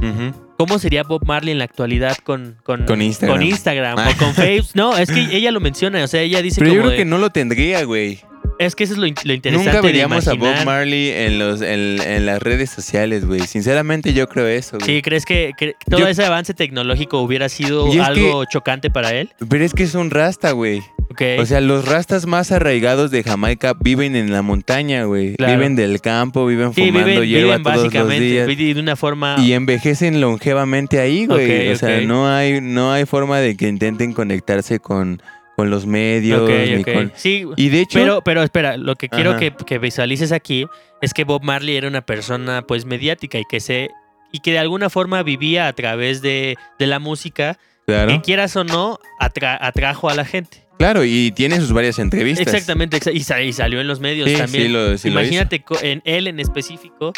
¿Cómo 0.57 0.79
sería 0.79 1.03
Bob 1.03 1.25
Marley 1.25 1.51
en 1.51 1.57
la 1.59 1.65
actualidad 1.65 2.15
con, 2.23 2.57
con, 2.63 2.85
Con 2.85 3.01
Instagram. 3.01 3.37
con 3.37 3.45
Instagram 3.45 3.97
o 3.99 4.17
con 4.17 4.33
Facebook? 4.33 4.71
No, 4.75 4.97
es 4.97 5.11
que 5.11 5.19
ella 5.35 5.51
lo 5.51 5.59
menciona, 5.59 6.03
o 6.03 6.07
sea, 6.07 6.21
ella 6.21 6.41
dice 6.41 6.61
Pero 6.61 6.73
yo 6.73 6.79
creo 6.81 6.91
de- 6.91 6.97
que 6.97 7.05
no 7.05 7.17
lo 7.17 7.29
tendría, 7.29 7.83
güey. 7.83 8.19
Es 8.59 8.75
que 8.75 8.83
eso 8.83 8.93
es 8.93 8.99
lo, 8.99 9.07
in- 9.07 9.15
lo 9.23 9.33
interesante 9.33 9.69
Nunca 9.71 9.81
de 9.81 9.87
veríamos 9.87 10.27
a 10.27 10.33
Bob. 10.35 10.65
Marley 10.65 11.09
en, 11.09 11.39
los, 11.39 11.61
en, 11.61 11.99
en 12.01 12.25
las 12.25 12.39
redes 12.41 12.69
sociales, 12.69 13.25
güey. 13.25 13.39
Sinceramente 13.41 14.13
yo 14.13 14.27
creo 14.29 14.47
eso, 14.47 14.77
güey. 14.77 14.85
Sí, 14.97 15.01
¿crees 15.01 15.25
que, 15.25 15.53
que 15.57 15.73
todo 15.89 16.01
Yo- 16.01 16.07
ese 16.07 16.23
avance 16.25 16.53
tecnológico 16.53 17.21
hubiera 17.21 17.49
sido 17.49 17.89
algo 18.03 18.45
chocante 18.45 18.89
para 18.91 19.11
él? 19.13 19.29
Pero 19.49 19.65
es 19.65 19.73
que 19.73 19.83
es 19.83 19.95
un 19.95 20.11
rasta, 20.11 20.51
güey. 20.51 20.81
Ok. 21.11 21.21
O 21.39 21.45
sea, 21.47 21.59
los 21.59 21.85
rastas 21.87 22.27
más 22.27 22.51
arraigados 22.51 23.09
de 23.09 23.23
Jamaica 23.23 23.73
viven 23.79 24.15
en 24.15 24.31
la 24.31 24.43
montaña, 24.43 25.05
güey. 25.05 25.35
Claro. 25.37 25.53
Viven 25.57 25.75
del 25.75 26.01
campo, 26.01 26.45
viven 26.45 26.71
sí, 26.73 26.85
fumando 26.87 27.07
viven, 27.07 27.27
hierba 27.27 27.47
viven 27.57 27.63
todos 27.63 27.75
los 27.77 27.83
básicamente 27.85 28.25
días. 28.25 28.47
viven 28.47 28.75
de 28.75 28.81
una 28.81 28.95
forma... 28.95 29.35
Y 29.39 29.53
envejecen 29.53 30.21
longevamente 30.21 30.99
ahí, 30.99 31.25
güey. 31.25 31.69
O 31.69 31.75
sea, 31.77 32.01
no 32.01 32.29
hay, 32.29 32.61
no 32.61 32.91
hay 32.91 33.05
forma 33.05 33.39
de 33.39 33.57
que 33.57 33.67
intenten 33.67 34.13
conectarse 34.13 34.79
con, 34.79 35.19
con 35.59 35.69
los 35.69 35.85
medios. 35.85 36.41
Ok, 36.41 36.49
ni 36.75 36.83
con- 36.83 37.11
Sí, 37.15 37.45
Y 37.55 37.69
de 37.69 37.81
hecho, 37.81 37.99
pero, 37.99 38.21
pero 38.23 38.43
espera, 38.43 38.77
lo 38.77 38.95
que 38.95 39.09
quiero 39.09 39.37
que, 39.37 39.51
que 39.51 39.77
visualices 39.79 40.31
aquí 40.31 40.65
es 41.01 41.13
que 41.13 41.23
Bob 41.23 41.43
Marley 41.43 41.75
era 41.77 41.87
una 41.87 42.01
persona 42.01 42.61
pues 42.63 42.85
mediática 42.85 43.37
y 43.39 43.43
que 43.49 43.59
se 43.59 43.89
y 44.31 44.39
que 44.39 44.51
de 44.51 44.59
alguna 44.59 44.89
forma 44.89 45.23
vivía 45.23 45.67
a 45.67 45.73
través 45.73 46.21
de, 46.21 46.55
de 46.77 46.87
la 46.87 46.99
música, 46.99 47.57
claro, 47.87 48.11
que 48.11 48.21
quieras 48.21 48.55
o 48.55 48.63
no, 48.63 48.99
atra- 49.19 49.57
atrajo 49.59 50.07
a 50.09 50.13
la 50.15 50.23
gente. 50.25 50.65
claro, 50.77 51.03
y 51.03 51.31
tiene 51.31 51.55
sus 51.59 51.73
varias 51.73 51.97
entrevistas. 51.99 52.45
Exactamente, 52.53 52.97
exa- 52.99 53.11
y, 53.43 53.47
y 53.47 53.53
salió 53.53 53.81
en 53.81 53.87
los 53.87 53.99
medios 53.99 54.29
Sí, 54.29 54.35
también. 54.37 54.63
sí 54.65 54.69
lo, 54.69 54.97
sí 54.99 55.09
lo. 55.09 55.19
Imagínate 55.19 55.63
co- 55.63 55.79
en 55.81 56.01
él 56.05 56.27
en 56.27 56.39
específico. 56.39 57.11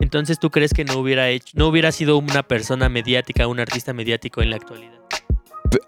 Entonces, 0.00 0.38
¿tú 0.38 0.50
crees 0.50 0.72
que 0.74 0.84
no 0.84 0.94
hubiera 0.98 1.28
hecho, 1.30 1.52
no 1.54 1.66
hubiera 1.68 1.92
sido 1.92 2.16
una 2.18 2.42
persona 2.42 2.88
mediática, 2.88 3.46
un 3.46 3.60
artista 3.60 3.92
mediático 3.92 4.40
en 4.42 4.50
la 4.50 4.56
actualidad? 4.56 4.98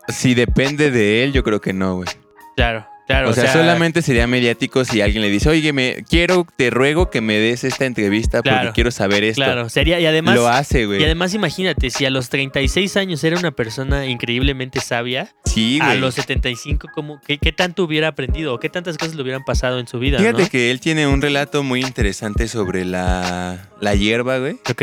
Si 0.09 0.35
depende 0.35 0.91
de 0.91 1.25
él, 1.25 1.33
yo 1.33 1.43
creo 1.43 1.61
que 1.61 1.73
no, 1.73 1.97
güey. 1.97 2.09
Claro, 2.55 2.87
claro. 3.07 3.31
o, 3.31 3.33
sea, 3.33 3.51
solamente 3.51 4.03
sería 4.03 4.27
mediático 4.27 4.85
si 4.85 5.01
alguien 5.01 5.23
le 5.23 5.31
dice, 5.31 5.49
oye, 5.49 5.73
me, 5.73 6.05
quiero, 6.09 6.47
te 6.57 6.69
ruego 6.71 7.09
que 7.09 7.21
me 7.23 7.39
des 7.39 7.65
esta 7.65 7.87
entrevista 7.87 8.43
porque 8.43 8.73
quiero 8.75 8.91
saber 8.91 9.25
esto. 9.25 9.43
Claro, 9.43 9.69
sería, 9.69 9.99
y 10.01 10.07
además, 10.07 10.35
Lo 10.35 10.49
hace, 10.49 10.85
güey. 10.87 11.01
y 11.01 11.05
además 11.05 11.33
imagínate, 11.33 11.89
si 11.91 12.05
a 12.05 12.11
los 12.11 12.29
36 12.29 12.97
años 12.99 13.25
era 13.25 13.39
una 13.39 13.53
persona 13.53 14.07
increíblemente 14.07 14.81
sabia, 14.81 15.33
Sí, 15.45 15.79
a 15.81 15.95
los 15.95 16.15
75, 16.15 16.89
¿cómo, 16.95 17.21
qué, 17.27 17.39
qué 17.39 17.53
tanto 17.53 17.85
hubiera 17.85 18.09
aprendido? 18.09 18.55
¿O 18.55 18.61
qué 18.61 18.69
tantas 18.69 18.99
cosas 18.99 19.15
le 19.15 19.23
hubieran 19.23 19.45
pasado 19.45 19.79
en 19.79 19.87
su 19.87 19.99
vida? 19.99 20.19
Fíjate 20.19 20.43
¿no? 20.43 20.49
que 20.49 20.71
él 20.71 20.81
tiene 20.81 21.07
un 21.07 21.23
relato 21.23 21.63
muy 21.63 21.81
interesante 21.81 22.49
sobre 22.49 22.85
la, 22.85 23.71
la 23.81 23.95
hierba, 23.95 24.39
güey. 24.39 24.55
Ok, 24.71 24.83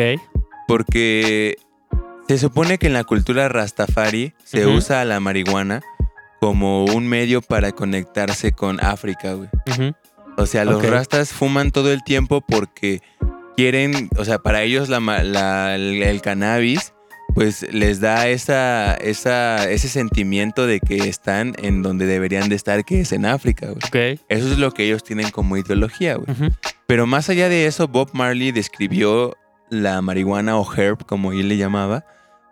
Porque 0.68 1.58
se 2.30 2.38
supone 2.38 2.77
que 2.77 2.88
en 2.88 2.93
la 2.93 3.03
cultura 3.03 3.49
rastafari 3.49 4.34
se 4.43 4.65
usa 4.67 5.03
la 5.05 5.19
marihuana 5.19 5.82
como 6.39 6.86
un 6.86 7.07
medio 7.07 7.41
para 7.41 7.71
conectarse 7.71 8.51
con 8.53 8.84
África, 8.84 9.34
güey. 9.34 9.49
O 10.38 10.45
sea, 10.45 10.63
los 10.63 10.82
rastas 10.91 11.34
fuman 11.34 11.71
todo 11.71 11.91
el 11.91 12.03
tiempo 12.03 12.41
porque 12.41 13.01
quieren, 13.57 14.09
o 14.17 14.23
sea, 14.25 14.39
para 14.39 14.61
ellos 14.63 14.88
la 14.89 14.99
la- 15.23 15.75
el, 15.75 16.21
cannabis 16.21 16.93
pues 17.36 17.65
les 17.73 17.99
da 17.99 18.27
esa, 18.27 18.93
esa, 18.95 19.69
ese 19.69 19.88
sentimiento 19.89 20.65
de 20.65 20.80
que 20.80 20.97
están 21.09 21.55
en 21.61 21.82
donde 21.84 22.05
deberían 22.05 22.47
de 22.49 22.55
estar, 22.55 22.84
que 22.86 23.01
es 23.01 23.11
en 23.11 23.25
África, 23.25 23.67
güey. 23.67 23.80
Eso 24.30 24.51
es 24.51 24.57
lo 24.57 24.71
que 24.71 24.86
ellos 24.86 25.03
tienen 25.03 25.30
como 25.32 25.55
ideología, 25.57 26.15
güey. 26.15 26.27
Pero 26.88 27.05
más 27.05 27.30
allá 27.30 27.49
de 27.49 27.65
eso, 27.65 27.88
Bob 27.88 28.09
Marley 28.13 28.51
describió 28.51 29.36
la 29.69 30.01
marihuana 30.01 30.57
o 30.57 30.73
herb, 30.75 31.05
como 31.05 31.32
él 31.32 31.49
le 31.49 31.57
llamaba, 31.57 32.03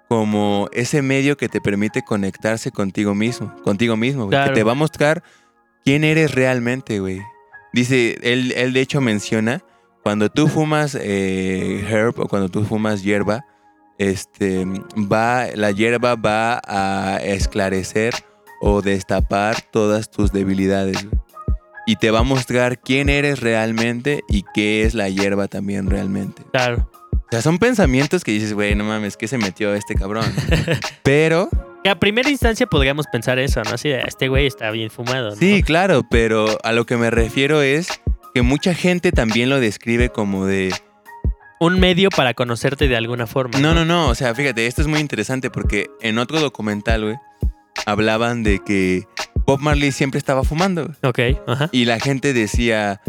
como 0.08 0.70
ese 0.72 1.02
medio 1.02 1.38
que 1.38 1.50
te 1.50 1.62
permite 1.62 2.02
conectarse 2.02 2.72
contigo 2.72 3.14
mismo, 3.14 3.54
contigo 3.64 3.98
mismo, 3.98 4.26
güey, 4.26 4.32
Claro. 4.32 4.54
que 4.54 4.60
te 4.60 4.64
va 4.64 4.72
a 4.72 4.76
mostrar 4.76 5.24
quién 5.84 6.04
eres 6.04 6.34
realmente, 6.34 7.00
güey. 7.00 7.22
Dice, 7.74 8.18
él, 8.22 8.54
él 8.56 8.74
de 8.74 8.82
hecho 8.82 9.02
menciona, 9.02 9.64
cuando 10.04 10.30
tú 10.30 10.48
fumas 10.48 10.96
eh, 11.00 11.86
herb 11.90 12.20
o 12.20 12.28
cuando 12.28 12.50
tú 12.50 12.64
fumas 12.64 13.04
hierba, 13.04 13.46
este, 13.98 14.66
va, 15.12 15.48
la 15.56 15.72
hierba 15.72 16.16
va 16.16 16.62
a 16.66 17.18
esclarecer 17.18 18.14
o 18.62 18.82
destapar 18.82 19.62
todas 19.72 20.10
tus 20.10 20.32
debilidades, 20.32 21.06
güey 21.10 21.22
y 21.88 21.96
te 21.96 22.12
va 22.12 22.20
a 22.20 22.24
mostrar 22.24 22.80
quién 22.82 23.08
eres 23.08 23.40
realmente 23.40 24.22
y 24.28 24.44
qué 24.54 24.84
es 24.84 24.94
la 24.94 25.08
hierba 25.08 25.48
también 25.48 25.90
realmente. 25.90 26.44
Claro. 26.52 26.92
O 27.28 27.30
sea, 27.30 27.42
son 27.42 27.58
pensamientos 27.60 28.24
que 28.24 28.32
dices, 28.32 28.54
güey, 28.54 28.74
no 28.74 28.86
mames, 28.86 29.18
¿qué 29.18 29.28
se 29.28 29.38
metió 29.38 29.74
este 29.74 29.96
cabrón? 29.96 30.24
pero, 31.04 31.50
Que 31.84 31.90
a 31.90 32.00
primera 32.00 32.30
instancia 32.30 32.68
podríamos 32.68 33.06
pensar 33.12 33.38
eso, 33.38 33.62
¿no? 33.64 33.72
Así 33.72 33.90
de, 33.90 34.02
este 34.08 34.30
güey 34.30 34.48
está 34.48 34.72
bien 34.72 34.90
fumado, 34.90 35.32
¿no? 35.32 35.36
sí, 35.36 35.62
claro, 35.62 36.04
pero 36.10 36.58
a 36.64 36.72
lo 36.72 36.86
que 36.86 36.96
me 36.96 37.10
refiero 37.10 37.62
es 37.62 37.90
que 38.34 38.44
mucha 38.44 38.74
gente 38.74 39.12
también 39.12 39.50
lo 39.50 39.60
describe 39.60 40.08
como 40.08 40.46
de, 40.46 40.74
Un 41.60 41.82
medio 41.82 42.10
para 42.12 42.34
conocerte 42.34 42.88
de 42.88 42.96
alguna 42.96 43.28
forma. 43.28 43.60
no, 43.60 43.74
no, 43.74 43.84
no, 43.84 44.08
o 44.08 44.16
sea, 44.16 44.34
fíjate, 44.34 44.66
esto 44.66 44.82
es 44.82 44.88
muy 44.88 45.02
interesante 45.02 45.50
porque 45.50 45.88
en 46.02 46.20
otro 46.20 46.40
documental, 46.40 47.04
güey, 47.04 47.16
hablaban 47.86 48.44
de 48.44 48.60
que 48.60 49.04
Bob 49.46 49.60
Marley 49.60 49.92
siempre 49.92 50.18
estaba 50.18 50.46
fumando. 50.46 50.86
güey. 50.86 51.34
Ok, 51.34 51.42
ajá. 51.46 51.70
Y 51.74 51.84
la 51.84 52.00
gente 52.00 52.32
decía, 52.32 53.02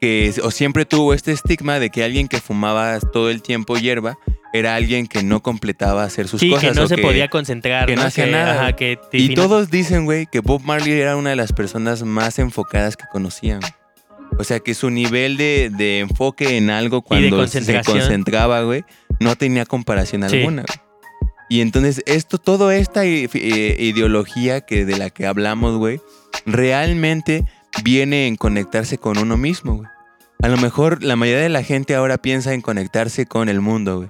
que 0.00 0.32
o 0.42 0.50
siempre 0.50 0.84
tuvo 0.84 1.14
este 1.14 1.32
estigma 1.32 1.78
de 1.78 1.90
que 1.90 2.04
alguien 2.04 2.28
que 2.28 2.40
fumaba 2.40 2.98
todo 3.00 3.30
el 3.30 3.42
tiempo 3.42 3.76
hierba 3.76 4.16
era 4.52 4.74
alguien 4.74 5.06
que 5.06 5.22
no 5.22 5.42
completaba 5.42 6.04
hacer 6.04 6.28
sus 6.28 6.40
Sí, 6.40 6.50
cosas. 6.50 6.70
que 6.70 6.74
no 6.74 6.84
o 6.84 6.88
se 6.88 6.96
podía 6.98 7.28
concentrar. 7.28 7.86
que 7.86 7.96
no 7.96 8.02
hacía 8.02 8.26
nada, 8.26 8.54
ajá, 8.54 8.72
que 8.74 8.98
Y 9.12 9.34
todos 9.34 9.70
dicen, 9.70 10.04
güey, 10.04 10.26
que 10.26 10.40
Bob 10.40 10.62
Marley 10.62 10.92
era 10.92 11.16
una 11.16 11.30
de 11.30 11.36
las 11.36 11.52
personas 11.52 12.02
más 12.04 12.38
enfocadas 12.38 12.96
que 12.96 13.04
conocían. 13.12 13.60
O 14.38 14.44
sea, 14.44 14.60
que 14.60 14.74
su 14.74 14.90
nivel 14.90 15.36
de, 15.36 15.70
de 15.76 16.00
enfoque 16.00 16.56
en 16.56 16.70
algo 16.70 17.02
cuando 17.02 17.46
se 17.48 17.82
concentraba, 17.82 18.62
güey, 18.62 18.84
no 19.20 19.36
tenía 19.36 19.64
comparación 19.66 20.24
alguna. 20.24 20.64
Y 21.48 21.60
entonces 21.60 22.02
esto, 22.06 22.38
toda 22.38 22.74
esta 22.76 23.04
eh, 23.04 23.76
ideología 23.78 24.62
que 24.62 24.84
de 24.84 24.98
la 24.98 25.10
que 25.10 25.26
hablamos, 25.26 25.76
güey, 25.78 26.00
realmente 26.44 27.44
viene 27.82 28.26
en 28.26 28.36
conectarse 28.36 28.98
con 28.98 29.18
uno 29.18 29.36
mismo, 29.36 29.76
güey. 29.76 29.88
A 30.42 30.48
lo 30.48 30.56
mejor 30.58 31.02
la 31.02 31.16
mayoría 31.16 31.42
de 31.42 31.48
la 31.48 31.62
gente 31.62 31.94
ahora 31.94 32.18
piensa 32.18 32.52
en 32.52 32.60
conectarse 32.60 33.26
con 33.26 33.48
el 33.48 33.60
mundo, 33.60 33.98
güey. 33.98 34.08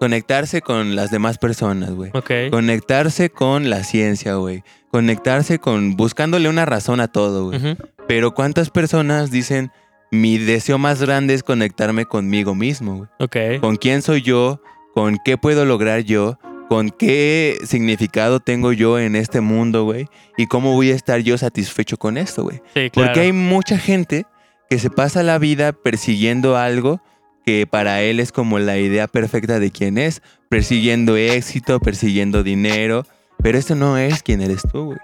Conectarse 0.00 0.60
con 0.60 0.96
las 0.96 1.10
demás 1.10 1.38
personas, 1.38 1.90
güey. 1.90 2.12
Conectarse 2.50 3.30
con 3.30 3.70
la 3.70 3.82
ciencia, 3.84 4.34
güey. 4.34 4.62
Conectarse 4.90 5.58
con 5.58 5.96
buscándole 5.96 6.48
una 6.48 6.64
razón 6.64 7.00
a 7.00 7.08
todo, 7.08 7.46
güey. 7.46 7.76
Pero 8.06 8.32
¿cuántas 8.32 8.70
personas 8.70 9.30
dicen 9.30 9.70
mi 10.10 10.38
deseo 10.38 10.78
más 10.78 11.02
grande 11.02 11.34
es 11.34 11.42
conectarme 11.42 12.06
conmigo 12.06 12.54
mismo, 12.54 12.96
güey? 12.96 13.08
Ok. 13.18 13.60
¿Con 13.60 13.76
quién 13.76 14.02
soy 14.02 14.22
yo? 14.22 14.62
¿Con 14.94 15.18
qué 15.24 15.36
puedo 15.36 15.64
lograr 15.64 16.00
yo? 16.00 16.38
¿Con 16.68 16.90
qué 16.90 17.58
significado 17.64 18.40
tengo 18.40 18.72
yo 18.72 18.98
en 18.98 19.16
este 19.16 19.40
mundo, 19.40 19.84
güey? 19.84 20.06
¿Y 20.36 20.46
cómo 20.46 20.74
voy 20.74 20.90
a 20.90 20.94
estar 20.94 21.20
yo 21.20 21.38
satisfecho 21.38 21.96
con 21.96 22.18
esto, 22.18 22.42
güey? 22.42 22.60
Sí, 22.74 22.90
claro. 22.90 23.08
Porque 23.08 23.20
hay 23.20 23.32
mucha 23.32 23.78
gente 23.78 24.26
que 24.68 24.78
se 24.78 24.90
pasa 24.90 25.22
la 25.22 25.38
vida 25.38 25.72
persiguiendo 25.72 26.56
algo 26.56 27.00
que 27.46 27.66
para 27.66 28.02
él 28.02 28.20
es 28.20 28.32
como 28.32 28.58
la 28.58 28.76
idea 28.76 29.08
perfecta 29.08 29.58
de 29.58 29.70
quién 29.70 29.96
es, 29.96 30.20
persiguiendo 30.50 31.16
éxito, 31.16 31.80
persiguiendo 31.80 32.42
dinero, 32.42 33.06
pero 33.42 33.56
esto 33.56 33.74
no 33.74 33.96
es 33.96 34.22
quién 34.22 34.42
eres 34.42 34.62
tú, 34.70 34.86
güey. 34.86 34.98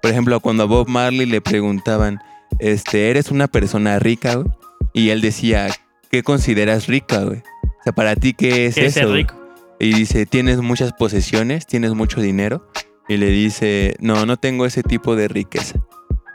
Por 0.00 0.10
ejemplo, 0.10 0.40
cuando 0.40 0.62
a 0.62 0.66
Bob 0.66 0.88
Marley 0.88 1.26
le 1.26 1.42
preguntaban, 1.42 2.18
este, 2.58 3.10
¿eres 3.10 3.30
una 3.30 3.48
persona 3.48 3.98
rica, 3.98 4.36
güey? 4.36 4.48
Y 4.94 5.10
él 5.10 5.20
decía, 5.20 5.68
¿qué 6.10 6.22
consideras 6.22 6.86
rica, 6.86 7.18
güey? 7.24 7.42
O 7.64 7.82
sea, 7.84 7.92
para 7.92 8.16
ti, 8.16 8.32
¿qué 8.32 8.66
es 8.66 8.76
¿Qué 8.76 8.86
es 8.86 8.96
eso? 8.96 9.08
güey? 9.08 9.22
rico? 9.22 9.39
Y 9.80 9.94
dice, 9.94 10.26
¿tienes 10.26 10.58
muchas 10.58 10.92
posesiones? 10.92 11.66
¿Tienes 11.66 11.94
mucho 11.94 12.20
dinero? 12.20 12.70
Y 13.08 13.16
le 13.16 13.30
dice, 13.30 13.96
no, 13.98 14.26
no 14.26 14.36
tengo 14.36 14.66
ese 14.66 14.82
tipo 14.82 15.16
de 15.16 15.26
riqueza. 15.26 15.80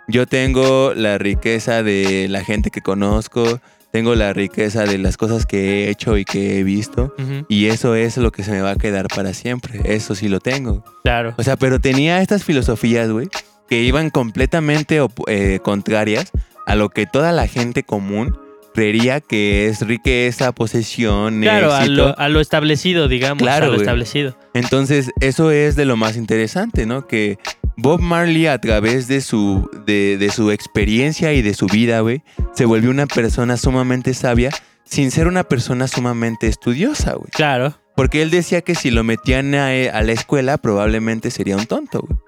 Yo 0.07 0.25
tengo 0.25 0.93
la 0.95 1.19
riqueza 1.19 1.83
de 1.83 2.27
la 2.27 2.43
gente 2.43 2.71
que 2.71 2.81
conozco, 2.81 3.61
tengo 3.91 4.15
la 4.15 4.33
riqueza 4.33 4.85
de 4.85 4.97
las 4.97 5.15
cosas 5.15 5.45
que 5.45 5.85
he 5.85 5.89
hecho 5.89 6.17
y 6.17 6.25
que 6.25 6.57
he 6.57 6.63
visto. 6.63 7.13
Y 7.47 7.67
eso 7.67 7.93
es 7.93 8.17
lo 8.17 8.31
que 8.31 8.43
se 8.43 8.51
me 8.51 8.61
va 8.61 8.71
a 8.71 8.75
quedar 8.77 9.07
para 9.07 9.33
siempre. 9.33 9.79
Eso 9.85 10.15
sí 10.15 10.27
lo 10.27 10.39
tengo. 10.39 10.83
Claro. 11.03 11.35
O 11.37 11.43
sea, 11.43 11.55
pero 11.55 11.79
tenía 11.79 12.21
estas 12.21 12.43
filosofías, 12.43 13.11
güey, 13.11 13.29
que 13.69 13.83
iban 13.83 14.09
completamente 14.09 14.99
eh, 15.27 15.59
contrarias 15.61 16.31
a 16.65 16.75
lo 16.75 16.89
que 16.89 17.05
toda 17.05 17.31
la 17.31 17.47
gente 17.47 17.83
común 17.83 18.35
creería 18.75 19.21
que 19.21 19.67
es 19.67 19.81
riqueza, 19.81 20.51
posesión, 20.51 21.41
Claro, 21.41 21.73
a 21.73 21.85
lo, 21.85 22.17
a 22.19 22.29
lo 22.29 22.39
establecido, 22.39 23.07
digamos. 23.07 23.41
Claro, 23.41 23.65
a 23.65 23.67
lo 23.69 23.73
güey. 23.75 23.81
establecido. 23.83 24.37
Entonces, 24.53 25.11
eso 25.21 25.49
es 25.49 25.75
de 25.75 25.85
lo 25.85 25.97
más 25.97 26.17
interesante, 26.17 26.85
¿no? 26.85 27.07
Que 27.07 27.39
Bob 27.77 28.01
Marley, 28.01 28.47
a 28.47 28.59
través 28.59 29.07
de 29.07 29.21
su, 29.21 29.69
de, 29.87 30.17
de 30.17 30.29
su 30.29 30.51
experiencia 30.51 31.33
y 31.33 31.41
de 31.41 31.53
su 31.53 31.65
vida, 31.67 32.01
güey, 32.01 32.21
se 32.53 32.65
volvió 32.65 32.91
una 32.91 33.07
persona 33.07 33.57
sumamente 33.57 34.13
sabia 34.13 34.51
sin 34.83 35.09
ser 35.09 35.27
una 35.27 35.43
persona 35.43 35.87
sumamente 35.87 36.47
estudiosa, 36.47 37.13
güey. 37.13 37.29
Claro. 37.31 37.75
Porque 37.95 38.21
él 38.21 38.29
decía 38.29 38.61
que 38.61 38.75
si 38.75 38.91
lo 38.91 39.03
metían 39.03 39.55
a, 39.55 39.67
a 39.69 40.01
la 40.03 40.11
escuela, 40.11 40.57
probablemente 40.57 41.31
sería 41.31 41.55
un 41.57 41.65
tonto, 41.65 42.01
güey. 42.01 42.19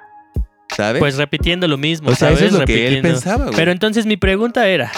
¿Sabes? 0.76 1.00
Pues 1.00 1.18
repitiendo 1.18 1.68
lo 1.68 1.78
mismo. 1.78 2.10
o 2.10 2.16
sea, 2.16 2.30
¿sabes? 2.30 2.44
eso 2.44 2.56
es 2.56 2.60
lo 2.60 2.66
que 2.66 2.88
él 2.88 3.02
pensaba, 3.02 3.46
güey. 3.46 3.56
Pero 3.56 3.72
entonces 3.72 4.06
mi 4.06 4.18
pregunta 4.18 4.68
era, 4.68 4.92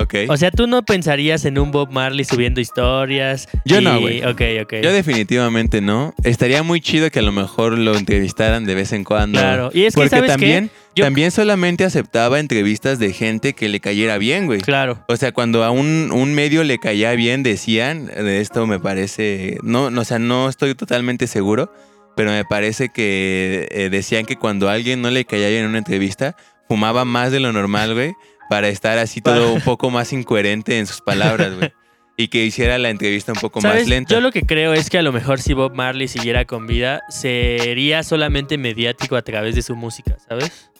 Ok. 0.00 0.14
o 0.28 0.36
sea, 0.36 0.50
¿tú 0.50 0.66
no 0.66 0.82
pensarías 0.84 1.44
en 1.44 1.58
un 1.58 1.70
Bob 1.70 1.90
Marley 1.92 2.24
subiendo 2.24 2.60
historias? 2.60 3.48
Yo 3.64 3.80
y- 3.80 3.84
no, 3.84 4.00
güey. 4.00 4.24
Ok, 4.24 4.40
ok. 4.62 4.74
Yo 4.82 4.92
definitivamente 4.92 5.80
no. 5.80 6.14
Estaría 6.24 6.62
muy 6.62 6.80
chido 6.80 7.10
que 7.10 7.18
a 7.18 7.22
lo 7.22 7.32
mejor 7.32 7.76
lo 7.78 7.96
entrevistaran 7.96 8.64
de 8.64 8.74
vez 8.74 8.92
en 8.92 9.04
cuando. 9.04 9.38
Claro. 9.38 9.70
Y 9.74 9.84
es 9.84 9.94
que, 9.94 10.00
Porque 10.00 10.10
¿sabes 10.10 10.24
qué? 10.24 10.28
también, 10.32 10.70
Yo- 10.96 11.04
también 11.04 11.30
solamente 11.30 11.84
aceptaba 11.84 12.40
entrevistas 12.40 12.98
de 12.98 13.12
gente 13.12 13.52
que 13.52 13.68
le 13.68 13.80
cayera 13.80 14.18
bien, 14.18 14.46
güey. 14.46 14.60
Claro. 14.60 15.04
O 15.08 15.16
sea, 15.16 15.32
cuando 15.32 15.62
a 15.64 15.70
un, 15.70 16.10
un 16.12 16.34
medio 16.34 16.64
le 16.64 16.78
caía 16.78 17.12
bien, 17.12 17.42
decían, 17.42 18.06
de 18.06 18.40
esto 18.40 18.66
me 18.66 18.78
parece, 18.80 19.58
no, 19.62 19.90
no, 19.90 20.00
o 20.00 20.04
sea, 20.04 20.18
no 20.18 20.48
estoy 20.48 20.74
totalmente 20.74 21.26
seguro, 21.26 21.72
pero 22.16 22.30
me 22.30 22.44
parece 22.44 22.88
que 22.88 23.68
eh, 23.70 23.88
decían 23.90 24.26
que 24.26 24.36
cuando 24.36 24.68
a 24.68 24.72
alguien 24.74 25.00
no 25.02 25.10
le 25.10 25.24
caía 25.24 25.48
bien 25.48 25.62
en 25.62 25.68
una 25.68 25.78
entrevista, 25.78 26.36
fumaba 26.68 27.04
más 27.04 27.32
de 27.32 27.40
lo 27.40 27.52
normal, 27.52 27.94
güey, 27.94 28.12
para 28.50 28.68
estar 28.68 28.98
así 28.98 29.20
todo 29.20 29.52
un 29.54 29.60
poco 29.60 29.90
más 29.90 30.12
incoherente 30.12 30.78
en 30.78 30.86
sus 30.86 31.00
palabras, 31.00 31.54
güey. 31.56 31.72
Y 32.16 32.28
que 32.28 32.44
hiciera 32.44 32.76
la 32.78 32.90
entrevista 32.90 33.32
un 33.32 33.38
poco 33.40 33.60
¿Sabes? 33.62 33.82
más 33.82 33.88
lenta. 33.88 34.12
Yo 34.12 34.20
lo 34.20 34.30
que 34.32 34.42
creo 34.42 34.74
es 34.74 34.90
que 34.90 34.98
a 34.98 35.02
lo 35.02 35.12
mejor 35.12 35.40
si 35.40 35.54
Bob 35.54 35.72
Marley 35.74 36.08
siguiera 36.08 36.44
con 36.44 36.66
vida, 36.66 37.00
sería 37.08 38.02
solamente 38.02 38.58
mediático 38.58 39.16
a 39.16 39.22
través 39.22 39.54
de 39.54 39.62
su 39.62 39.74
música, 39.76 40.18
¿sabes? 40.28 40.70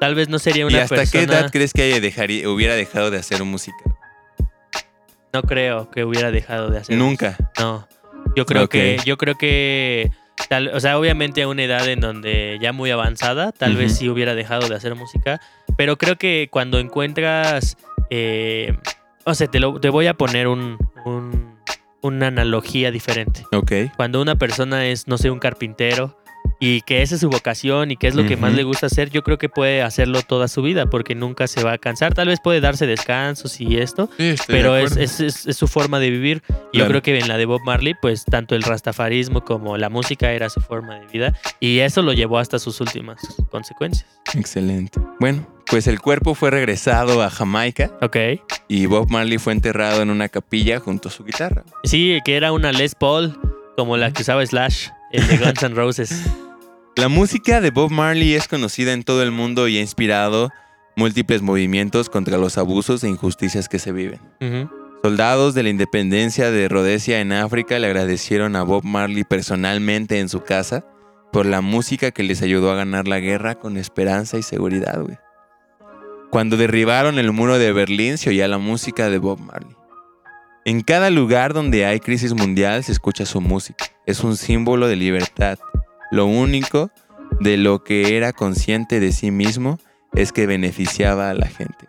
Tal 0.00 0.14
vez 0.14 0.28
no 0.28 0.38
sería 0.38 0.62
¿Y 0.62 0.64
una 0.64 0.82
hasta 0.84 0.94
persona... 0.96 1.26
qué 1.26 1.30
edad 1.32 1.50
crees 1.50 1.72
que 1.74 1.82
haya 1.82 2.00
dejaría- 2.00 2.48
hubiera 2.48 2.74
dejado 2.76 3.10
de 3.10 3.18
hacer 3.18 3.42
música? 3.44 3.76
No 5.32 5.42
creo 5.42 5.90
que 5.90 6.04
hubiera 6.04 6.30
dejado 6.30 6.70
de 6.70 6.78
hacer. 6.78 6.96
Nunca. 6.96 7.36
No. 7.58 7.86
Yo 8.36 8.46
creo 8.46 8.68
que, 8.68 8.98
yo 9.04 9.18
creo 9.18 9.34
que 9.36 10.10
tal, 10.48 10.68
o 10.68 10.80
sea, 10.80 10.98
obviamente 10.98 11.42
a 11.42 11.48
una 11.48 11.62
edad 11.64 11.88
en 11.88 12.00
donde 12.00 12.58
ya 12.60 12.72
muy 12.72 12.90
avanzada, 12.90 13.52
tal 13.52 13.76
vez 13.76 13.96
sí 13.96 14.08
hubiera 14.08 14.34
dejado 14.34 14.68
de 14.68 14.74
hacer 14.76 14.94
música. 14.94 15.40
Pero 15.76 15.96
creo 15.96 16.16
que 16.16 16.48
cuando 16.50 16.78
encuentras. 16.78 17.76
eh, 18.10 18.76
o 19.24 19.34
sea, 19.34 19.46
te, 19.48 19.60
lo- 19.60 19.78
te 19.80 19.90
voy 19.90 20.06
a 20.06 20.14
poner 20.14 20.48
un, 20.48 20.78
un- 21.04 21.54
una 22.00 22.28
analogía 22.28 22.90
diferente. 22.90 23.44
Ok. 23.52 23.72
Cuando 23.96 24.22
una 24.22 24.36
persona 24.36 24.86
es, 24.86 25.08
no 25.08 25.18
sé, 25.18 25.30
un 25.30 25.38
carpintero 25.38 26.18
y 26.60 26.80
que 26.82 27.02
esa 27.02 27.14
es 27.14 27.20
su 27.20 27.30
vocación 27.30 27.90
y 27.90 27.96
que 27.96 28.08
es 28.08 28.14
lo 28.14 28.26
que 28.26 28.36
más 28.36 28.52
le 28.54 28.64
gusta 28.64 28.86
hacer, 28.86 29.10
yo 29.10 29.22
creo 29.22 29.38
que 29.38 29.48
puede 29.48 29.82
hacerlo 29.82 30.22
toda 30.22 30.48
su 30.48 30.60
vida 30.62 30.86
porque 30.90 31.14
nunca 31.14 31.46
se 31.46 31.62
va 31.62 31.72
a 31.74 31.78
cansar. 31.78 32.14
Tal 32.14 32.28
vez 32.28 32.40
puede 32.42 32.60
darse 32.60 32.86
descansos 32.86 33.60
y 33.60 33.76
esto, 33.78 34.08
Sí, 34.18 34.34
pero 34.48 34.76
es, 34.76 34.96
es- 34.96 35.20
es- 35.20 35.46
es 35.46 35.56
su 35.56 35.68
forma 35.68 35.98
de 36.00 36.10
vivir. 36.10 36.42
Yo 36.72 36.86
creo 36.88 37.02
que 37.02 37.16
en 37.18 37.28
la 37.28 37.36
de 37.36 37.44
Bob 37.46 37.60
Marley, 37.64 37.94
pues 38.00 38.24
tanto 38.24 38.54
el 38.54 38.62
rastafarismo 38.62 39.44
como 39.44 39.76
la 39.76 39.88
música 39.88 40.32
era 40.32 40.48
su 40.50 40.60
forma 40.60 40.98
de 40.98 41.06
vida 41.06 41.38
y 41.60 41.78
eso 41.80 42.02
lo 42.02 42.12
llevó 42.12 42.38
hasta 42.38 42.58
sus 42.58 42.80
últimas 42.80 43.20
consecuencias. 43.50 44.06
Excelente. 44.34 45.00
Bueno, 45.20 45.46
pues 45.66 45.86
el 45.86 46.00
cuerpo 46.00 46.34
fue 46.34 46.50
regresado 46.50 47.22
a 47.22 47.30
Jamaica 47.30 47.90
Ok. 48.02 48.16
y 48.68 48.86
Bob 48.86 49.10
Marley 49.10 49.38
fue 49.38 49.52
enterrado 49.52 50.02
en 50.02 50.10
una 50.10 50.28
capilla 50.28 50.80
junto 50.80 51.08
a 51.08 51.12
su 51.12 51.24
guitarra. 51.24 51.62
Sí, 51.84 52.18
que 52.24 52.36
era 52.36 52.52
una 52.52 52.72
Les 52.72 52.94
Paul 52.94 53.38
como 53.76 53.96
la 53.96 54.12
que 54.12 54.22
usaba 54.22 54.44
Slash, 54.44 54.88
el 55.12 55.26
de 55.28 55.36
Guns 55.38 55.62
N' 55.62 55.74
Roses. 55.74 56.22
La 56.98 57.06
música 57.06 57.60
de 57.60 57.70
Bob 57.70 57.92
Marley 57.92 58.34
es 58.34 58.48
conocida 58.48 58.92
en 58.92 59.04
todo 59.04 59.22
el 59.22 59.30
mundo 59.30 59.68
y 59.68 59.78
ha 59.78 59.80
inspirado 59.80 60.50
múltiples 60.96 61.42
movimientos 61.42 62.10
contra 62.10 62.38
los 62.38 62.58
abusos 62.58 63.04
e 63.04 63.08
injusticias 63.08 63.68
que 63.68 63.78
se 63.78 63.92
viven. 63.92 64.18
Soldados 65.04 65.54
de 65.54 65.62
la 65.62 65.68
independencia 65.68 66.50
de 66.50 66.66
Rhodesia 66.66 67.20
en 67.20 67.30
África 67.30 67.78
le 67.78 67.86
agradecieron 67.86 68.56
a 68.56 68.64
Bob 68.64 68.82
Marley 68.82 69.22
personalmente 69.22 70.18
en 70.18 70.28
su 70.28 70.42
casa 70.42 70.84
por 71.32 71.46
la 71.46 71.60
música 71.60 72.10
que 72.10 72.24
les 72.24 72.42
ayudó 72.42 72.72
a 72.72 72.74
ganar 72.74 73.06
la 73.06 73.20
guerra 73.20 73.54
con 73.54 73.76
esperanza 73.76 74.36
y 74.36 74.42
seguridad, 74.42 75.00
güey. 75.00 75.18
Cuando 76.32 76.56
derribaron 76.56 77.20
el 77.20 77.30
muro 77.30 77.60
de 77.60 77.72
Berlín 77.72 78.18
se 78.18 78.30
oía 78.30 78.48
la 78.48 78.58
música 78.58 79.08
de 79.08 79.18
Bob 79.18 79.38
Marley. 79.38 79.76
En 80.64 80.80
cada 80.80 81.10
lugar 81.10 81.54
donde 81.54 81.86
hay 81.86 82.00
crisis 82.00 82.34
mundial 82.34 82.82
se 82.82 82.90
escucha 82.90 83.24
su 83.24 83.40
música. 83.40 83.84
Es 84.04 84.24
un 84.24 84.36
símbolo 84.36 84.88
de 84.88 84.96
libertad. 84.96 85.60
Lo 86.10 86.26
único 86.26 86.90
de 87.40 87.56
lo 87.56 87.84
que 87.84 88.16
era 88.16 88.32
consciente 88.32 89.00
de 89.00 89.12
sí 89.12 89.30
mismo 89.30 89.78
es 90.14 90.32
que 90.32 90.46
beneficiaba 90.46 91.30
a 91.30 91.34
la 91.34 91.46
gente. 91.46 91.86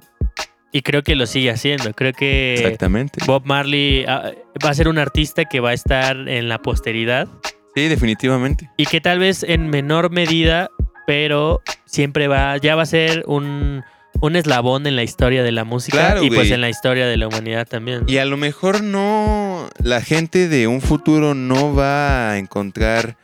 Y 0.72 0.82
creo 0.84 1.02
que 1.04 1.16
lo 1.16 1.26
sigue 1.26 1.50
haciendo. 1.50 1.94
Creo 1.94 2.14
que 2.14 2.54
Exactamente. 2.56 3.20
Bob 3.26 3.44
Marley 3.46 4.06
ah, 4.08 4.32
va 4.64 4.70
a 4.70 4.74
ser 4.74 4.88
un 4.88 5.00
artista 5.00 5.46
que 5.46 5.60
va 5.60 5.72
a 5.72 5.74
estar 5.74 6.16
en 6.30 6.48
la 6.48 6.62
posteridad 6.62 7.28
Sí, 7.76 7.88
definitivamente. 7.88 8.70
y 8.78 8.86
que 8.86 9.02
tal 9.02 9.20
vez 9.20 9.44
en 9.44 9.70
menor 9.70 10.12
medida, 10.12 10.70
pero 11.08 11.62
siempre 11.86 12.28
va, 12.28 12.58
ya 12.58 12.76
va 12.76 12.84
a 12.84 12.86
ser 12.86 13.24
un, 13.26 13.84
un 14.22 14.36
eslabón 14.36 14.86
en 14.86 14.96
la 14.96 15.04
historia 15.04 15.44
de 15.44 15.52
la 15.52 15.64
música 15.64 15.98
Claro, 15.98 16.24
y 16.24 16.30
pues 16.30 16.52
en 16.52 16.62
la 16.62 16.70
historia 16.70 17.08
de 17.08 17.18
la 17.18 17.28
humanidad 17.28 17.68
también. 17.68 18.04
Y 18.08 18.18
a 18.18 18.26
lo 18.26 18.38
mejor 18.38 18.84
no, 18.84 19.70
la 19.82 20.02
gente 20.02 20.50
de 20.50 20.68
un 20.68 20.82
futuro 20.82 21.34
no 21.34 21.74
va 21.74 22.32
a 22.32 22.38
encontrar 22.38 23.18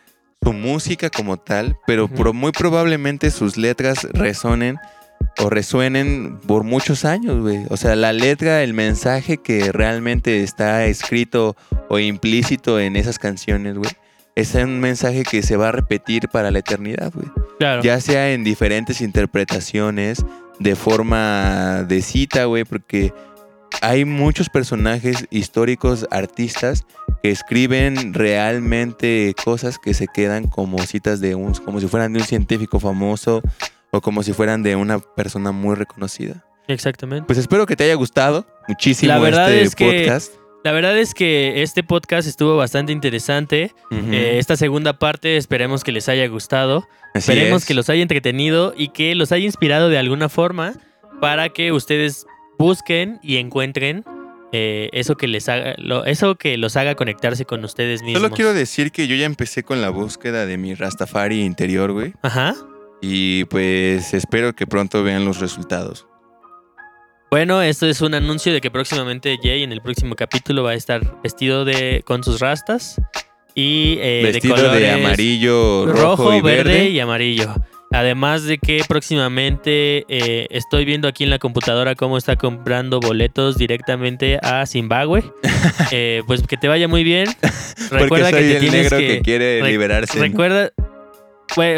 su 0.45 0.53
música 0.53 1.09
como 1.09 1.37
tal, 1.37 1.77
pero 1.85 2.07
pro- 2.07 2.33
muy 2.33 2.51
probablemente 2.51 3.31
sus 3.31 3.57
letras 3.57 4.03
resonen 4.13 4.77
o 5.39 5.49
resuenen 5.49 6.39
por 6.47 6.63
muchos 6.63 7.03
años, 7.03 7.41
güey. 7.41 7.65
O 7.69 7.75
sea, 7.77 7.95
la 7.95 8.13
letra, 8.13 8.63
el 8.63 8.73
mensaje 8.73 9.37
que 9.37 9.71
realmente 9.71 10.43
está 10.43 10.85
escrito 10.85 11.55
o 11.89 11.99
implícito 11.99 12.79
en 12.79 12.95
esas 12.95 13.19
canciones, 13.19 13.75
güey, 13.77 13.91
es 14.35 14.53
un 14.55 14.79
mensaje 14.79 15.23
que 15.23 15.41
se 15.43 15.57
va 15.57 15.69
a 15.69 15.71
repetir 15.71 16.29
para 16.29 16.51
la 16.51 16.59
eternidad, 16.59 17.11
güey. 17.13 17.27
Claro. 17.59 17.81
Ya 17.83 17.99
sea 18.01 18.31
en 18.33 18.43
diferentes 18.43 19.01
interpretaciones, 19.01 20.23
de 20.59 20.75
forma 20.75 21.83
de 21.87 22.01
cita, 22.01 22.45
güey, 22.45 22.63
porque 22.63 23.13
hay 23.81 24.05
muchos 24.05 24.49
personajes 24.49 25.25
históricos, 25.31 26.07
artistas, 26.11 26.85
que 27.25 27.31
escriben 27.31 28.13
realmente 28.13 29.33
cosas 29.43 29.79
que 29.79 29.95
se 29.95 30.05
quedan 30.07 30.45
como 30.47 30.77
citas 30.85 31.19
de 31.21 31.33
un, 31.33 31.55
como 31.55 31.79
si 31.79 31.87
fueran 31.87 32.13
de 32.13 32.19
un 32.19 32.25
científico 32.25 32.79
famoso 32.79 33.41
o 33.89 33.99
como 33.99 34.21
si 34.21 34.31
fueran 34.31 34.61
de 34.61 34.75
una 34.75 34.99
persona 34.99 35.51
muy 35.51 35.73
reconocida. 35.75 36.45
Exactamente. 36.67 37.25
Pues 37.25 37.39
espero 37.39 37.65
que 37.65 37.75
te 37.75 37.83
haya 37.85 37.95
gustado 37.95 38.45
muchísimo 38.67 39.11
La 39.11 39.17
verdad 39.17 39.51
este 39.51 39.63
es 39.63 39.75
que- 39.75 39.85
podcast. 40.03 40.33
La 40.63 40.71
verdad 40.71 40.95
es 40.99 41.15
que 41.15 41.63
este 41.63 41.81
podcast 41.83 42.27
estuvo 42.27 42.57
bastante 42.57 42.91
interesante. 42.91 43.71
Eh, 43.91 44.35
esta 44.37 44.55
segunda 44.55 44.99
parte 44.99 45.37
esperemos 45.37 45.83
que 45.83 45.91
les 45.91 46.07
haya 46.09 46.27
gustado. 46.27 46.87
Así 47.15 47.31
Esperemos 47.31 47.63
es. 47.63 47.67
que 47.67 47.73
los 47.73 47.89
haya 47.89 48.03
entretenido 48.03 48.73
y 48.77 48.89
que 48.89 49.15
los 49.15 49.31
haya 49.31 49.45
inspirado 49.45 49.89
de 49.89 49.97
alguna 49.97 50.29
forma 50.29 50.73
para 51.21 51.49
que 51.49 51.71
ustedes 51.71 52.27
busquen 52.59 53.19
y 53.23 53.37
encuentren 53.37 54.03
eh, 54.51 54.89
eso 54.93 55.15
que 55.15 55.27
les 55.27 55.49
haga, 55.49 55.75
lo- 55.77 56.05
eso 56.05 56.35
que 56.35 56.57
los 56.57 56.75
haga 56.77 56.95
conectarse 56.95 57.45
con 57.45 57.63
ustedes 57.63 58.01
mismos. 58.03 58.21
Solo 58.21 58.33
quiero 58.33 58.53
decir 58.53 58.91
que 58.91 59.07
yo 59.07 59.15
ya 59.15 59.25
empecé 59.25 59.63
con 59.63 59.81
la 59.81 59.89
búsqueda 59.89 60.45
de 60.45 60.57
mi 60.57 60.73
Rastafari 60.75 61.41
interior, 61.41 61.91
güey. 61.91 62.13
Ajá. 62.21 62.55
Y 63.01 63.45
pues 63.45 64.13
espero 64.13 64.53
que 64.53 64.65
pronto 64.67 65.03
vean 65.03 65.25
los 65.25 65.39
resultados. 65.39 66.07
Bueno, 67.31 67.61
esto 67.61 67.85
es 67.87 68.01
un 68.01 68.13
anuncio 68.13 68.53
de 68.53 68.61
que 68.61 68.71
próximamente 68.71 69.37
Jay 69.41 69.63
en 69.63 69.71
el 69.71 69.81
próximo 69.81 70.15
capítulo 70.15 70.63
va 70.63 70.71
a 70.71 70.75
estar 70.75 71.21
vestido 71.21 71.65
de 71.65 72.01
con 72.05 72.23
sus 72.23 72.39
rastas 72.39 73.01
y 73.53 73.97
eh, 73.99 74.21
Vestido 74.31 74.55
de, 74.55 74.61
de, 74.61 74.67
colores 74.69 74.93
amarillo, 75.05 75.85
rojo, 75.87 76.01
rojo, 76.01 76.33
y 76.35 76.41
verde. 76.41 76.63
verde. 76.73 76.89
y 76.89 76.99
amarillo. 76.99 77.53
Además 77.91 78.43
de 78.43 78.57
que 78.57 78.81
próximamente 78.87 80.05
eh, 80.09 80.47
estoy 80.49 80.83
viendo 80.85 81.07
aquí 81.07 81.23
en 81.23 81.29
la 81.29 81.39
computadora 81.39 81.95
cómo 81.95 82.17
está 82.17 82.35
comprando 82.35 82.99
boletos 82.99 83.57
directamente 83.57 84.39
a 84.41 84.65
Zimbabue. 84.65 85.23
Eh, 85.91 86.21
pues 86.27 86.41
que 86.43 86.57
te 86.57 86.67
vaya 86.67 86.87
muy 86.87 87.03
bien. 87.03 87.27
Recuerda 87.91 88.07
Porque 88.07 88.23
soy 88.23 88.31
que 88.33 88.37
te 88.39 88.53
el 88.53 88.59
tienes 88.59 88.81
negro 88.83 88.97
que, 88.97 89.07
que, 89.07 89.21
quiere 89.21 89.61
re- 89.61 89.69
liberarse. 89.71 90.19
recuerda 90.19 90.71
güey, 91.55 91.73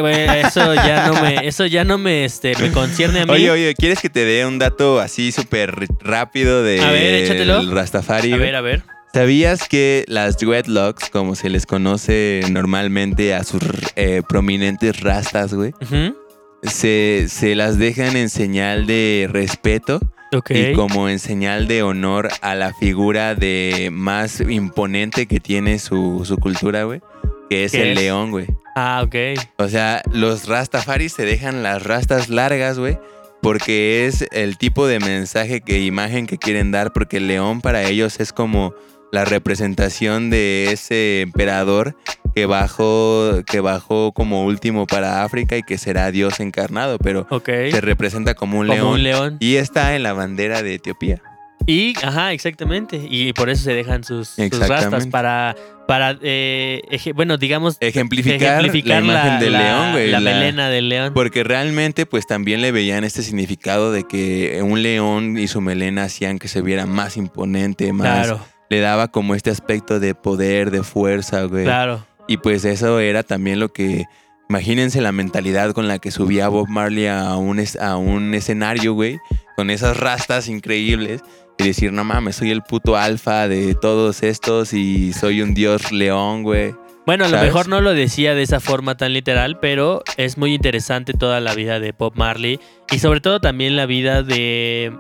eso 0.46 0.74
ya 0.74 1.08
no 1.08 1.22
me 1.22 1.36
eso 1.48 1.66
ya 1.66 1.84
no 1.84 1.98
me 1.98 2.26
este 2.26 2.54
me 2.58 2.72
concierne 2.72 3.22
a 3.22 3.26
mí. 3.26 3.32
Oye, 3.34 3.52
oye, 3.52 3.74
¿quieres 3.76 4.00
que 4.02 4.10
te 4.10 4.26
dé 4.26 4.46
un 4.46 4.60
dato 4.60 5.00
así 5.00 5.32
súper 5.32 5.74
rápido 6.02 6.64
de 6.64 6.82
A 6.82 6.92
ver, 6.92 7.24
échatelo. 7.24 7.62
Rastafari? 7.72 8.34
a 8.34 8.38
ver, 8.38 8.56
a 8.56 8.62
ver. 8.62 8.84
¿Sabías 9.14 9.68
que 9.68 10.04
las 10.08 10.38
dreadlocks, 10.38 11.10
como 11.10 11.36
se 11.36 11.50
les 11.50 11.66
conoce 11.66 12.42
normalmente 12.52 13.34
a 13.34 13.44
sus 13.44 13.62
eh, 13.96 14.22
prominentes 14.28 15.00
rastas, 15.02 15.54
güey, 15.54 15.72
Ujú. 15.82 16.16
se, 16.64 17.26
se 17.30 17.56
las 17.56 17.78
dejan 17.80 18.16
en 18.16 18.30
señal 18.30 18.86
de 18.86 19.28
respeto 19.32 20.00
Ok. 20.34 20.52
y 20.52 20.74
como 20.74 21.10
en 21.10 21.18
señal 21.20 21.68
de 21.68 21.82
honor 21.84 22.30
a 22.42 22.54
la 22.54 22.74
figura 22.74 23.34
de 23.34 23.90
más 23.92 24.40
imponente 24.42 25.26
que 25.26 25.40
tiene 25.40 25.80
su, 25.80 26.24
su 26.26 26.38
cultura, 26.38 26.84
güey, 26.84 27.02
que 27.50 27.64
es 27.64 27.72
¿Qué 27.72 27.82
el 27.84 27.90
es? 27.90 27.96
león, 28.04 28.30
güey. 28.32 28.46
Ah, 28.76 29.02
ok. 29.04 29.16
O 29.58 29.68
sea, 29.68 30.04
los 30.12 30.48
rastafaris 30.48 31.14
se 31.14 31.26
dejan 31.26 31.64
las 31.64 31.82
rastas 31.84 32.30
largas, 32.30 32.78
güey. 32.78 33.00
Porque 33.42 34.06
es 34.06 34.26
el 34.32 34.58
tipo 34.58 34.86
de 34.86 35.00
mensaje 35.00 35.62
que 35.62 35.80
imagen 35.82 36.28
que 36.28 36.38
quieren 36.38 36.72
dar. 36.72 36.92
Porque 36.94 37.18
el 37.18 37.28
león 37.28 37.62
para 37.62 37.84
ellos 37.84 38.20
es 38.20 38.34
como 38.34 38.74
la 39.12 39.26
representación 39.26 40.30
de 40.30 40.72
ese 40.72 41.22
emperador 41.22 41.96
que 42.36 42.46
bajó, 42.46 43.42
que 43.46 43.60
bajó 43.62 44.12
como 44.12 44.46
último 44.46 44.86
para 44.86 45.24
África 45.24 45.58
y 45.58 45.64
que 45.64 45.78
será 45.78 46.12
Dios 46.12 46.40
encarnado. 46.40 46.98
Pero 47.00 47.28
se 47.46 47.82
representa 47.82 48.34
como 48.36 48.60
un 48.60 48.68
Como 48.68 48.76
león. 48.80 48.88
un 48.94 49.04
león. 49.04 49.38
Y 49.40 49.56
está 49.56 49.96
en 49.96 50.04
la 50.04 50.14
bandera 50.14 50.62
de 50.62 50.76
Etiopía. 50.76 51.22
Y, 51.66 51.96
ajá, 52.04 52.32
exactamente. 52.34 53.02
Y 53.10 53.34
por 53.34 53.50
eso 53.50 53.64
se 53.64 53.74
dejan 53.74 54.04
sus, 54.04 54.30
sus 54.30 54.68
rastas 54.68 55.08
para, 55.08 55.56
para 55.88 56.18
eh, 56.22 56.82
eje- 56.92 57.14
bueno, 57.14 57.38
digamos, 57.38 57.78
Ejemplificar, 57.80 58.60
ejemplificar 58.62 59.02
la 59.04 59.14
imagen 59.14 59.40
del 59.40 59.54
la- 59.54 59.60
león, 59.64 59.92
güey. 59.94 60.12
La, 60.12 60.20
la- 60.20 60.32
melena 60.32 60.70
del 60.70 60.88
león. 60.90 61.14
Porque 61.16 61.44
realmente, 61.44 62.06
pues 62.06 62.28
también 62.28 62.62
le 62.62 62.72
veían 62.72 63.04
este 63.04 63.24
significado 63.24 63.92
de 63.92 64.04
que 64.04 64.62
un 64.64 64.82
león 64.84 65.38
y 65.40 65.48
su 65.48 65.60
melena 65.60 66.04
hacían 66.04 66.38
que 66.40 66.48
se 66.48 66.62
viera 66.62 66.86
más 66.86 67.18
imponente, 67.18 67.92
más. 67.92 68.28
Claro, 68.28 68.46
Le 68.70 68.80
daba 68.80 69.08
como 69.10 69.34
este 69.36 69.50
aspecto 69.50 70.00
de 70.00 70.14
poder, 70.16 70.72
de 70.72 70.84
fuerza, 70.84 71.44
güey. 71.44 71.64
claro. 71.64 72.06
Y 72.28 72.38
pues 72.38 72.66
eso 72.66 73.00
era 73.00 73.24
también 73.24 73.60
lo 73.60 73.70
que. 73.70 74.04
Imagínense 74.50 75.02
la 75.02 75.12
mentalidad 75.12 75.72
con 75.72 75.88
la 75.90 76.00
que 76.00 76.10
subía 76.12 76.48
Bob 76.48 76.68
Marley 76.70 77.08
a 77.08 77.36
un, 77.36 77.60
es- 77.60 77.76
a 77.78 77.98
un 77.98 78.34
escenario, 78.34 78.94
güey, 78.94 79.20
con 79.58 79.70
esas 79.70 79.98
rastas 79.98 80.48
increíbles. 80.48 81.22
Y 81.58 81.64
decir, 81.66 81.92
no 81.92 82.04
mames, 82.04 82.36
soy 82.36 82.52
el 82.52 82.62
puto 82.62 82.96
alfa 82.98 83.48
de 83.48 83.74
todos 83.76 84.22
estos 84.24 84.74
y 84.74 85.12
soy 85.14 85.42
un 85.42 85.54
dios 85.54 85.92
león, 85.92 86.44
güey. 86.44 86.76
Bueno, 87.06 87.26
a 87.26 87.30
lo 87.30 87.38
mejor 87.42 87.68
no 87.70 87.80
lo 87.82 87.94
decía 87.94 88.36
de 88.36 88.44
esa 88.44 88.60
forma 88.60 88.96
tan 88.96 89.14
literal, 89.14 89.60
pero 89.60 90.04
es 90.18 90.38
muy 90.38 90.54
interesante 90.54 91.14
toda 91.14 91.40
la 91.40 91.56
vida 91.56 91.80
de 91.80 91.94
Bob 91.98 92.14
Marley 92.16 92.60
y 92.92 93.00
sobre 93.00 93.22
todo 93.22 93.40
también 93.40 93.76
la 93.78 93.86
vida 93.86 94.24
de, 94.24 94.94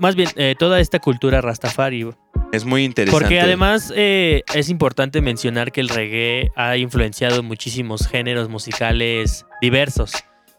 más 0.00 0.16
bien, 0.16 0.28
eh, 0.36 0.54
toda 0.58 0.80
esta 0.80 0.98
cultura 0.98 1.40
rastafari. 1.42 2.08
Es 2.52 2.64
muy 2.64 2.84
interesante. 2.84 3.24
Porque 3.24 3.40
además 3.40 3.92
eh, 3.94 4.42
es 4.54 4.68
importante 4.68 5.20
mencionar 5.20 5.70
que 5.70 5.80
el 5.80 5.88
reggae 5.88 6.50
ha 6.56 6.76
influenciado 6.76 7.42
muchísimos 7.42 8.08
géneros 8.08 8.48
musicales 8.48 9.46
diversos. 9.60 10.12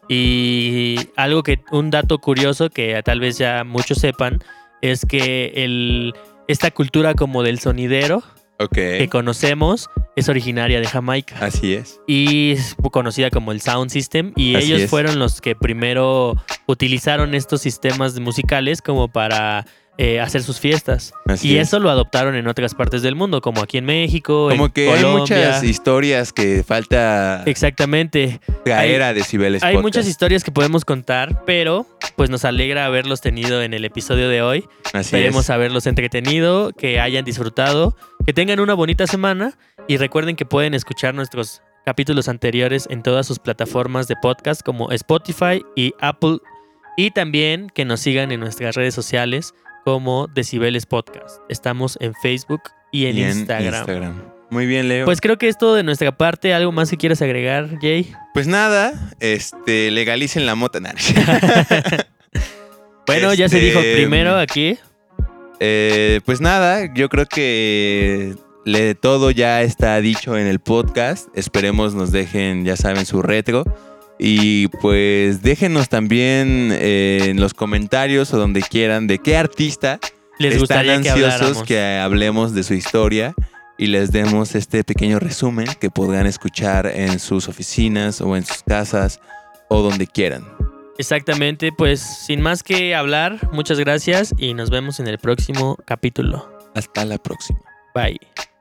Y 0.08 0.96
algo 1.16 1.42
que, 1.42 1.60
un 1.70 1.90
dato 1.90 2.18
curioso 2.18 2.70
que 2.70 3.00
tal 3.04 3.20
vez 3.20 3.38
ya 3.38 3.64
muchos 3.64 3.98
sepan, 3.98 4.42
es 4.80 5.04
que 5.06 5.52
el, 5.54 6.14
esta 6.48 6.70
cultura 6.70 7.14
como 7.14 7.42
del 7.42 7.60
sonidero 7.60 8.22
que 8.70 9.08
conocemos 9.10 9.90
es 10.14 10.28
originaria 10.28 10.78
de 10.78 10.86
Jamaica 10.86 11.36
Así 11.40 11.74
es. 11.74 12.00
y 12.06 12.52
es 12.52 12.76
conocida 12.92 13.30
como 13.30 13.50
el 13.50 13.60
Sound 13.60 13.90
System 13.90 14.32
y 14.36 14.54
Así 14.54 14.66
ellos 14.66 14.82
es. 14.82 14.90
fueron 14.90 15.18
los 15.18 15.40
que 15.40 15.56
primero 15.56 16.36
utilizaron 16.66 17.34
estos 17.34 17.60
sistemas 17.62 18.18
musicales 18.20 18.80
como 18.80 19.08
para 19.08 19.66
eh, 19.98 20.20
hacer 20.20 20.42
sus 20.42 20.58
fiestas 20.58 21.12
Así 21.26 21.52
y 21.52 21.58
es. 21.58 21.68
eso 21.68 21.78
lo 21.78 21.90
adoptaron 21.90 22.34
en 22.34 22.46
otras 22.48 22.74
partes 22.74 23.02
del 23.02 23.14
mundo 23.14 23.40
como 23.42 23.60
aquí 23.62 23.76
en 23.78 23.84
México, 23.84 24.48
Como 24.50 24.66
en 24.66 24.72
que 24.72 24.90
hay 24.90 25.04
muchas 25.04 25.62
historias 25.62 26.32
que 26.32 26.62
falta 26.66 27.42
Exactamente. 27.46 28.40
caer 28.64 29.02
a 29.02 29.12
decibeles. 29.12 29.62
Hay 29.62 29.74
Podcast. 29.74 29.82
muchas 29.82 30.06
historias 30.08 30.44
que 30.44 30.50
podemos 30.50 30.84
contar, 30.84 31.44
pero 31.44 31.86
pues 32.16 32.30
nos 32.30 32.44
alegra 32.44 32.86
haberlos 32.86 33.20
tenido 33.20 33.62
en 33.62 33.74
el 33.74 33.84
episodio 33.84 34.28
de 34.28 34.42
hoy. 34.42 34.64
Así 34.92 35.14
Esperemos 35.16 35.44
es. 35.44 35.50
haberlos 35.50 35.86
entretenido, 35.86 36.72
que 36.72 36.98
hayan 37.00 37.24
disfrutado, 37.24 37.96
que 38.24 38.32
tengan 38.32 38.60
una 38.60 38.74
bonita 38.74 39.06
semana 39.06 39.58
y 39.88 39.96
recuerden 39.98 40.36
que 40.36 40.44
pueden 40.46 40.74
escuchar 40.74 41.14
nuestros 41.14 41.60
capítulos 41.84 42.28
anteriores 42.28 42.86
en 42.90 43.02
todas 43.02 43.26
sus 43.26 43.38
plataformas 43.40 44.06
de 44.08 44.14
podcast 44.22 44.62
como 44.62 44.90
Spotify 44.92 45.62
y 45.76 45.92
Apple 46.00 46.38
y 46.96 47.10
también 47.10 47.68
que 47.74 47.84
nos 47.84 48.00
sigan 48.00 48.30
en 48.32 48.40
nuestras 48.40 48.76
redes 48.76 48.94
sociales 48.94 49.54
como 49.84 50.28
Decibeles 50.28 50.86
Podcast. 50.86 51.40
Estamos 51.48 51.96
en 52.00 52.14
Facebook 52.22 52.62
y 52.90 53.06
en, 53.06 53.18
Y 53.18 53.24
Instagram. 53.24 53.74
Instagram. 53.74 54.22
Muy 54.50 54.66
bien, 54.66 54.88
Leo. 54.88 55.06
Pues 55.06 55.20
creo 55.20 55.38
que 55.38 55.48
es 55.48 55.56
todo 55.56 55.74
de 55.74 55.82
nuestra 55.82 56.16
parte. 56.16 56.52
¿Algo 56.52 56.72
más 56.72 56.90
que 56.90 56.96
quieras 56.98 57.22
agregar, 57.22 57.78
Jay? 57.80 58.12
Pues 58.34 58.46
nada, 58.46 58.92
este, 59.20 59.90
legalicen 59.90 60.46
la 60.46 60.54
mota. 60.54 60.78
Bueno, 63.04 63.34
ya 63.34 63.48
se 63.48 63.58
dijo 63.58 63.80
Este, 63.80 63.96
primero 63.96 64.38
aquí. 64.38 64.78
Eh, 65.58 66.20
pues 66.24 66.40
nada, 66.40 66.92
yo 66.94 67.08
creo 67.08 67.26
que 67.26 68.36
le, 68.64 68.94
todo 68.94 69.30
ya 69.32 69.62
está 69.62 70.00
dicho 70.00 70.38
en 70.38 70.46
el 70.46 70.60
podcast. 70.60 71.28
Esperemos 71.34 71.94
nos 71.94 72.12
dejen, 72.12 72.64
ya 72.64 72.76
saben, 72.76 73.04
su 73.04 73.20
retro. 73.20 73.64
Y 74.24 74.68
pues 74.68 75.42
déjenos 75.42 75.88
también 75.88 76.70
eh, 76.72 77.30
en 77.30 77.40
los 77.40 77.54
comentarios 77.54 78.32
o 78.32 78.38
donde 78.38 78.62
quieran 78.62 79.08
de 79.08 79.18
qué 79.18 79.36
artista 79.36 79.98
Les 80.38 80.50
están 80.52 80.60
gustaría 80.60 80.92
que 81.02 81.10
ansiosos 81.10 81.32
habláramos. 81.32 81.62
que 81.64 81.98
hablemos 81.98 82.54
de 82.54 82.62
su 82.62 82.74
historia 82.74 83.34
y 83.78 83.88
les 83.88 84.12
demos 84.12 84.54
este 84.54 84.84
pequeño 84.84 85.18
resumen 85.18 85.66
que 85.80 85.90
podrán 85.90 86.26
escuchar 86.26 86.86
en 86.86 87.18
sus 87.18 87.48
oficinas 87.48 88.20
o 88.20 88.36
en 88.36 88.46
sus 88.46 88.62
casas 88.62 89.20
o 89.68 89.82
donde 89.82 90.06
quieran. 90.06 90.44
Exactamente, 90.98 91.72
pues 91.76 91.98
sin 92.00 92.40
más 92.42 92.62
que 92.62 92.94
hablar, 92.94 93.48
muchas 93.50 93.80
gracias 93.80 94.32
y 94.38 94.54
nos 94.54 94.70
vemos 94.70 95.00
en 95.00 95.08
el 95.08 95.18
próximo 95.18 95.76
capítulo. 95.84 96.48
Hasta 96.76 97.04
la 97.04 97.18
próxima. 97.18 97.58
Bye. 97.92 98.51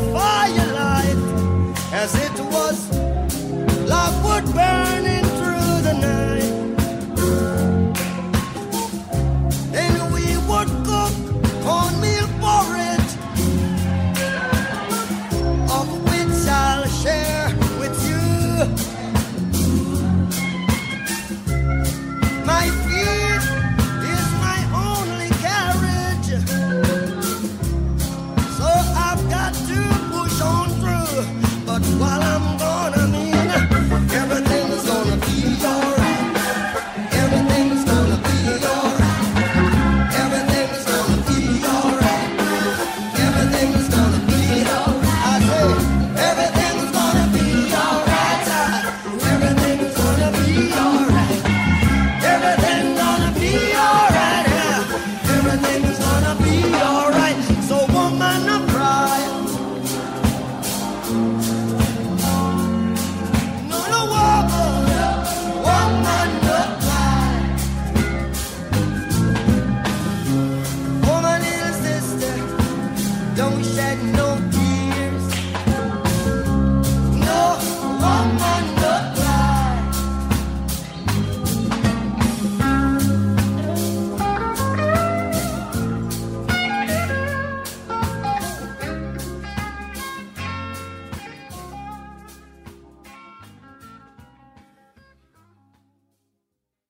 Make 0.00 0.39